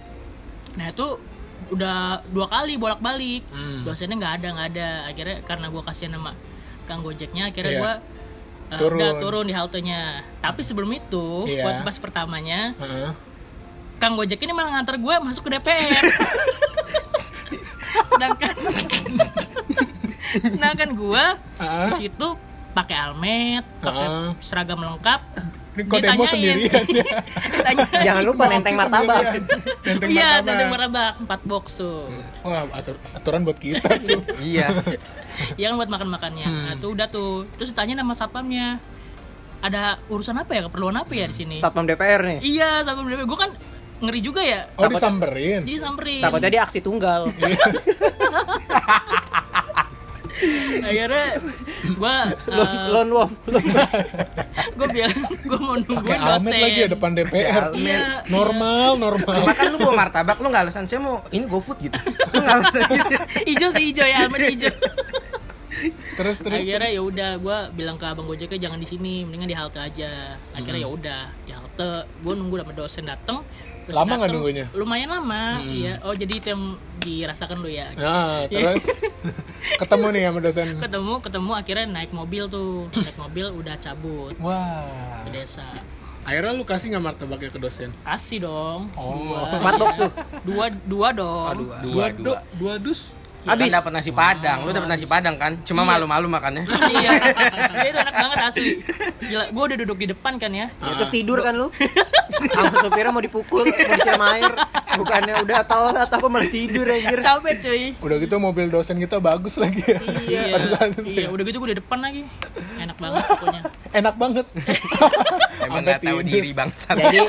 Nah 0.76 0.86
itu 0.88 1.08
udah 1.72 2.22
dua 2.30 2.46
kali 2.46 2.76
bolak-balik. 2.76 3.44
Hmm. 3.50 3.82
Dosennya 3.84 4.16
nggak 4.16 4.34
ada 4.38 4.48
nggak 4.54 4.68
ada. 4.72 4.90
Akhirnya 5.08 5.38
karena 5.42 5.66
gue 5.68 5.82
kasihan 5.82 6.14
sama 6.14 6.32
kang 6.86 7.02
gojeknya, 7.02 7.50
akhirnya 7.50 7.72
Iya. 7.72 7.82
gue 7.82 7.94
Turun. 8.78 8.98
udah 8.98 9.12
turun 9.18 9.46
di 9.46 9.54
haltenya. 9.54 10.02
Tapi 10.40 10.62
sebelum 10.62 10.90
itu, 10.92 11.46
Iya. 11.46 11.64
buat 11.66 11.82
pas 11.82 11.98
pertamanya, 11.98 12.74
Heeh. 12.78 13.10
kang 13.98 14.14
gojek 14.14 14.38
ini 14.38 14.52
malah 14.52 14.78
nganter 14.78 14.98
gue 14.98 15.16
masuk 15.22 15.50
ke 15.50 15.58
DPR. 15.58 16.04
sedangkan 18.12 18.54
sedangkan 20.36 20.90
gue 20.94 21.24
Heeh. 21.58 21.88
di 21.88 21.94
situ 21.96 22.28
pakai 22.76 22.96
almet, 23.00 23.64
pakai 23.80 24.06
Heeh. 24.06 24.28
seragam 24.44 24.80
lengkap. 24.80 25.22
Ini 25.76 25.84
kok 25.86 26.00
demo 26.00 26.24
sendirian 26.24 26.84
ya. 26.88 27.04
Jangan 28.02 28.24
lupa 28.32 28.44
nenteng 28.48 28.76
martabak. 28.76 29.44
Nenteng 29.84 30.08
Iya, 30.08 30.24
martabak. 30.24 30.46
nenteng 30.46 30.70
martabak, 30.72 31.14
empat 31.20 31.42
box 31.44 31.66
tuh. 31.78 32.08
Wah, 32.42 32.64
atur- 32.72 33.02
aturan 33.12 33.44
buat 33.44 33.60
kita 33.60 33.84
tuh. 34.00 34.24
iya 34.42 34.72
Iya 35.60 35.68
kan 35.68 35.76
buat 35.76 35.92
makan-makannya. 35.92 36.48
Hmm. 36.48 36.64
Nah, 36.66 36.74
tuh 36.80 36.96
udah 36.96 37.08
tuh. 37.08 37.44
Terus 37.54 37.70
ditanya 37.70 38.00
nama 38.00 38.16
satpamnya. 38.16 38.80
Ada 39.60 40.00
urusan 40.08 40.38
apa 40.38 40.56
ya? 40.56 40.64
Keperluan 40.64 40.96
apa 40.96 41.12
ya 41.12 41.28
di 41.28 41.36
sini? 41.36 41.56
Satpam 41.60 41.84
DPR 41.84 42.24
nih. 42.24 42.40
Iya, 42.40 42.82
satpam 42.82 43.04
DP. 43.04 43.28
Gue 43.28 43.36
kan 43.38 43.52
ngeri 43.98 44.20
juga 44.22 44.40
ya. 44.40 44.64
Oh, 44.74 44.88
disamperin. 44.88 45.64
Jadi 45.64 45.76
samperin. 45.76 46.24
Takutnya 46.24 46.50
dia 46.50 46.62
aksi 46.64 46.80
tunggal. 46.80 47.28
Akhirnya 50.84 51.28
gue 51.96 52.16
Lon 52.52 52.70
lon 52.92 53.10
wolf. 53.16 53.32
gue 54.76 54.88
bilang 54.92 55.16
gue 55.32 55.60
mau 55.60 55.76
nungguin 55.80 56.20
almet 56.20 56.52
dosen. 56.52 56.64
lagi 56.64 56.80
ya 56.84 56.88
depan 56.92 57.10
DPR. 57.16 57.64
Iya. 57.76 58.28
Normal, 58.28 59.00
normal. 59.00 59.36
cuma 59.40 59.54
kan 59.56 59.72
lu 59.72 59.78
bawa 59.80 59.94
martabak 59.96 60.38
lu 60.44 60.52
nggak 60.52 60.64
alasan 60.68 60.86
saya 60.86 61.00
mau 61.00 61.24
ini 61.32 61.46
GoFood 61.48 61.78
gitu 61.80 61.98
lu 62.36 62.40
nggak 62.44 62.56
alasan 62.60 62.82
gitu 62.92 63.16
Hijau 63.48 63.70
sih 63.72 63.84
hijau 63.92 64.06
ya, 64.08 64.18
almet 64.28 64.42
hijau. 64.52 64.76
Terus 66.16 66.40
terus. 66.40 66.56
akhirnya 66.64 66.88
ya 66.88 67.02
udah 67.04 67.32
gue 67.36 67.58
bilang 67.76 68.00
ke 68.00 68.06
abang 68.08 68.26
gojeknya 68.26 68.70
jangan 68.70 68.80
di 68.80 68.88
sini 68.88 69.28
mendingan 69.28 69.50
di 69.52 69.58
halte 69.60 69.80
aja 69.84 70.40
akhirnya 70.56 70.88
ya 70.88 70.90
udah 70.90 71.22
di 71.44 71.52
halte 71.52 72.08
gue 72.24 72.34
nunggu 72.34 72.56
sama 72.64 72.74
dosen 72.74 73.04
dateng 73.04 73.44
Dosen 73.86 73.96
Lama 73.96 74.14
nggak 74.16 74.32
nunggunya? 74.32 74.66
lumayan 74.72 75.10
lama 75.12 75.44
Hmm. 75.58 75.70
iya 75.70 75.94
oh 76.02 76.12
jadi 76.12 76.34
itu 76.36 76.48
yang 76.50 76.64
dirasakan 76.98 77.58
lu 77.58 77.70
ya 77.70 77.86
Nah, 77.94 78.46
terus 78.48 78.90
ketemu 79.82 80.06
nih 80.10 80.22
sama 80.24 80.40
dosen. 80.40 80.68
ketemu 80.76 81.14
ketemu 81.20 81.52
akhirnya 81.54 81.86
naik 81.88 82.12
mobil 82.12 82.44
tuh 82.48 82.70
naik 82.92 83.14
mobil 83.16 83.46
udah 83.52 83.76
cabut 83.78 84.34
Wah. 84.38 85.22
ke 85.22 85.32
desa 85.32 85.66
Akhirnya 86.24 86.52
lu 86.52 86.66
kasih 86.66 86.90
nggak 86.90 87.06
martabaknya 87.06 87.50
ke 87.50 87.60
dosen? 87.60 87.94
kasih 88.02 88.42
dong 88.42 88.90
Oh. 88.94 89.46
Empat 89.46 89.74
box 89.78 89.94
tuh. 90.00 90.12
dua 90.44 90.66
dua 90.84 91.08
dong 91.12 91.54
dua. 91.62 91.78
dua 91.80 92.06
do- 92.10 92.18
dua 92.18 92.38
dua 92.56 92.74
dus. 92.78 93.14
Habis. 93.46 93.70
Kan 93.70 93.78
dapat 93.78 93.92
nasi 93.94 94.10
padang, 94.10 94.58
lu 94.62 94.72
dapat 94.72 94.90
nasi 94.90 95.06
padang 95.06 95.36
kan? 95.36 95.54
Cuma 95.62 95.82
malu-malu 95.82 96.26
makannya. 96.28 96.66
iya 96.90 97.12
Dia 97.76 97.88
itu 97.88 97.98
enak 97.98 98.16
banget 98.16 98.38
asli 98.44 98.70
gila 99.22 99.46
gue 99.48 99.64
udah 99.64 99.78
duduk 99.80 99.98
di 99.98 100.08
depan 100.08 100.34
kan 100.36 100.50
ya 100.50 100.68
Ya, 100.76 100.92
terus 100.96 101.10
tidur 101.10 101.40
kan 101.40 101.54
lu? 101.54 101.70
Sama 102.52 102.78
supirnya 102.80 103.10
mau 103.10 103.20
dipukul, 103.20 103.64
mau 103.64 103.90
disiram 103.92 104.22
air. 104.28 104.52
Bukannya 104.96 105.34
udah 105.42 105.60
tahu 105.62 105.84
atau 105.90 106.18
apa 106.18 106.28
malah 106.28 106.48
tidur 106.48 106.86
anjir. 106.86 107.20
capek 107.20 107.54
cuy 107.60 107.84
Udah 108.00 108.16
gitu 108.18 108.36
mobil 108.38 108.66
dosen 108.68 108.98
kita 108.98 109.18
bagus 109.18 109.56
lagi 109.56 109.82
ya. 109.82 110.00
iya 110.26 110.42
Pada 110.54 110.66
saat 110.68 110.90
itu 110.92 111.02
iya 111.06 111.22
ya. 111.22 111.30
udah 111.30 111.44
gitu 111.44 111.58
gue 111.58 111.70
di 111.72 111.78
depan 111.78 112.00
lagi 112.00 112.22
enak 112.78 112.98
banget 112.98 113.24
pokoknya 113.28 113.62
Enak 113.94 114.16
banget. 114.16 114.46
Emang 115.60 115.82
nggak 115.82 116.02
tahu 116.02 116.20
diri 116.22 116.52
bangsat. 116.52 116.96
Jadi 116.96 117.20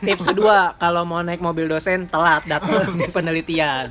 tips 0.00 0.24
kedua 0.26 0.76
kalau 0.76 1.02
mau 1.02 1.20
naik 1.20 1.40
mobil 1.40 1.66
dosen 1.66 2.06
telat 2.06 2.44
datang 2.44 2.84
penelitian. 3.10 3.90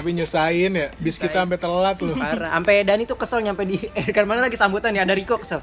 Tapi 0.00 0.16
nyusahin 0.16 0.72
ya. 0.72 0.88
Bis 0.96 1.20
kita 1.20 1.44
sampai 1.44 1.60
telat 1.60 2.00
loh. 2.00 2.16
Parah. 2.16 2.56
Sampai 2.56 2.80
Dani 2.88 3.04
tuh 3.04 3.20
kesel 3.20 3.44
nyampe 3.44 3.68
di 3.68 3.76
eh 4.00 4.08
kan 4.08 4.24
mana 4.24 4.40
lagi 4.40 4.56
sambutan 4.56 4.96
ya 4.96 5.04
ada 5.04 5.12
Riko 5.12 5.36
kesel. 5.36 5.60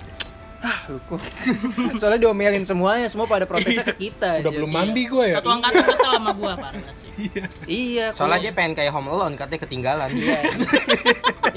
Ah, 0.58 0.86
lu 0.90 0.98
kok. 1.06 1.22
Soalnya 2.02 2.18
diomelin 2.18 2.66
semuanya, 2.66 3.10
semua 3.10 3.30
pada 3.30 3.46
protesnya 3.50 3.86
ke 3.86 4.10
kita. 4.10 4.42
Udah 4.42 4.50
aja. 4.50 4.58
belum 4.58 4.72
mandi 4.74 5.06
gue 5.06 5.26
ya. 5.30 5.38
satu 5.38 5.50
angkatan 5.54 5.86
kesel 5.86 6.10
sama 6.18 6.32
gue 6.34 6.50
parah 6.50 6.74
banget 6.74 6.96
sih 6.98 7.10
Iya, 7.94 8.06
Soalnya 8.18 8.38
kok. 8.42 8.44
dia 8.46 8.52
pengen 8.58 8.74
kayak 8.74 8.92
Home 8.94 9.10
Alone, 9.14 9.34
katanya 9.38 9.62
ketinggalan. 9.70 10.10
Iya. 10.18 10.40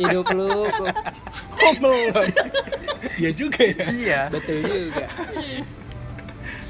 hidup 0.01 0.27
lu 0.37 0.69
kok. 0.69 0.95
Homelon. 1.61 2.29
Iya 3.17 3.31
juga 3.33 3.61
ya. 3.65 3.85
iya. 3.89 4.21
Betul 4.29 4.65
juga. 4.69 5.05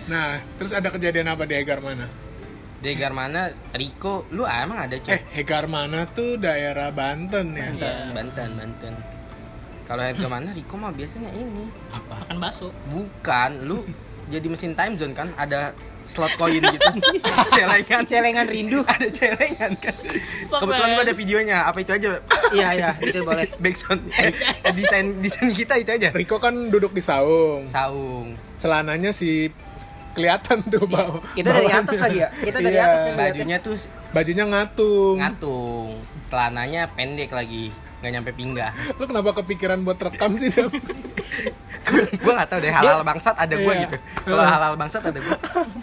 Nah, 0.06 0.38
terus 0.58 0.70
ada 0.74 0.88
kejadian 0.90 1.34
apa 1.34 1.46
di 1.46 1.54
Egar 1.58 1.82
mana? 1.82 2.06
Degar 2.81 3.12
mana? 3.12 3.53
Riko, 3.76 4.24
lu 4.33 4.49
ah, 4.49 4.64
emang 4.64 4.89
ada 4.89 4.97
coy? 4.97 5.12
Eh, 5.12 5.45
Egar 5.45 5.68
mana 5.68 6.09
tuh 6.09 6.41
daerah 6.41 6.89
Banten 6.89 7.53
ya? 7.53 7.68
Iya. 7.76 7.93
Banten, 8.16 8.57
Banten. 8.57 8.95
Kalau 9.85 10.01
harga 10.01 10.26
mana 10.33 10.49
Riko 10.57 10.81
mah 10.81 10.89
biasanya 10.89 11.28
ini. 11.37 11.68
Apa? 11.93 12.24
makan 12.24 12.37
bakso 12.41 12.72
Bukan, 12.89 13.68
lu 13.68 13.85
jadi 14.33 14.47
mesin 14.49 14.72
time 14.72 14.97
zone 14.97 15.12
kan 15.12 15.28
ada 15.37 15.76
slot 16.09 16.33
koin 16.41 16.62
gitu. 16.62 16.91
celengan. 17.55 18.03
Celengan 18.09 18.47
rindu. 18.49 18.81
ada 18.87 19.09
celengan 19.12 19.76
kan. 19.76 19.95
Kebetulan 20.49 20.89
gua 20.97 21.05
ada 21.05 21.14
videonya. 21.14 21.59
Apa 21.68 21.85
itu 21.85 21.93
aja? 21.93 22.16
Iya, 22.55 22.68
iya, 22.81 22.91
itu 23.03 23.20
boleh. 23.20 23.45
Backsound. 23.62 24.09
Eh, 24.16 24.33
desain 24.72 25.20
desain 25.20 25.53
kita 25.53 25.76
itu 25.76 25.91
aja. 25.93 26.09
Riko 26.16 26.41
kan 26.41 26.72
duduk 26.72 26.97
di 26.97 27.03
saung. 27.05 27.68
Saung. 27.68 28.35
Celananya 28.57 29.12
si 29.12 29.53
kelihatan 30.11 30.58
tuh 30.64 30.84
bawah. 30.84 31.22
Kita 31.30 31.48
dari 31.48 31.66
bawahnya. 31.66 31.84
atas 31.84 31.98
lagi 31.98 32.18
ya? 32.18 32.28
Kita 32.30 32.58
dari 32.58 32.74
Iya. 32.74 32.84
atas 32.84 33.00
kan. 33.02 33.14
Bajunya 33.16 33.56
tuh 33.58 33.74
Bajunya 34.11 34.44
ngatung. 34.44 35.16
ngatung. 35.16 35.88
Celananya 36.26 36.82
pendek 36.88 37.30
lagi. 37.30 37.70
Nggak 38.00 38.11
nyampe 38.12 38.30
pinggang. 38.32 38.72
Lu 38.92 39.04
kenapa 39.04 39.30
kepikiran 39.36 39.78
buat 39.80 39.98
rekam 39.98 40.32
sih, 40.34 40.48
Dam? 40.48 40.72
gue 41.90 42.32
gak 42.32 42.46
tahu 42.46 42.61
deh 42.61 42.70
halal 42.70 43.02
bangsat 43.02 43.34
ada 43.34 43.50
gue 43.50 43.64
Iya. 43.66 43.82
gitu 43.82 43.96
kalau 44.22 44.44
halal 44.44 44.72
bangsat 44.76 45.00
ada 45.02 45.16
gue 45.16 45.36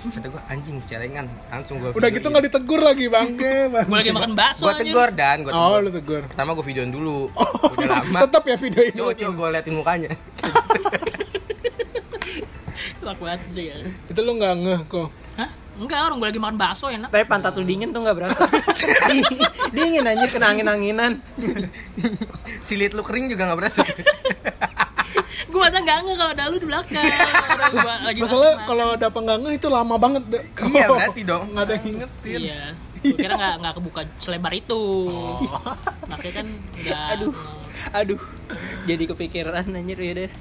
kata 0.07 0.27
gue 0.29 0.41
anjing 0.47 0.77
celengan 0.85 1.25
langsung 1.49 1.81
gue 1.81 1.89
Udah 1.91 2.07
gitu 2.07 2.23
nggak 2.23 2.47
ditegur 2.47 2.79
lagi, 2.79 3.09
Bangke. 3.09 3.67
Bang. 3.67 3.83
gue 3.83 3.97
lagi 3.97 4.11
makan 4.13 4.31
bakso 4.31 4.69
gue 4.69 4.77
tegur 4.79 5.09
dan 5.11 5.41
gue 5.41 5.51
Oh, 5.51 5.57
tegur 5.73 5.81
lu 5.81 5.89
tegur. 5.91 6.21
pertama 6.23 6.53
gue 6.53 6.63
videoin 6.63 6.91
dulu 6.91 7.33
udah 7.73 7.87
lama 7.89 8.17
Tetap 8.23 8.43
ya 8.45 8.55
videoin 8.55 8.93
coba 8.93 9.11
coba 9.11 9.31
gue 9.33 9.47
liatin 9.51 9.73
mukanya 9.75 10.09
Fuck 12.99 13.19
banget 13.19 13.41
sih 13.51 13.69
ya 13.69 13.75
Itu 14.09 14.19
lu 14.21 14.37
nggak 14.37 14.53
ngeh 14.63 14.81
kok. 14.87 15.09
Hah? 15.37 15.49
Enggak, 15.77 16.09
orang 16.09 16.17
gue 16.17 16.27
lagi 16.33 16.41
makan 16.41 16.57
bakso 16.57 16.89
enak 16.89 17.13
Tapi 17.13 17.25
pantat 17.29 17.53
lu 17.53 17.61
dingin 17.61 17.93
tuh 17.93 18.01
nggak 18.01 18.17
berasa. 18.17 18.49
dingin 19.77 20.09
anjir 20.09 20.29
kena 20.33 20.49
angin-anginan. 20.49 21.21
silit 22.65 22.97
lu 22.97 23.05
kering 23.05 23.29
juga 23.29 23.45
nggak 23.45 23.59
berasa 23.61 23.85
Gue 25.53 25.59
masa 25.61 25.79
enggak 25.79 26.03
enggak 26.03 26.17
kalau 26.17 26.31
ada 26.33 26.43
lu 26.49 26.57
di 26.59 26.67
belakang 26.67 27.05
makan. 27.05 28.57
kalau 28.67 28.85
ada 28.97 29.07
pengganggu 29.07 29.49
itu 29.53 29.67
lama 29.69 29.95
banget. 29.95 30.23
deh. 30.27 30.43
iya 30.73 30.85
berarti 30.89 31.21
dong 31.23 31.53
Nggak 31.53 31.63
ada 31.63 31.73
yang 31.77 31.83
ngingetin. 31.85 32.39
Iya 32.41 32.63
Gue 32.97 33.13
kira 33.15 33.33
nggak 33.37 33.53
nggak 33.61 33.73
kebuka 33.77 34.01
selebar 34.17 34.53
itu 34.57 34.81
Makanya 36.09 36.33
kan 36.33 36.47
enggak 36.73 37.05
Aduh. 37.15 37.33
Aduh. 37.93 38.19
Jadi 38.89 39.03
kepikiran 39.05 39.69
anjir 39.69 39.99
ya 40.01 40.13
deh. 40.25 40.31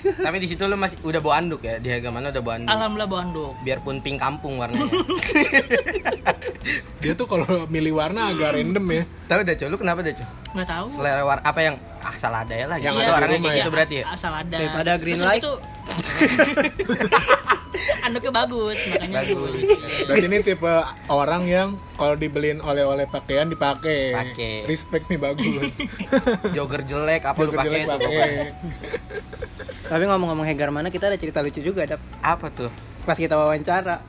Tapi 0.00 0.36
di 0.42 0.48
situ 0.48 0.62
lu 0.64 0.76
masih 0.76 0.96
udah 1.04 1.20
bawa 1.20 1.34
anduk 1.42 1.60
ya? 1.64 1.76
Di 1.78 1.88
harga 1.92 2.08
mana 2.08 2.32
udah 2.32 2.42
bawa 2.42 2.54
anduk. 2.60 2.72
Alhamdulillah 2.72 3.08
bawa 3.08 3.20
anduk. 3.24 3.52
Biarpun 3.64 3.96
pink 4.00 4.18
kampung 4.20 4.58
warnanya. 4.58 4.88
Dia 7.02 7.12
tuh 7.18 7.26
kalau 7.26 7.66
milih 7.66 7.98
warna 7.98 8.30
agak 8.30 8.54
random 8.54 8.86
ya. 8.90 9.02
tahu 9.26 9.40
dah 9.42 9.54
cow 9.58 9.68
lu 9.72 9.78
kenapa 9.80 10.00
dah 10.04 10.14
cow 10.14 10.28
nggak 10.52 10.68
tahu 10.68 10.86
selera 10.92 11.22
war 11.24 11.40
apa 11.40 11.60
yang 11.60 11.76
asal 12.02 12.28
ada 12.28 12.52
ya 12.52 12.66
lah 12.66 12.76
Yang 12.76 12.92
gitu 12.92 12.98
ada 12.98 13.06
di 13.06 13.14
orangnya 13.14 13.38
kayak 13.38 13.48
ya? 13.48 13.56
gitu 13.56 13.70
berarti 13.70 13.94
ya 13.94 14.04
asal 14.06 14.32
ada 14.34 14.52
Daripada 14.52 14.90
green 14.98 15.16
Terus 15.16 15.26
light. 15.26 15.40
itu 15.40 15.52
anduknya 18.02 18.32
bagus 18.34 18.78
makanya 18.88 19.16
Bagus. 19.22 19.54
Berarti 20.04 20.26
ini 20.26 20.36
tipe 20.40 20.72
orang 21.08 21.42
yang 21.46 21.68
kalau 21.94 22.14
dibeliin 22.14 22.58
oleh-oleh 22.60 23.06
pakaian 23.06 23.46
dipakai. 23.46 24.12
Pakai. 24.12 24.66
Respect 24.66 25.08
nih 25.08 25.16
bagus. 25.16 25.80
jogger 26.56 26.82
jelek 26.82 27.22
apa 27.24 27.38
lu 27.38 27.48
Jogger 27.48 27.58
pakai 27.62 27.78
itu 27.78 27.88
pakai. 27.88 28.02
pokoknya. 28.02 28.44
Tapi 29.82 30.02
ngomong-ngomong 30.04 30.46
Hegar 30.46 30.70
mana 30.70 30.88
kita 30.88 31.06
ada 31.06 31.16
cerita 31.16 31.40
lucu 31.40 31.60
juga 31.60 31.84
ada 31.84 31.96
apa 32.20 32.50
tuh 32.50 32.70
pas 33.02 33.14
kita 33.14 33.34
wawancara. 33.34 34.02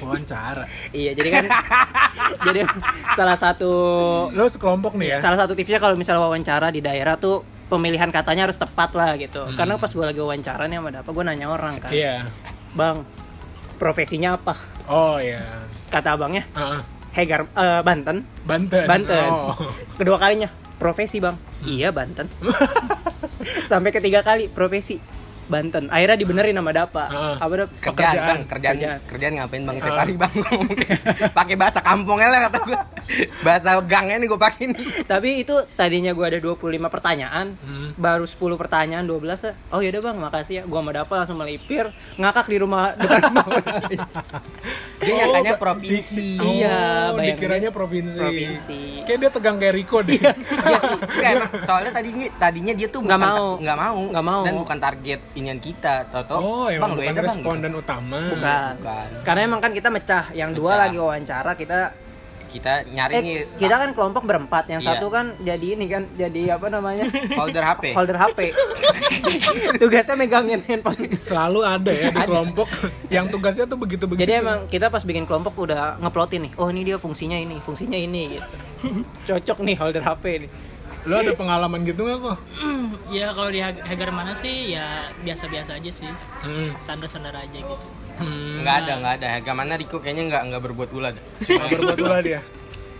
Wawancara. 0.00 0.64
Iya, 0.90 1.12
jadi 1.12 1.28
kan 1.30 1.44
jadi 2.46 2.60
salah 3.14 3.36
satu 3.36 3.70
Lo 4.32 4.46
sekelompok 4.46 4.94
nih 4.96 5.16
ya? 5.16 5.18
salah 5.18 5.36
satu 5.36 5.52
tipsnya 5.52 5.78
kalau 5.78 5.94
misalnya 5.94 6.22
wawancara 6.24 6.70
di 6.70 6.80
daerah 6.80 7.18
tuh 7.18 7.42
pemilihan 7.68 8.08
katanya 8.08 8.48
harus 8.48 8.56
tepat 8.56 8.96
lah 8.96 9.12
gitu. 9.20 9.44
Hmm. 9.44 9.52
Karena 9.52 9.76
pas 9.76 9.92
gue 9.92 10.00
lagi 10.00 10.20
wawancara 10.20 10.64
nih 10.66 10.80
sama 10.80 10.88
apa 10.94 11.10
gue 11.12 11.24
nanya 11.24 11.46
orang 11.52 11.76
kan, 11.78 11.92
Iya. 11.92 12.24
bang 12.72 13.04
profesinya 13.76 14.40
apa? 14.40 14.54
Oh 14.88 15.20
iya. 15.20 15.44
Kata 15.92 16.16
abangnya 16.16 16.48
Heeh. 16.56 16.80
Hegar 17.12 17.44
eh, 17.44 17.80
Banten. 17.84 18.24
Banten. 18.44 18.84
Banten. 18.88 19.28
Oh. 19.28 19.52
Kedua 19.96 20.16
kalinya 20.16 20.48
profesi 20.78 21.20
bang. 21.20 21.36
Iya 21.66 21.92
Banten. 21.92 22.24
Sampai 23.70 23.92
ketiga 23.92 24.24
kali 24.24 24.48
profesi 24.48 24.96
Banten. 25.48 25.88
Akhirnya 25.88 26.16
dibenerin 26.16 26.54
sama 26.54 26.70
Dapa. 26.70 27.04
Heeh. 27.06 27.34
Apa 27.38 27.52
Dap? 27.56 27.68
kerjaan, 27.74 27.88
Pekerjaan. 27.88 28.28
bang 28.28 28.40
kerjaan, 28.44 28.74
Kerjaan. 28.74 28.98
kerjaan 29.04 29.32
ngapain 29.34 29.62
bang 29.62 29.76
tiap 29.78 29.88
Ah. 29.88 29.98
hari 29.98 30.14
bang 30.14 30.32
pakai 31.38 31.54
bahasa 31.54 31.80
kampungnya 31.80 32.28
lah 32.28 32.40
kata 32.44 32.58
gua 32.62 32.80
bahasa 33.40 33.68
gangnya 33.82 34.16
nih 34.16 34.28
gua 34.28 34.40
pakai 34.40 34.64
nih 34.66 34.78
Tapi 35.04 35.28
itu 35.40 35.54
tadinya 35.72 36.12
gua 36.12 36.28
ada 36.28 36.38
25 36.38 36.60
pertanyaan. 36.86 37.56
Hmm. 37.58 37.90
Baru 37.94 38.22
10 38.22 38.36
pertanyaan 38.54 39.02
12 39.02 39.18
lah. 39.42 39.54
Oh 39.70 39.80
yaudah 39.80 40.00
bang 40.02 40.16
makasih 40.18 40.54
ya. 40.54 40.62
Gua 40.62 40.78
sama 40.78 40.92
Dapa 40.92 41.12
langsung 41.16 41.36
melipir. 41.36 41.88
Ngakak 42.14 42.46
di 42.46 42.56
rumah 42.56 42.92
depan 42.94 43.20
rumah 43.24 43.44
dia 44.98 45.14
nyangkanya 45.16 45.54
Ba- 45.54 45.62
provinsi 45.62 46.28
Oh, 46.38 46.50
Iya, 46.50 46.78
bayangin. 47.12 47.26
dikiranya 47.30 47.70
provinsi. 47.70 48.18
Provinsi. 48.18 48.80
Kayak 49.02 49.18
dia 49.18 49.30
tegang 49.30 49.56
kayak 49.56 49.74
Riko 49.74 49.98
deh. 50.02 50.18
Iya 50.18 50.34
sih. 50.78 50.96
Enggak 50.98 51.30
emang 51.32 51.50
soalnya 51.62 51.90
tadinya 51.92 52.26
tadinya 52.36 52.72
dia 52.72 52.88
tuh 52.88 53.00
Nggak 53.00 53.14
bukan 53.16 53.30
mau. 53.30 53.48
nggak 53.56 53.78
mau 53.78 53.98
Nggak 54.10 54.24
mau. 54.26 54.42
dan 54.42 54.54
bukan 54.58 54.78
target 54.78 55.20
inian 55.38 55.62
kita 55.62 56.10
tau 56.10 56.26
oh, 56.34 56.66
bang 56.66 56.82
emang 56.82 56.90
lu 56.92 57.00
bukan 57.00 57.12
enak 57.14 57.24
responden 57.24 57.72
utama. 57.72 58.20
Bukan. 58.34 58.72
Bukan. 58.82 59.08
Karena 59.22 59.40
emang 59.46 59.60
kan 59.62 59.70
kita 59.70 59.88
mecah. 59.88 60.24
Yang 60.34 60.50
dua 60.58 60.70
Mecah. 60.70 60.82
lagi 60.82 60.96
wawancara 60.98 61.52
kita 61.54 61.78
gitu. 61.94 62.06
kita 62.48 62.72
nyari 62.88 63.12
eh 63.12 63.20
nih 63.20 63.36
kita 63.60 63.74
kan 63.76 63.90
kelompok 63.92 64.22
berempat. 64.24 64.64
Yang 64.66 64.80
Iya. 64.82 64.88
satu 64.96 65.06
kan 65.08 65.26
jadi 65.38 65.66
ini 65.76 65.86
kan 65.86 66.02
jadi 66.16 66.42
apa 66.56 66.66
namanya? 66.68 67.04
holder 67.40 67.60
HP 67.62 67.84
holder 67.92 68.16
HP. 68.16 68.38
Tugasnya 69.80 70.16
megangin 70.16 70.60
handphone. 70.64 71.12
Selalu 71.16 71.60
ada 71.62 71.92
ya 71.92 72.08
di 72.08 72.20
kelompok 72.24 72.68
yang 73.08 73.28
tugasnya 73.28 73.68
tuh 73.68 73.76
begitu-begitu. 73.76 74.24
Jadi 74.24 74.32
emang 74.40 74.58
kita 74.66 74.88
pas 74.88 75.04
bikin 75.04 75.28
kelompok 75.28 75.54
udah 75.60 76.00
ngeplotin 76.00 76.48
nih. 76.48 76.52
Oh 76.56 76.68
ini 76.72 76.88
dia 76.88 76.96
fungsinya 76.96 77.36
ini, 77.36 77.60
fungsinya 77.60 77.98
ini 78.00 78.40
gitu. 78.40 78.48
Cocok 79.28 79.58
nih 79.64 79.76
holder 79.76 80.02
HP 80.02 80.24
nih. 80.48 80.50
Lo 81.04 81.14
ada 81.16 81.32
pengalaman 81.32 81.80
gitu 81.82 82.00
nggak 82.00 82.18
kok? 82.18 82.38
ya 83.16 83.30
kalau 83.30 83.48
di 83.48 83.60
Hag- 83.60 83.80
Hagar 83.80 84.10
mana 84.10 84.32
sih 84.32 84.72
ya 84.72 84.86
biasa-biasa 85.20 85.76
aja 85.76 85.90
sih 85.90 86.10
Hmm. 86.42 86.74
standar-standar 86.76 87.34
aja 87.34 87.54
gitu 87.54 87.86
Hmm. 88.16 88.60
nggak 88.60 88.76
ada 88.80 88.92
nggak 88.98 89.14
ada 89.16 89.26
harga 89.30 89.52
mana 89.52 89.72
Riko 89.74 89.98
kayaknya 89.98 90.26
nggak 90.26 90.42
nggak 90.48 90.62
berbuat 90.64 90.90
ulah 90.90 91.10
dah. 91.12 91.24
Cuma 91.40 91.64
berbuat 91.68 91.98
ulah 92.00 92.20
dia. 92.20 92.40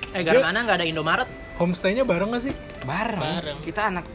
Eh 0.09 0.23
Dia- 0.23 0.31
gar 0.31 0.47
mana 0.47 0.59
nggak 0.63 0.79
ada 0.79 0.87
Indomaret? 0.87 1.29
Homestay-nya 1.57 2.07
bareng 2.07 2.31
gak 2.31 2.45
sih? 2.45 2.55
bareng. 2.81 3.19
Bareng. 3.19 3.59
kita 3.61 3.91
anak 3.91 4.07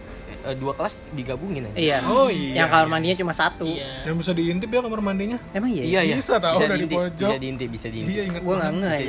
eh, 0.44 0.54
dua 0.54 0.72
kelas 0.74 0.94
digabungin 1.12 1.66
aja 1.66 1.76
Iya. 1.76 1.98
Oh, 2.06 2.28
iya, 2.28 2.54
Yang 2.60 2.68
kamar 2.70 2.88
mandinya 2.90 3.16
cuma 3.18 3.32
satu. 3.32 3.66
iya 3.66 4.04
Yang 4.04 4.16
bisa 4.20 4.32
diintip 4.32 4.68
ya 4.68 4.80
kamar 4.80 5.02
mandinya? 5.02 5.38
Emang 5.52 5.70
iya. 5.70 5.84
iya 5.84 6.02
iya 6.04 6.16
Bisa 6.16 6.36
tahu 6.38 6.60
dari 6.60 6.84
diintip, 6.84 6.98
pojok. 6.98 7.30
bisa 7.30 7.38
diintip 7.38 7.70
bisa 7.70 7.88
diintip 7.88 8.12
Dia 8.12 8.24
ingat 8.26 8.42
Gua 8.42 8.54
nggak 8.54 8.68
banget. 8.70 8.84
ngeh 8.84 9.00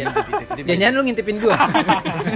Bisa 0.55 0.65
ya. 0.65 0.75
Jangan 0.77 0.93
lu 0.93 1.03
ngintipin 1.03 1.37
gua. 1.39 1.57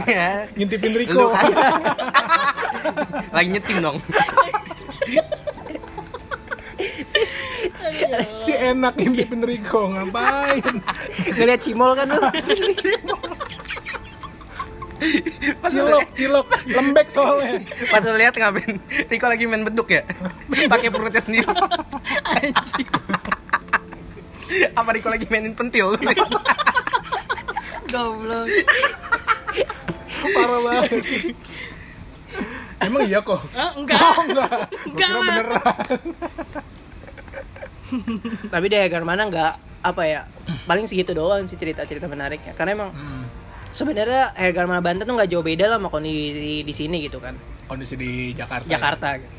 Ya. 0.07 0.29
Ngintipin 0.57 0.91
lu 0.91 0.99
Riko. 0.99 1.25
kan 1.29 1.47
lagi 3.35 3.49
nyetim 3.51 3.79
dong 3.79 3.99
si 8.39 8.53
enak 8.53 8.95
ngintipin 8.95 9.43
Riko, 9.43 9.91
ngapain? 9.91 10.63
Ngeliat 11.33 11.61
cimol 11.61 11.93
kan 11.95 12.07
lu. 12.09 12.21
pas 15.63 15.71
Cilok, 15.71 16.07
cilok, 16.15 16.47
lembek 16.67 17.07
soalnya. 17.07 17.63
pas 17.91 18.03
lihat 18.03 18.35
ngapain 18.35 18.83
Riko 19.07 19.27
lagi 19.31 19.45
main 19.47 19.63
beduk 19.63 19.89
ya 19.95 20.03
pakai 20.67 20.91
perutnya 20.91 21.23
sendiri 21.23 21.47
apa 24.75 24.89
Riko 24.91 25.09
lagi 25.09 25.27
mainin 25.31 25.55
pentil 25.55 25.95
Goblok. 27.89 28.47
Parah 30.37 30.61
banget. 30.61 30.93
Emang 32.85 33.03
iya 33.09 33.19
kok? 33.25 33.41
Ah, 33.57 33.73
enggak 33.73 33.97
Oh 33.97 34.25
enggak. 34.29 34.51
Enggak, 34.85 35.09
beneran. 35.25 35.77
Tapi 38.53 38.67
di 38.69 38.77
Hagar 38.77 39.03
mana 39.09 39.25
nggak 39.25 39.53
apa 39.81 40.03
ya? 40.05 40.21
Paling 40.69 40.85
segitu 40.85 41.17
doang 41.17 41.49
sih 41.49 41.57
cerita-cerita 41.57 42.05
menariknya. 42.05 42.53
Karena 42.53 42.77
emang 42.77 42.91
Hmm. 42.93 43.25
Sebenarnya 43.71 44.33
Hagar 44.33 44.65
mana 44.65 44.79
Banten 44.79 45.03
tuh 45.03 45.15
nggak 45.15 45.29
jauh 45.29 45.41
beda 45.41 45.65
lah 45.67 45.77
sama 45.77 45.89
kondisi 45.89 46.31
di, 46.33 46.55
di 46.63 46.73
sini 46.73 46.97
gitu 47.01 47.19
kan. 47.19 47.35
Kondisi 47.65 47.95
di 47.95 48.33
Jakarta. 48.33 48.67
Jakarta. 48.67 49.07
ya. 49.13 49.17
gitu. 49.21 49.33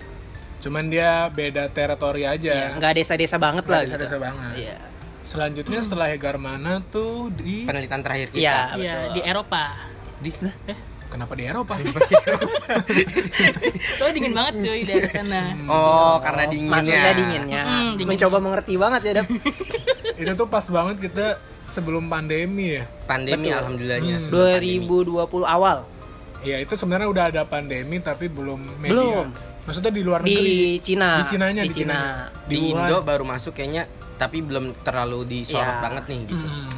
Cuman 0.60 0.88
dia 0.88 1.28
beda 1.28 1.68
teritori 1.68 2.22
Iya, 2.22 2.36
aja. 2.36 2.54
nggak 2.76 2.92
desa-desa 2.94 3.36
banget 3.38 3.64
Nggak 3.64 3.74
lah. 3.74 3.82
desa-desa 3.86 4.12
gitu. 4.12 4.24
banget. 4.24 4.54
Iya. 4.58 4.76
Selanjutnya 5.24 5.80
setelah 5.80 6.08
Hegarmana 6.10 6.74
tuh 6.84 7.30
di 7.30 7.64
penelitian 7.64 8.02
terakhir 8.02 8.28
kita 8.30 8.42
Iya. 8.42 8.58
iya 8.76 8.94
betul. 9.00 9.14
di 9.14 9.22
Eropa 9.24 9.64
di 10.20 10.30
kenapa 11.10 11.34
di 11.34 11.44
Eropa? 11.46 11.74
Soalnya 13.98 14.14
dingin 14.14 14.34
banget 14.34 14.54
cuy 14.60 14.82
dari 14.84 15.08
sana 15.08 15.42
oh 15.66 16.16
karena 16.20 16.44
dinginnya 16.46 16.76
Maksudnya 16.76 17.14
dinginnya. 17.14 17.64
Mm, 17.64 17.90
dingin. 17.96 18.08
Mencoba 18.10 18.38
mengerti 18.40 18.74
banget 18.76 19.02
ya, 19.02 19.12
Dap. 19.22 19.28
Itu 20.18 20.32
tuh 20.36 20.48
pas 20.48 20.66
banget 20.68 20.96
kita 21.00 21.26
sebelum 21.70 22.04
pandemi 22.06 22.76
ya. 22.76 22.84
pandemi 23.06 23.48
Betul. 23.48 23.60
alhamdulillahnya 23.60 24.16
Hmm. 24.16 24.24
sebelum 24.26 24.44
pandemi. 24.50 24.76
2020 24.82 25.46
awal 25.48 25.78
Iya 26.40 26.56
itu 26.58 26.74
sebenarnya 26.74 27.08
udah 27.08 27.26
ada 27.30 27.44
pandemi 27.44 28.00
tapi 28.00 28.26
belum 28.26 28.80
media. 28.80 28.96
Belum. 28.96 29.28
Maksudnya 29.62 29.92
di 29.92 30.02
luar 30.02 30.24
negeri. 30.24 30.40
di 30.40 30.58
Cina. 30.82 31.20
Di 31.20 31.26
Cinanya, 31.30 31.62
di 31.62 31.68
di 31.68 31.76
Cina. 31.76 32.00
Di 32.48 32.58
Wuhan. 32.66 32.80
Indo 32.82 32.98
baru 33.02 33.24
masuk 33.24 33.52
kayaknya 33.54 33.84
tapi 34.16 34.40
belum 34.40 34.72
terlalu 34.82 35.20
disorot 35.30 35.62
Iya. 35.62 35.80
banget 35.80 36.04
nih 36.08 36.20
gitu 36.26 36.36
Hmm. 36.40 36.70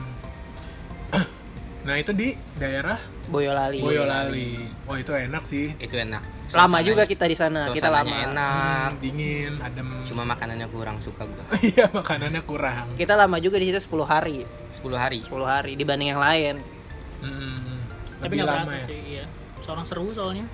Nah 1.82 1.96
itu 1.98 2.12
di 2.12 2.30
daerah 2.56 2.98
Boyolali. 3.26 3.80
Boyolali. 3.80 4.50
Wah 4.86 4.98
itu 4.98 5.12
enak 5.12 5.44
sih. 5.44 5.74
itu 5.76 5.96
enak 5.96 6.22
Lama 6.52 6.78
Suasananya- 6.78 6.84
juga 6.86 7.04
kita 7.06 7.26
di 7.26 7.34
sana. 7.34 7.62
Kita 7.70 7.88
lama. 7.88 8.12
enak 8.12 8.90
Hmm, 8.90 9.00
dingin, 9.00 9.54
adem. 9.58 9.88
cuma 10.04 10.22
makanannya 10.26 10.68
kurang 10.68 11.00
suka 11.00 11.24
gua 11.24 11.44
iya 11.64 11.88
makanannya 11.88 12.42
kurang. 12.44 12.86
Kita 12.94 13.16
lama 13.16 13.40
juga 13.40 13.56
di 13.56 13.72
situ 13.72 13.80
10 13.88 14.04
hari. 14.04 14.44
10 14.76 14.94
hari 14.94 15.20
10 15.24 15.42
hari 15.44 15.72
dibanding 15.74 16.12
yang 16.12 16.20
lain. 16.20 16.56
Hmm, 17.20 17.80
tapi 18.20 18.26
Lebih 18.28 18.38
nggak 18.38 18.48
lama 18.48 18.64
berasa 18.64 18.76
ya. 18.76 18.86
sih 18.86 19.00
iya 19.12 19.26
seorang 19.62 19.86
seru 19.86 20.10
soalnya 20.12 20.46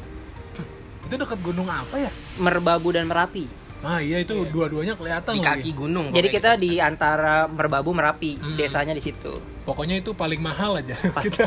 Itu 1.02 1.16
dekat 1.16 1.40
gunung 1.40 1.66
apa 1.66 1.96
ya? 1.98 2.12
Merbabu 2.38 2.92
dan 2.92 3.08
Merapi. 3.08 3.48
Ah 3.80 4.00
iya 4.00 4.18
itu 4.18 4.34
dua-duanya 4.46 4.94
kelihatan 4.94 5.32
di 5.32 5.40
lagi. 5.40 5.62
kaki 5.62 5.72
gunung 5.72 6.10
Jadi 6.10 6.28
kita 6.28 6.56
di 6.56 6.78
antara 6.78 7.46
Merbabu 7.46 7.92
Merapi, 7.92 8.34
Hmm. 8.36 8.56
desanya 8.56 8.92
di 8.92 9.00
situ. 9.00 9.38
Pokoknya 9.64 9.96
itu 9.96 10.12
paling 10.12 10.40
mahal 10.40 10.78
aja. 10.78 10.98
kita 11.24 11.46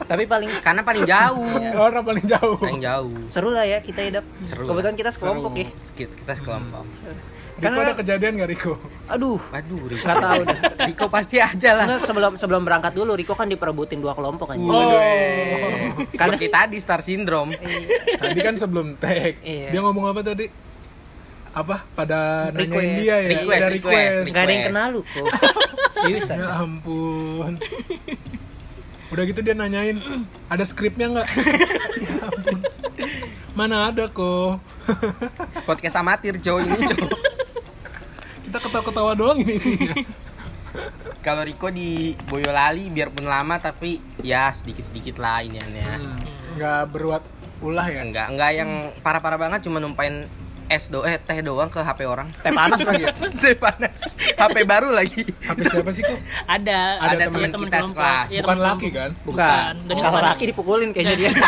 Tapi 0.00 0.24
paling 0.24 0.48
karena 0.62 0.80
paling 0.80 1.04
jauh 1.04 1.52
Iya. 1.60 1.74
orang 1.76 2.00
paling 2.02 2.24
jauh. 2.24 2.56
paling 2.56 2.80
jauh 2.80 3.12
seru 3.28 3.50
lah 3.50 3.62
ya 3.62 3.78
kita 3.78 4.00
hidup. 4.00 4.24
Seru 4.42 4.64
Kebetulan 4.64 4.94
kita 4.94 5.10
sekelompok 5.10 5.52
Seru. 5.52 5.60
ya. 5.60 5.68
Kita 6.14 6.32
sekelompok 6.34 6.84
Riko 7.58 7.66
Karena 7.66 7.78
ada 7.82 7.94
kejadian 7.98 8.32
gak 8.38 8.48
Riko? 8.48 8.72
aduh, 9.04 9.42
waduh 9.44 9.82
Riko 9.84 10.04
nggak 10.06 10.22
tahu 10.22 10.40
dah. 10.46 10.58
Riko 10.88 11.06
pasti 11.08 11.36
ada 11.36 11.70
lah 11.74 11.86
sebelum 11.98 12.32
sebelum 12.34 12.62
berangkat 12.62 12.94
dulu 12.94 13.12
Riko 13.12 13.34
kan 13.34 13.44
diperebutin 13.44 13.98
dua 13.98 14.14
kelompok 14.14 14.48
aja. 14.48 14.62
Oh. 14.62 14.94
seperti 16.08 16.46
tadi 16.48 16.78
star 16.78 17.02
syndrome 17.02 17.58
Tadi 18.14 18.38
kan 18.38 18.54
sebelum 18.54 18.94
tag, 18.96 19.42
Iya. 19.42 19.74
dia 19.74 19.80
ngomong 19.80 20.06
apa 20.06 20.22
tadi? 20.22 20.46
Apa? 21.50 21.82
Pada 21.90 22.18
nanyain 22.48 22.62
Request. 22.62 22.96
dia 22.96 23.16
ya? 23.16 23.28
Request, 23.32 23.60
Ada 23.60 23.68
request, 23.70 24.16
Nggak 24.26 24.38
ada 24.38 24.46
yang 24.46 24.62
Request. 24.62 24.68
kenal 24.68 24.88
lu 24.88 25.00
kok. 25.02 25.26
Seriusan. 25.96 26.36
Ya 26.38 26.48
ampun. 26.54 27.52
Udah 29.08 29.22
gitu 29.24 29.40
dia 29.40 29.54
nanyain, 29.54 29.96
ada 30.46 30.62
skripnya 30.62 31.06
nggak? 31.10 31.28
ya 32.04 32.16
ampun. 32.24 32.58
Mana 33.52 33.88
ada 33.88 34.04
kok. 34.06 34.60
podcast 35.68 35.96
amatir 35.96 36.38
cowok 36.38 36.60
ini 36.62 36.76
cowok 36.86 37.12
Kita 38.42 38.58
ketawa-ketawa 38.58 39.12
doang 39.12 39.38
ini 39.38 39.54
isinya. 39.54 39.92
kalau 41.18 41.42
Riko 41.42 41.68
di 41.68 42.14
Boyolali 42.24 42.88
biarpun 42.88 43.24
lama 43.24 43.58
tapi 43.58 44.00
ya 44.18 44.48
sedikit 44.50 44.80
sedikit 44.82 45.16
lah 45.18 45.42
ini 45.42 45.58
aneh 45.58 45.84
Hmm, 45.84 46.16
Nggak 46.54 46.80
berbuat 46.88 47.22
ulah 47.60 47.84
ya 47.86 48.00
Enggak, 48.00 48.26
enggak 48.30 48.50
yang 48.54 48.70
parah-parah 48.98 49.36
banget 49.38 49.60
cuma 49.62 49.76
numpain 49.76 50.24
es 50.68 50.84
do 50.86 51.00
eh 51.02 51.16
teh 51.16 51.40
doang 51.40 51.66
ke 51.66 51.78
HP 51.78 52.04
orang. 52.04 52.28
teh 52.36 52.50
panas 52.50 52.78
lagi 52.78 53.02
ya? 53.02 53.12
teh 53.42 53.54
panas. 53.54 53.98
HP 54.34 54.56
baru 54.62 54.88
lagi. 54.90 55.24
HP 55.24 55.58
siapa 55.66 55.90
sih 55.90 56.02
kok 56.02 56.18
ada 56.46 56.78
Ada 57.02 57.24
temen 57.26 57.48
teman 57.48 57.60
kita 57.62 57.78
kelompok. 57.78 57.96
sekelas. 57.96 58.28
Iya, 58.28 58.40
bukan 58.40 58.48
temen 58.50 58.66
laki 58.66 58.88
kan 58.90 59.10
bukan, 59.22 59.72
Dan 59.80 59.90
itu 59.90 60.02
kalau 60.02 60.20
laki 60.22 60.44
dipukulin 60.46 60.88
kayaknya 60.90 61.16
dia 61.16 61.30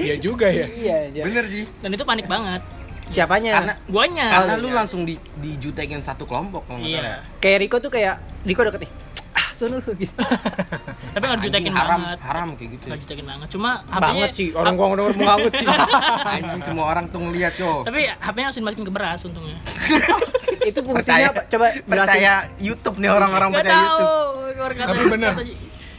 iya 0.00 0.14
juga 0.18 0.46
ya 0.48 0.66
iya 0.68 0.94
anjir. 1.06 1.22
Bener 1.24 1.44
sih. 1.46 1.64
dan 1.78 1.90
itu 1.90 2.02
panik 2.02 2.26
banget 2.26 2.62
siapanya 3.06 3.50
Karena 3.54 3.74
guanya 3.86 4.24
karena 4.26 4.52
Oh, 4.52 4.58
lu 4.58 4.68
iya. 4.68 4.74
langsung 4.74 5.00
di 5.04 5.14
dijutekin 5.36 6.00
satu 6.00 6.24
kelompok 6.24 6.64
kalau 6.64 6.80
nggak 6.80 6.90
salah. 6.90 7.04
iya 7.04 7.12
ya. 7.12 7.18
kayak 7.38 7.58
Riko 7.60 7.76
tuh 7.78 7.90
kayak 7.90 8.14
Riko 8.42 8.62
deket 8.64 8.80
nih 8.82 8.90
sono 9.62 9.78
lu 9.78 9.92
gitu 9.94 10.14
tapi 11.14 11.22
nggak 11.22 11.38
dijutekin 11.38 11.70
Anjing, 11.70 11.76
haram, 11.78 12.00
banget. 12.02 12.18
haram 12.26 12.48
kayak 12.58 12.70
gitu. 12.74 12.84
nggak 12.88 12.98
dijutekin 13.04 13.26
banget. 13.28 13.46
Cuma 13.52 13.70
banget 13.86 14.02
HP-nya 14.02 14.28
sih 14.34 14.48
orang 14.56 14.72
gua 14.74 14.86
denger 14.96 15.12
mau 15.14 15.24
nganggut 15.28 15.52
sih. 15.54 15.66
Anjing 16.34 16.62
semua 16.64 16.84
orang 16.90 17.04
tuh 17.12 17.20
ngeliat 17.22 17.54
yo. 17.60 17.72
tapi 17.86 18.00
HP-nya 18.08 18.46
langsung 18.50 18.62
dimasukin 18.64 18.86
ke 18.88 18.94
beras 18.94 19.20
untungnya. 19.22 19.58
Itu 20.70 20.80
fungsinya 20.82 21.26
apa? 21.30 21.42
Coba 21.52 21.66
jelasin. 21.70 21.86
percaya 21.86 22.32
YouTube 22.58 22.96
nih 22.98 23.10
orang-orang 23.12 23.48
percaya 23.52 23.70
tahu 23.76 24.00
YouTube. 24.50 24.88
Tapi 24.88 25.04
bener. 25.12 25.32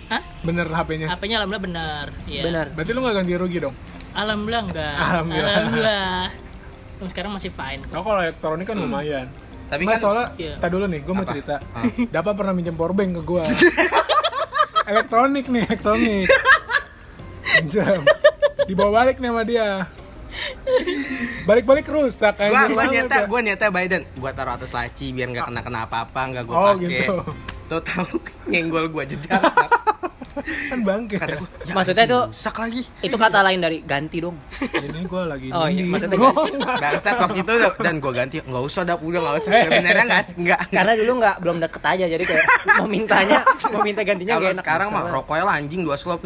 Hah? 0.03 0.21
bener 0.43 0.67
HP-nya 0.67 1.07
HP-nya 1.15 1.35
alhamdulillah 1.39 1.63
benar 1.63 2.05
iya. 2.27 2.41
Benar. 2.43 2.65
Berarti 2.75 2.91
lu 2.91 2.99
nggak 2.99 3.15
ganti 3.23 3.33
rugi 3.39 3.57
dong? 3.63 3.75
Alhamdulillah 4.13 4.63
enggak 4.67 4.95
Alhamdulillah. 4.99 5.53
alhamdulillah. 5.53 6.17
Terus 6.99 7.09
sekarang 7.13 7.31
masih 7.33 7.51
fine. 7.53 7.81
Kok. 7.85 7.93
so 7.93 8.01
kalau 8.01 8.19
elektronik 8.21 8.65
kan 8.67 8.77
lumayan 8.77 9.27
Tapi 9.73 9.83
Nggak, 9.83 9.95
kan 9.95 10.03
soalnya, 10.03 10.25
Iya. 10.37 10.53
tak 10.55 10.69
dulu 10.69 10.85
nih, 10.85 11.01
gue 11.01 11.13
mau 11.13 11.25
cerita. 11.25 11.55
Ah. 11.73 11.83
Dapa 12.07 12.31
pernah 12.31 12.53
minjem 12.53 12.73
powerbank 12.73 13.11
ke 13.11 13.21
gue 13.23 13.43
Elektronik 14.91 15.45
nih, 15.47 15.65
elektronik. 15.65 16.29
Pinjam 17.43 18.01
Dibawa 18.63 18.91
balik 19.01 19.17
nih 19.17 19.29
sama 19.29 19.43
dia. 19.43 19.67
Balik-balik 21.43 21.85
rusak 21.85 22.33
gua 22.35 22.45
anjir 22.47 22.69
gua 22.69 22.79
banget 22.79 22.93
nyata 22.95 23.15
ya. 23.15 23.25
gua 23.25 23.39
nyata 23.41 23.65
Biden. 23.69 24.01
Gua 24.15 24.31
taruh 24.31 24.53
atas 24.53 24.71
laci 24.71 25.09
biar 25.09 25.27
nggak 25.27 25.45
kena 25.45 25.61
kena 25.61 25.79
apa 25.83 25.97
apa 26.03 26.21
nggak 26.27 26.43
gua 26.43 26.55
Oh, 26.55 26.65
pakai. 26.71 26.83
gitu. 26.83 27.15
tuh 27.65 27.81
tahu 27.81 28.15
nyenggol 28.45 28.85
gua 28.87 29.03
jeda 29.03 29.37
Kan 30.71 30.79
bangke. 30.81 31.15
Kata 31.15 31.35
gua 31.35 31.49
ya 31.61 31.73
Maksudnya 31.73 32.05
tuh- 32.05 32.27
rusak 32.27 32.55
lagi. 32.57 32.81
itu 32.99 33.15
kata 33.15 33.39
lain 33.41 33.59
dari 33.59 33.77
ganti 33.79 34.17
dong. 34.17 34.35
Ini 34.59 34.99
gue 35.03 35.21
lagi 35.23 35.47
Oh, 35.49 35.65
iya, 35.65 35.83
maksudnya 35.83 36.17
ganti. 36.17 36.59
bangsat 36.83 37.15
waktu 37.19 37.39
itu 37.39 37.53
dan 37.77 37.95
gua 37.97 38.11
ganti 38.11 38.35
nggak 38.39 38.63
usah 38.63 38.81
dah 38.81 38.95
udah 38.95 39.19
nggak 39.19 39.35
usah. 39.39 39.51
Sebenarnya 39.53 40.03
nggak 40.05 40.23
nggak. 40.35 40.59
Karena 40.71 40.93
dulu 40.95 41.11
nggak 41.19 41.35
belum 41.39 41.57
deket 41.59 41.83
aja 41.83 42.05
jadi 42.07 42.23
kayak 42.23 42.43
mau 42.77 42.87
mintanya 42.87 43.39
mau 43.69 43.81
minta 43.81 44.01
gantinya 44.01 44.33
kalau 44.35 44.55
sekarang 44.55 44.87
mah 44.89 45.03
rokoknya 45.07 45.43
lah 45.43 45.55
anjing 45.55 45.81
dua 45.81 45.95
slop. 45.95 46.21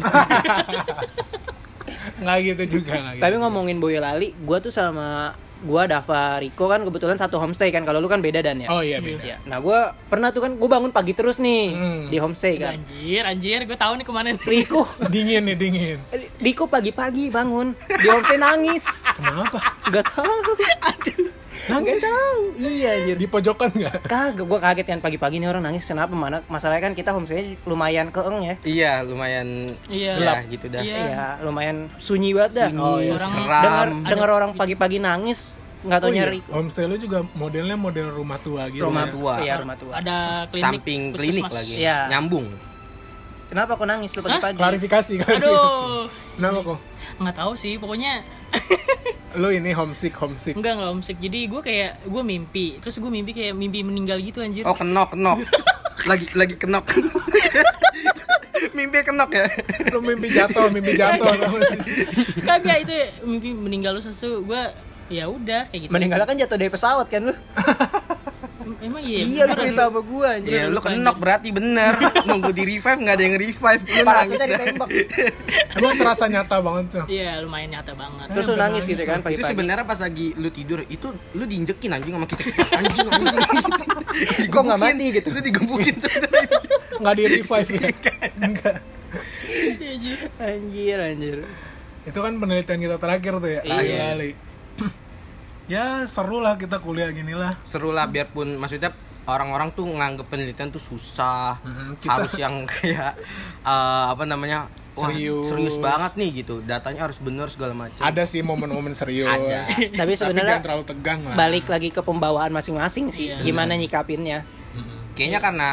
Nggak 2.18 2.36
gitu 2.44 2.62
juga 2.80 2.92
nggak 2.96 3.14
gitu. 3.14 3.22
tapi 3.22 3.34
ngomongin 3.36 3.78
Boyolali 3.78 4.34
gua 4.42 4.58
tuh 4.58 4.70
sama 4.70 5.32
gua 5.60 5.84
Dava 5.84 6.38
Riko 6.38 6.66
kan 6.66 6.80
kebetulan 6.80 7.14
satu 7.14 7.36
homestay 7.36 7.68
kan 7.68 7.82
kalau 7.82 7.98
lu 7.98 8.06
kan 8.06 8.18
beda 8.18 8.38
dan 8.38 8.58
ya 8.58 8.68
Oh 8.68 8.78
iya 8.78 8.98
beda 8.98 9.20
Iya. 9.20 9.36
Nah, 9.42 9.58
gua 9.58 9.78
pernah 10.06 10.28
tuh 10.28 10.40
kan 10.40 10.54
gua 10.54 10.70
bangun 10.70 10.88
pagi 10.88 11.10
terus 11.10 11.36
nih 11.36 11.64
Hmm. 11.70 12.02
di 12.06 12.16
homestay 12.16 12.54
kan. 12.56 12.76
Anjir, 12.76 13.22
anjir, 13.22 13.58
gue 13.62 13.74
tahu 13.74 13.92
nih 13.94 14.04
ke 14.04 14.12
mana 14.12 14.28
nih. 14.30 14.40
Riko, 14.40 14.82
Dingin 15.12 15.42
nih, 15.44 15.56
dingin 15.56 15.98
Riko 16.38 16.64
pagi-pagi 16.64 17.28
bangun 17.28 17.72
di 17.74 18.06
homestay 18.06 18.36
nangis. 18.36 18.84
Kenapa? 19.10 19.58
Gak 19.88 20.04
tahu. 20.08 20.34
Aduh. 20.84 21.30
Gak 21.68 22.00
tahu. 22.00 22.40
Iya 22.56 22.88
anjir. 22.96 23.16
Di 23.16 23.26
pojokan 23.26 23.68
nggak? 23.70 23.94
Kagak, 24.04 24.42
gua 24.42 24.58
kaget 24.58 24.86
kan 24.86 24.98
pagi-pagi 24.98 25.36
nih 25.36 25.46
orang 25.46 25.62
nangis 25.62 25.84
kenapa 25.84 26.10
mana? 26.10 26.40
Masalahnya 26.46 26.82
kan 26.82 26.92
kita 26.92 27.12
homestay 27.12 27.60
lumayan 27.62 28.08
keeng 28.08 28.38
ya. 28.40 28.54
iya 28.62 28.92
lumayan 29.00 29.76
Iya. 29.86 30.12
ya 30.16 30.34
gitu 30.44 30.66
dah 30.66 30.80
Iya. 30.80 30.96
Iya, 30.98 31.24
lumayan 31.40 31.76
sunyi 31.98 32.32
banget 32.32 32.52
dah. 32.56 32.68
sunyi 32.68 32.80
Oh, 32.80 32.98
iya. 32.98 33.12
Orang- 33.14 33.34
Dengar 33.36 33.86
seram 33.86 33.98
dengar 34.02 34.28
orang 34.32 34.50
pagi-pagi 34.54 34.98
nangis 34.98 35.54
nggak 35.78 35.98
tahu 36.00 36.08
Oh, 36.08 36.12
iya. 36.12 36.20
nyari 36.24 36.38
Homestay 36.48 36.84
lu 36.84 36.96
juga 36.96 37.18
modelnya 37.32 37.76
model 37.76 38.10
rumah 38.10 38.38
tua 38.38 38.66
gitu 38.66 38.82
Rumah 38.82 39.04
ya? 39.04 39.12
tua. 39.12 39.34
Iya, 39.38 39.54
rumah 39.58 39.76
tua. 39.76 39.92
Ada 39.94 40.16
klinik. 40.48 40.64
samping 40.64 41.00
klinik 41.12 41.44
lagi 41.46 41.74
Iya. 41.76 41.98
nyambung 42.08 42.48
Kenapa 43.48 43.72
kok 43.74 43.86
nangis 43.86 44.12
lu 44.12 44.20
pagi-pagi? 44.20 44.56
Klarifikasi, 44.56 45.12
klarifikasi 45.16 45.40
Aduh. 45.40 46.04
Kenapa 46.34 46.58
kok? 46.62 46.78
Nggak 47.18 47.36
tahu 47.36 47.52
sih, 47.54 47.74
pokoknya 47.76 48.22
Lu 49.36 49.52
ini 49.52 49.76
homesick, 49.76 50.14
homesick 50.16 50.54
enggak 50.56 50.78
enggak 50.78 50.88
homesick. 50.88 51.18
Jadi 51.18 51.46
gue 51.46 51.60
kayak 51.60 52.06
gue 52.06 52.22
mimpi, 52.22 52.66
terus 52.80 52.96
gue 52.96 53.10
mimpi 53.10 53.34
kayak 53.34 53.52
mimpi 53.52 53.82
meninggal 53.82 54.16
gitu 54.18 54.40
anjir. 54.40 54.64
oh 54.64 54.72
kenok 54.72 55.12
kenok 55.12 55.42
lagi 56.06 56.24
lagi 56.32 56.54
kenok 56.54 56.86
mimpi 58.78 59.02
kenok 59.02 59.30
ya 59.34 59.46
Lu 59.90 59.98
mimpi 60.00 60.30
jatuh, 60.30 60.70
mimpi 60.70 60.94
jatuh 60.94 61.34
Kagak 62.46 62.86
itu 62.86 62.94
mimpi 63.26 63.50
meninggal 63.52 63.98
lu 63.98 64.02
sesu. 64.02 64.40
Gue 64.46 64.70
ya 65.08 65.26
udah 65.26 65.68
kayak 65.72 65.88
gitu. 65.88 65.90
Meninggalnya 65.92 66.26
kan 66.28 66.36
jatuh 66.38 66.56
dari 66.56 66.70
pesawat 66.70 67.06
kan 67.10 67.28
lu? 67.28 67.34
Emang 68.78 69.02
iya. 69.02 69.18
Iya, 69.22 69.42
lu 69.44 69.54
cerita 69.56 69.82
sama 69.86 70.00
gua 70.00 70.26
anjir. 70.36 70.52
Iya, 70.52 70.64
lu 70.68 70.78
kenok 70.78 71.16
berarti 71.16 71.48
bener. 71.50 71.92
Nunggu 72.28 72.50
di 72.50 72.62
revive 72.66 72.98
nggak 72.98 73.14
ada 73.14 73.24
yang 73.24 73.36
revive. 73.36 73.82
Lu 73.84 74.02
nangis. 74.04 74.38
Emang 75.78 75.94
terasa 75.94 76.24
nyata 76.26 76.56
banget 76.58 76.84
tuh 76.90 77.04
Iya, 77.06 77.38
lumayan 77.40 77.68
nyata 77.74 77.92
banget. 77.94 78.26
Terus 78.30 78.46
lu 78.46 78.56
nangis 78.56 78.84
gitu 78.84 79.02
kan 79.02 79.18
Itu 79.18 79.26
pagi-pagi. 79.26 79.50
sebenarnya 79.50 79.84
pas 79.84 79.98
lagi 79.98 80.26
lu 80.34 80.48
tidur 80.50 80.80
itu 80.84 81.06
lu 81.32 81.44
diinjekin 81.44 81.90
anjing 81.92 82.14
sama 82.14 82.26
kita. 82.26 82.42
Anjing 82.74 83.06
anjing. 83.06 83.46
Kok 84.52 84.62
nggak 84.64 84.80
mati 84.80 85.06
gitu? 85.14 85.28
Lu 85.30 85.40
digebukin 85.40 85.94
sebenarnya 85.96 86.42
itu. 86.44 86.58
Nggak 86.98 87.14
di 87.14 87.24
revive 87.30 87.70
ya? 87.70 87.88
Enggak 88.38 88.76
Iya, 89.48 89.90
anjir. 89.94 90.18
Anjir, 90.38 90.98
anjir. 91.00 91.38
Itu 92.04 92.18
kan 92.20 92.32
penelitian 92.36 92.80
kita 92.80 92.96
terakhir 92.96 93.32
tuh 93.36 93.50
ya 93.50 93.60
Iya. 93.64 94.06
Ya 95.68 96.02
seru 96.04 96.40
lah 96.40 96.56
kita 96.56 96.80
kuliah 96.80 97.08
gini 97.10 97.32
lah 97.32 97.52
Seru 97.62 97.92
lah 97.92 98.04
biarpun 98.04 98.56
maksudnya 98.56 98.88
orang-orang 99.24 99.68
tuh 99.70 99.84
nganggep 99.84 100.24
penelitian 100.26 100.68
tuh 100.68 100.80
susah. 100.80 101.60
Mm-mm, 101.60 101.96
kita- 101.98 102.08
Harus 102.10 102.32
yang 102.34 102.64
kayak 102.70 103.12
eh, 103.60 104.04
apa 104.08 104.24
namanya? 104.24 104.64
Wah, 104.96 105.12
Serius. 105.12 105.46
serius 105.46 105.76
banget 105.78 106.16
nih 106.16 106.42
gitu. 106.42 106.58
Datanya 106.60 107.04
harus 107.04 107.20
bener 107.20 107.46
segala 107.46 107.70
macam. 107.70 108.00
Ada 108.00 108.24
sih 108.24 108.40
momen-momen 108.40 108.90
serius 108.92 109.28
Ada. 109.28 109.62
Tapi 109.62 109.94
Tapi 109.94 110.12
sebenarnya 110.16 110.58
terlalu 110.58 110.82
tegang 110.84 111.22
lah 111.22 111.36
balik 111.36 111.68
lagi 111.68 111.88
ke 111.88 112.00
pembawaan 112.00 112.50
masing-masing 112.50 113.12
sih. 113.12 113.30
Iya. 113.30 113.38
Gimana 113.40 113.76
nyikapinnya? 113.76 114.42
Mm-mm. 114.74 115.14
Kayaknya 115.14 115.38
karena 115.38 115.68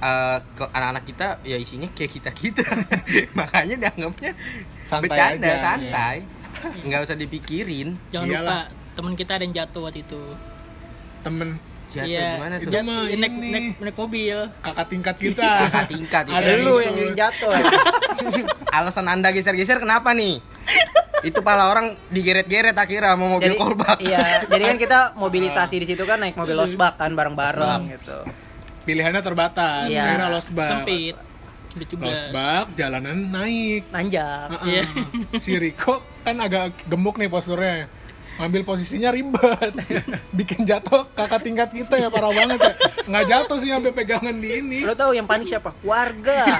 eh, 0.00 0.38
ke 0.50 0.64
anak-anak 0.66 1.04
kita 1.04 1.26
ya 1.44 1.54
isinya 1.54 1.86
kayak 1.92 2.10
kita 2.10 2.30
kita 2.32 2.64
makanya 3.38 3.76
dianggapnya 3.78 4.32
Santai 4.80 5.04
bercanda 5.04 5.46
aja. 5.46 5.60
santai 5.60 6.16
nggak 6.82 7.00
usah 7.02 7.16
dipikirin 7.16 7.96
Jangan 8.08 8.26
Iyalah. 8.26 8.40
lupa 8.40 8.79
teman 9.00 9.12
kita 9.14 9.32
ada 9.34 9.42
yang 9.42 9.56
jatuh 9.56 9.80
waktu 9.82 10.04
itu. 10.04 10.20
Temen 11.20 11.56
jatuh 11.88 12.06
Iya. 12.06 12.28
gimana 12.36 12.54
tuh 12.56 12.70
Dia 12.70 12.82
naik, 12.82 13.08
ini. 13.10 13.48
naik, 13.50 13.64
naik 13.80 13.96
mobil. 13.96 14.38
kakak 14.60 14.86
tingkat 14.86 15.16
kita 15.24 15.48
kakak 15.64 15.86
tingkat 15.88 16.24
itu. 16.24 16.36
Ada 16.36 16.52
Lu 16.60 16.74
yang 16.78 16.94
yang 16.94 17.14
jatuh. 17.22 17.50
alasan 18.70 19.06
anda 19.06 19.28
geser-geser 19.30 19.80
kenapa 19.80 20.12
nih 20.12 20.38
itu 21.20 21.40
pala 21.40 21.68
orang 21.68 21.98
digeret-geret 22.08 22.72
akhirnya 22.72 23.12
mau 23.12 23.28
mobil 23.30 23.52
jadi, 23.52 23.58
kolbak 23.58 23.98
Iya, 23.98 24.46
jadi 24.46 24.62
kan 24.66 24.76
kita 24.78 24.98
mobilisasi 25.18 25.76
di 25.76 25.86
situ 25.86 26.02
kan 26.02 26.16
naik 26.18 26.32
mobil 26.34 26.54
losbak 26.54 26.94
kan 26.94 27.12
bareng-bareng 27.12 27.90
gitu. 27.90 28.18
Pilihannya 28.82 29.20
terbatas 29.20 29.88
Iya. 29.88 30.00
Akhirnya 30.06 30.28
losbak 30.28 30.68
Sempit. 30.70 31.16
Losbak, 31.94 32.74
jalanan 32.74 33.30
naik 33.30 33.86
Nanjak. 33.90 34.48
Heeh. 34.58 34.64
Iya. 34.72 34.82
Si 35.36 35.54
Riko 35.54 36.00
kan 36.22 36.38
agak 36.38 36.72
gemuk 36.84 37.14
nih 37.14 37.28
posturnya 37.28 37.86
Ngambil 38.40 38.62
posisinya 38.64 39.12
ribet 39.12 39.76
Bikin 40.32 40.64
jatuh 40.64 41.04
kakak 41.12 41.44
tingkat 41.44 41.68
kita 41.76 42.00
ya 42.00 42.08
parah 42.08 42.32
banget 42.32 42.56
ya 42.56 42.74
Nggak 43.04 43.24
jatuh 43.28 43.56
sih 43.60 43.68
sampai 43.68 43.92
pegangan 43.92 44.32
di 44.32 44.48
ini 44.64 44.80
Lo 44.80 44.96
tau 44.96 45.12
yang 45.12 45.28
panik 45.28 45.52
siapa? 45.52 45.76
Warga. 45.84 46.56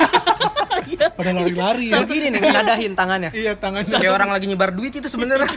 Pada 1.16 1.30
lari-lari 1.32 1.92
ya 1.92 2.02
gini 2.04 2.32
nih 2.34 2.40
nadahin 2.40 2.92
tangannya. 2.92 3.30
Iya 3.32 3.56
tangannya 3.56 3.96
kayak 3.96 4.12
orang 4.12 4.30
lagi 4.32 4.46
nyebar 4.50 4.70
duit 4.74 4.92
itu 4.92 5.08
sebenarnya 5.08 5.48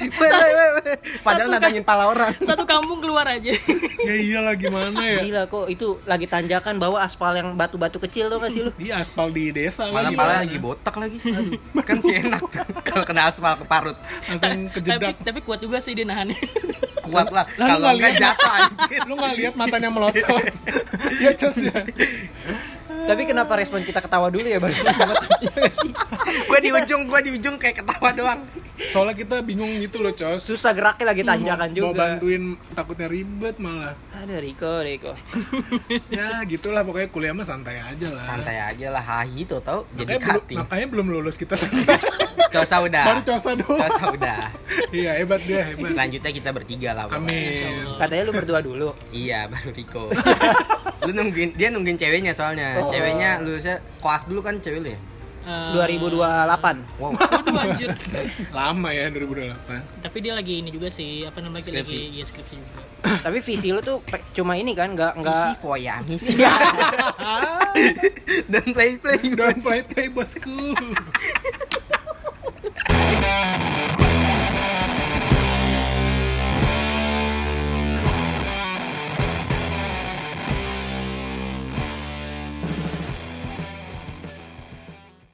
Weh, 0.00 0.08
weh, 0.10 0.32
weh, 0.32 0.68
weh. 0.80 0.96
padahal 1.20 1.46
Satu 1.46 1.54
natangin 1.54 1.84
pala 1.84 2.08
orang 2.08 2.32
Satu 2.48 2.64
kampung 2.64 2.98
keluar 2.98 3.28
aja. 3.28 3.52
Ya 4.00 4.14
iyalah 4.16 4.56
gimana 4.56 4.96
ya 4.96 5.20
Gila 5.22 5.42
kok 5.44 5.68
itu 5.68 6.00
lagi 6.02 6.24
tanjakan 6.24 6.76
bawa 6.76 7.04
aspal 7.04 7.32
yang 7.32 7.52
batu-batu 7.52 8.00
kecil 8.00 8.26
tuh 8.26 8.40
gak 8.40 8.48
sih 8.50 8.62
lu? 8.62 8.72
Di 8.74 8.88
aspal 8.88 9.28
di 9.28 9.52
desa 9.52 9.88
malah 9.88 10.08
lagi. 10.08 10.16
pala 10.16 10.32
lagi 10.40 10.56
botak 10.56 10.96
lagi 10.96 11.18
kan 11.78 11.96
sih 12.00 12.16
enak 12.16 12.40
kalau 12.88 13.04
kena 13.04 13.28
aspal 13.28 13.54
ke 13.54 13.64
parut 13.64 13.96
Langsung 14.24 14.48
tapi, 14.66 14.72
kejedak 14.72 15.16
tapi 15.20 15.38
kuat 15.40 15.60
juga 15.60 15.78
sih 15.78 15.92
dia 15.92 16.04
nahannya. 16.04 16.38
kuat 17.04 17.28
lah 17.28 17.44
kalau 17.50 17.76
nggak 17.76 17.94
enggak 17.94 18.12
lihat? 18.12 18.22
jatuh 18.22 18.52
anjir 18.56 19.00
Lu 19.04 19.14
gak 19.14 19.34
lihat 19.34 19.54
matanya 19.54 19.90
melotot 19.90 20.42
Ya 21.18 21.30
cus 21.34 21.56
ya 21.60 21.76
Tapi 23.00 23.22
kenapa 23.24 23.52
respon 23.54 23.80
kita 23.80 23.98
ketawa 23.98 24.28
dulu 24.28 24.44
ya 24.44 24.58
baru? 24.58 24.72
Iya 25.40 25.72
sih? 25.72 25.88
gue 26.20 26.58
di 26.60 26.70
ujung 26.70 27.08
gue 27.08 27.20
di 27.22 27.30
ujung 27.32 27.56
kayak 27.56 27.80
ketawa 27.80 28.12
doang. 28.12 28.40
Soalnya 28.78 29.12
kita 29.14 29.36
bingung 29.40 29.68
gitu 29.76 30.00
loh 30.00 30.12
cos. 30.12 30.40
Susah 30.42 30.72
geraknya 30.72 31.06
lagi 31.06 31.22
tanjakan 31.22 31.68
mau 31.68 31.76
juga. 31.76 31.96
bantuin 31.96 32.42
takutnya 32.72 33.08
ribet 33.08 33.56
malah. 33.56 33.96
Ada 34.10 34.36
Riko 34.38 34.72
Riko. 34.80 35.12
Ya 36.16 36.44
gitulah 36.44 36.80
pokoknya 36.82 37.08
kuliah 37.08 37.32
mah 37.32 37.44
santai 37.44 37.80
aja 37.80 38.08
lah. 38.08 38.24
Santai 38.24 38.56
aja 38.56 38.86
lah 38.90 39.00
hahi 39.00 39.44
tuh 39.44 39.60
tau. 39.60 39.84
Jadi 39.94 40.16
cutting. 40.16 40.58
makanya 40.60 40.86
belum 40.88 41.06
lulus 41.08 41.36
kita 41.36 41.56
cosa 42.54 42.76
udah. 42.80 43.04
Baru 43.04 43.20
cosa 43.22 43.50
doang 43.54 43.80
cosa 43.80 44.04
udah. 44.10 44.40
Iya 44.90 45.10
hebat 45.16 45.40
dia 45.42 45.60
hebat. 45.66 45.92
Selanjutnya 45.92 46.30
kita 46.32 46.50
bertiga 46.52 46.90
lah 46.92 47.04
pokoknya. 47.08 47.32
amin. 47.32 47.84
Katanya 47.96 48.22
lu 48.28 48.32
berdua 48.32 48.60
dulu. 48.60 48.88
Iya 49.10 49.48
baru 49.48 49.70
Riko. 49.72 50.04
Lu 51.00 51.10
nungguin 51.12 51.56
dia 51.56 51.68
nungguin 51.68 51.96
ceweknya 51.96 52.32
soalnya. 52.32 52.80
Oh 52.80 52.89
ceweknya 52.90 53.30
lulusnya 53.40 53.76
koas 54.02 54.22
dulu 54.26 54.42
kan 54.42 54.58
cewek 54.58 54.80
lu 54.82 54.90
ya? 54.92 55.00
2028. 55.40 57.00
Wow. 57.00 57.16
Aduh, 57.16 57.56
anjir. 57.56 57.88
Lama 58.58 58.92
ya 58.92 59.08
2028. 59.08 60.04
Tapi 60.04 60.16
dia 60.20 60.32
lagi 60.36 60.60
ini 60.60 60.68
juga 60.68 60.92
sih, 60.92 61.24
apa 61.24 61.40
namanya 61.40 61.64
skripsi. 61.64 61.96
lagi 61.96 62.20
ya, 62.20 62.24
skripsi 62.28 62.54
juga. 62.60 62.80
Tapi 63.24 63.38
visi 63.40 63.68
lu 63.72 63.80
tuh 63.80 64.04
cuma 64.36 64.54
ini 64.60 64.76
kan 64.76 64.92
enggak 64.92 65.16
enggak 65.16 65.32
visi 65.32 65.52
foya, 65.58 66.04
misi. 66.04 66.36
Dan 68.52 68.64
play 68.76 69.00
play, 69.00 69.20
don't 69.32 69.58
play 69.64 69.80
play 69.80 70.06
bosku. 70.12 70.76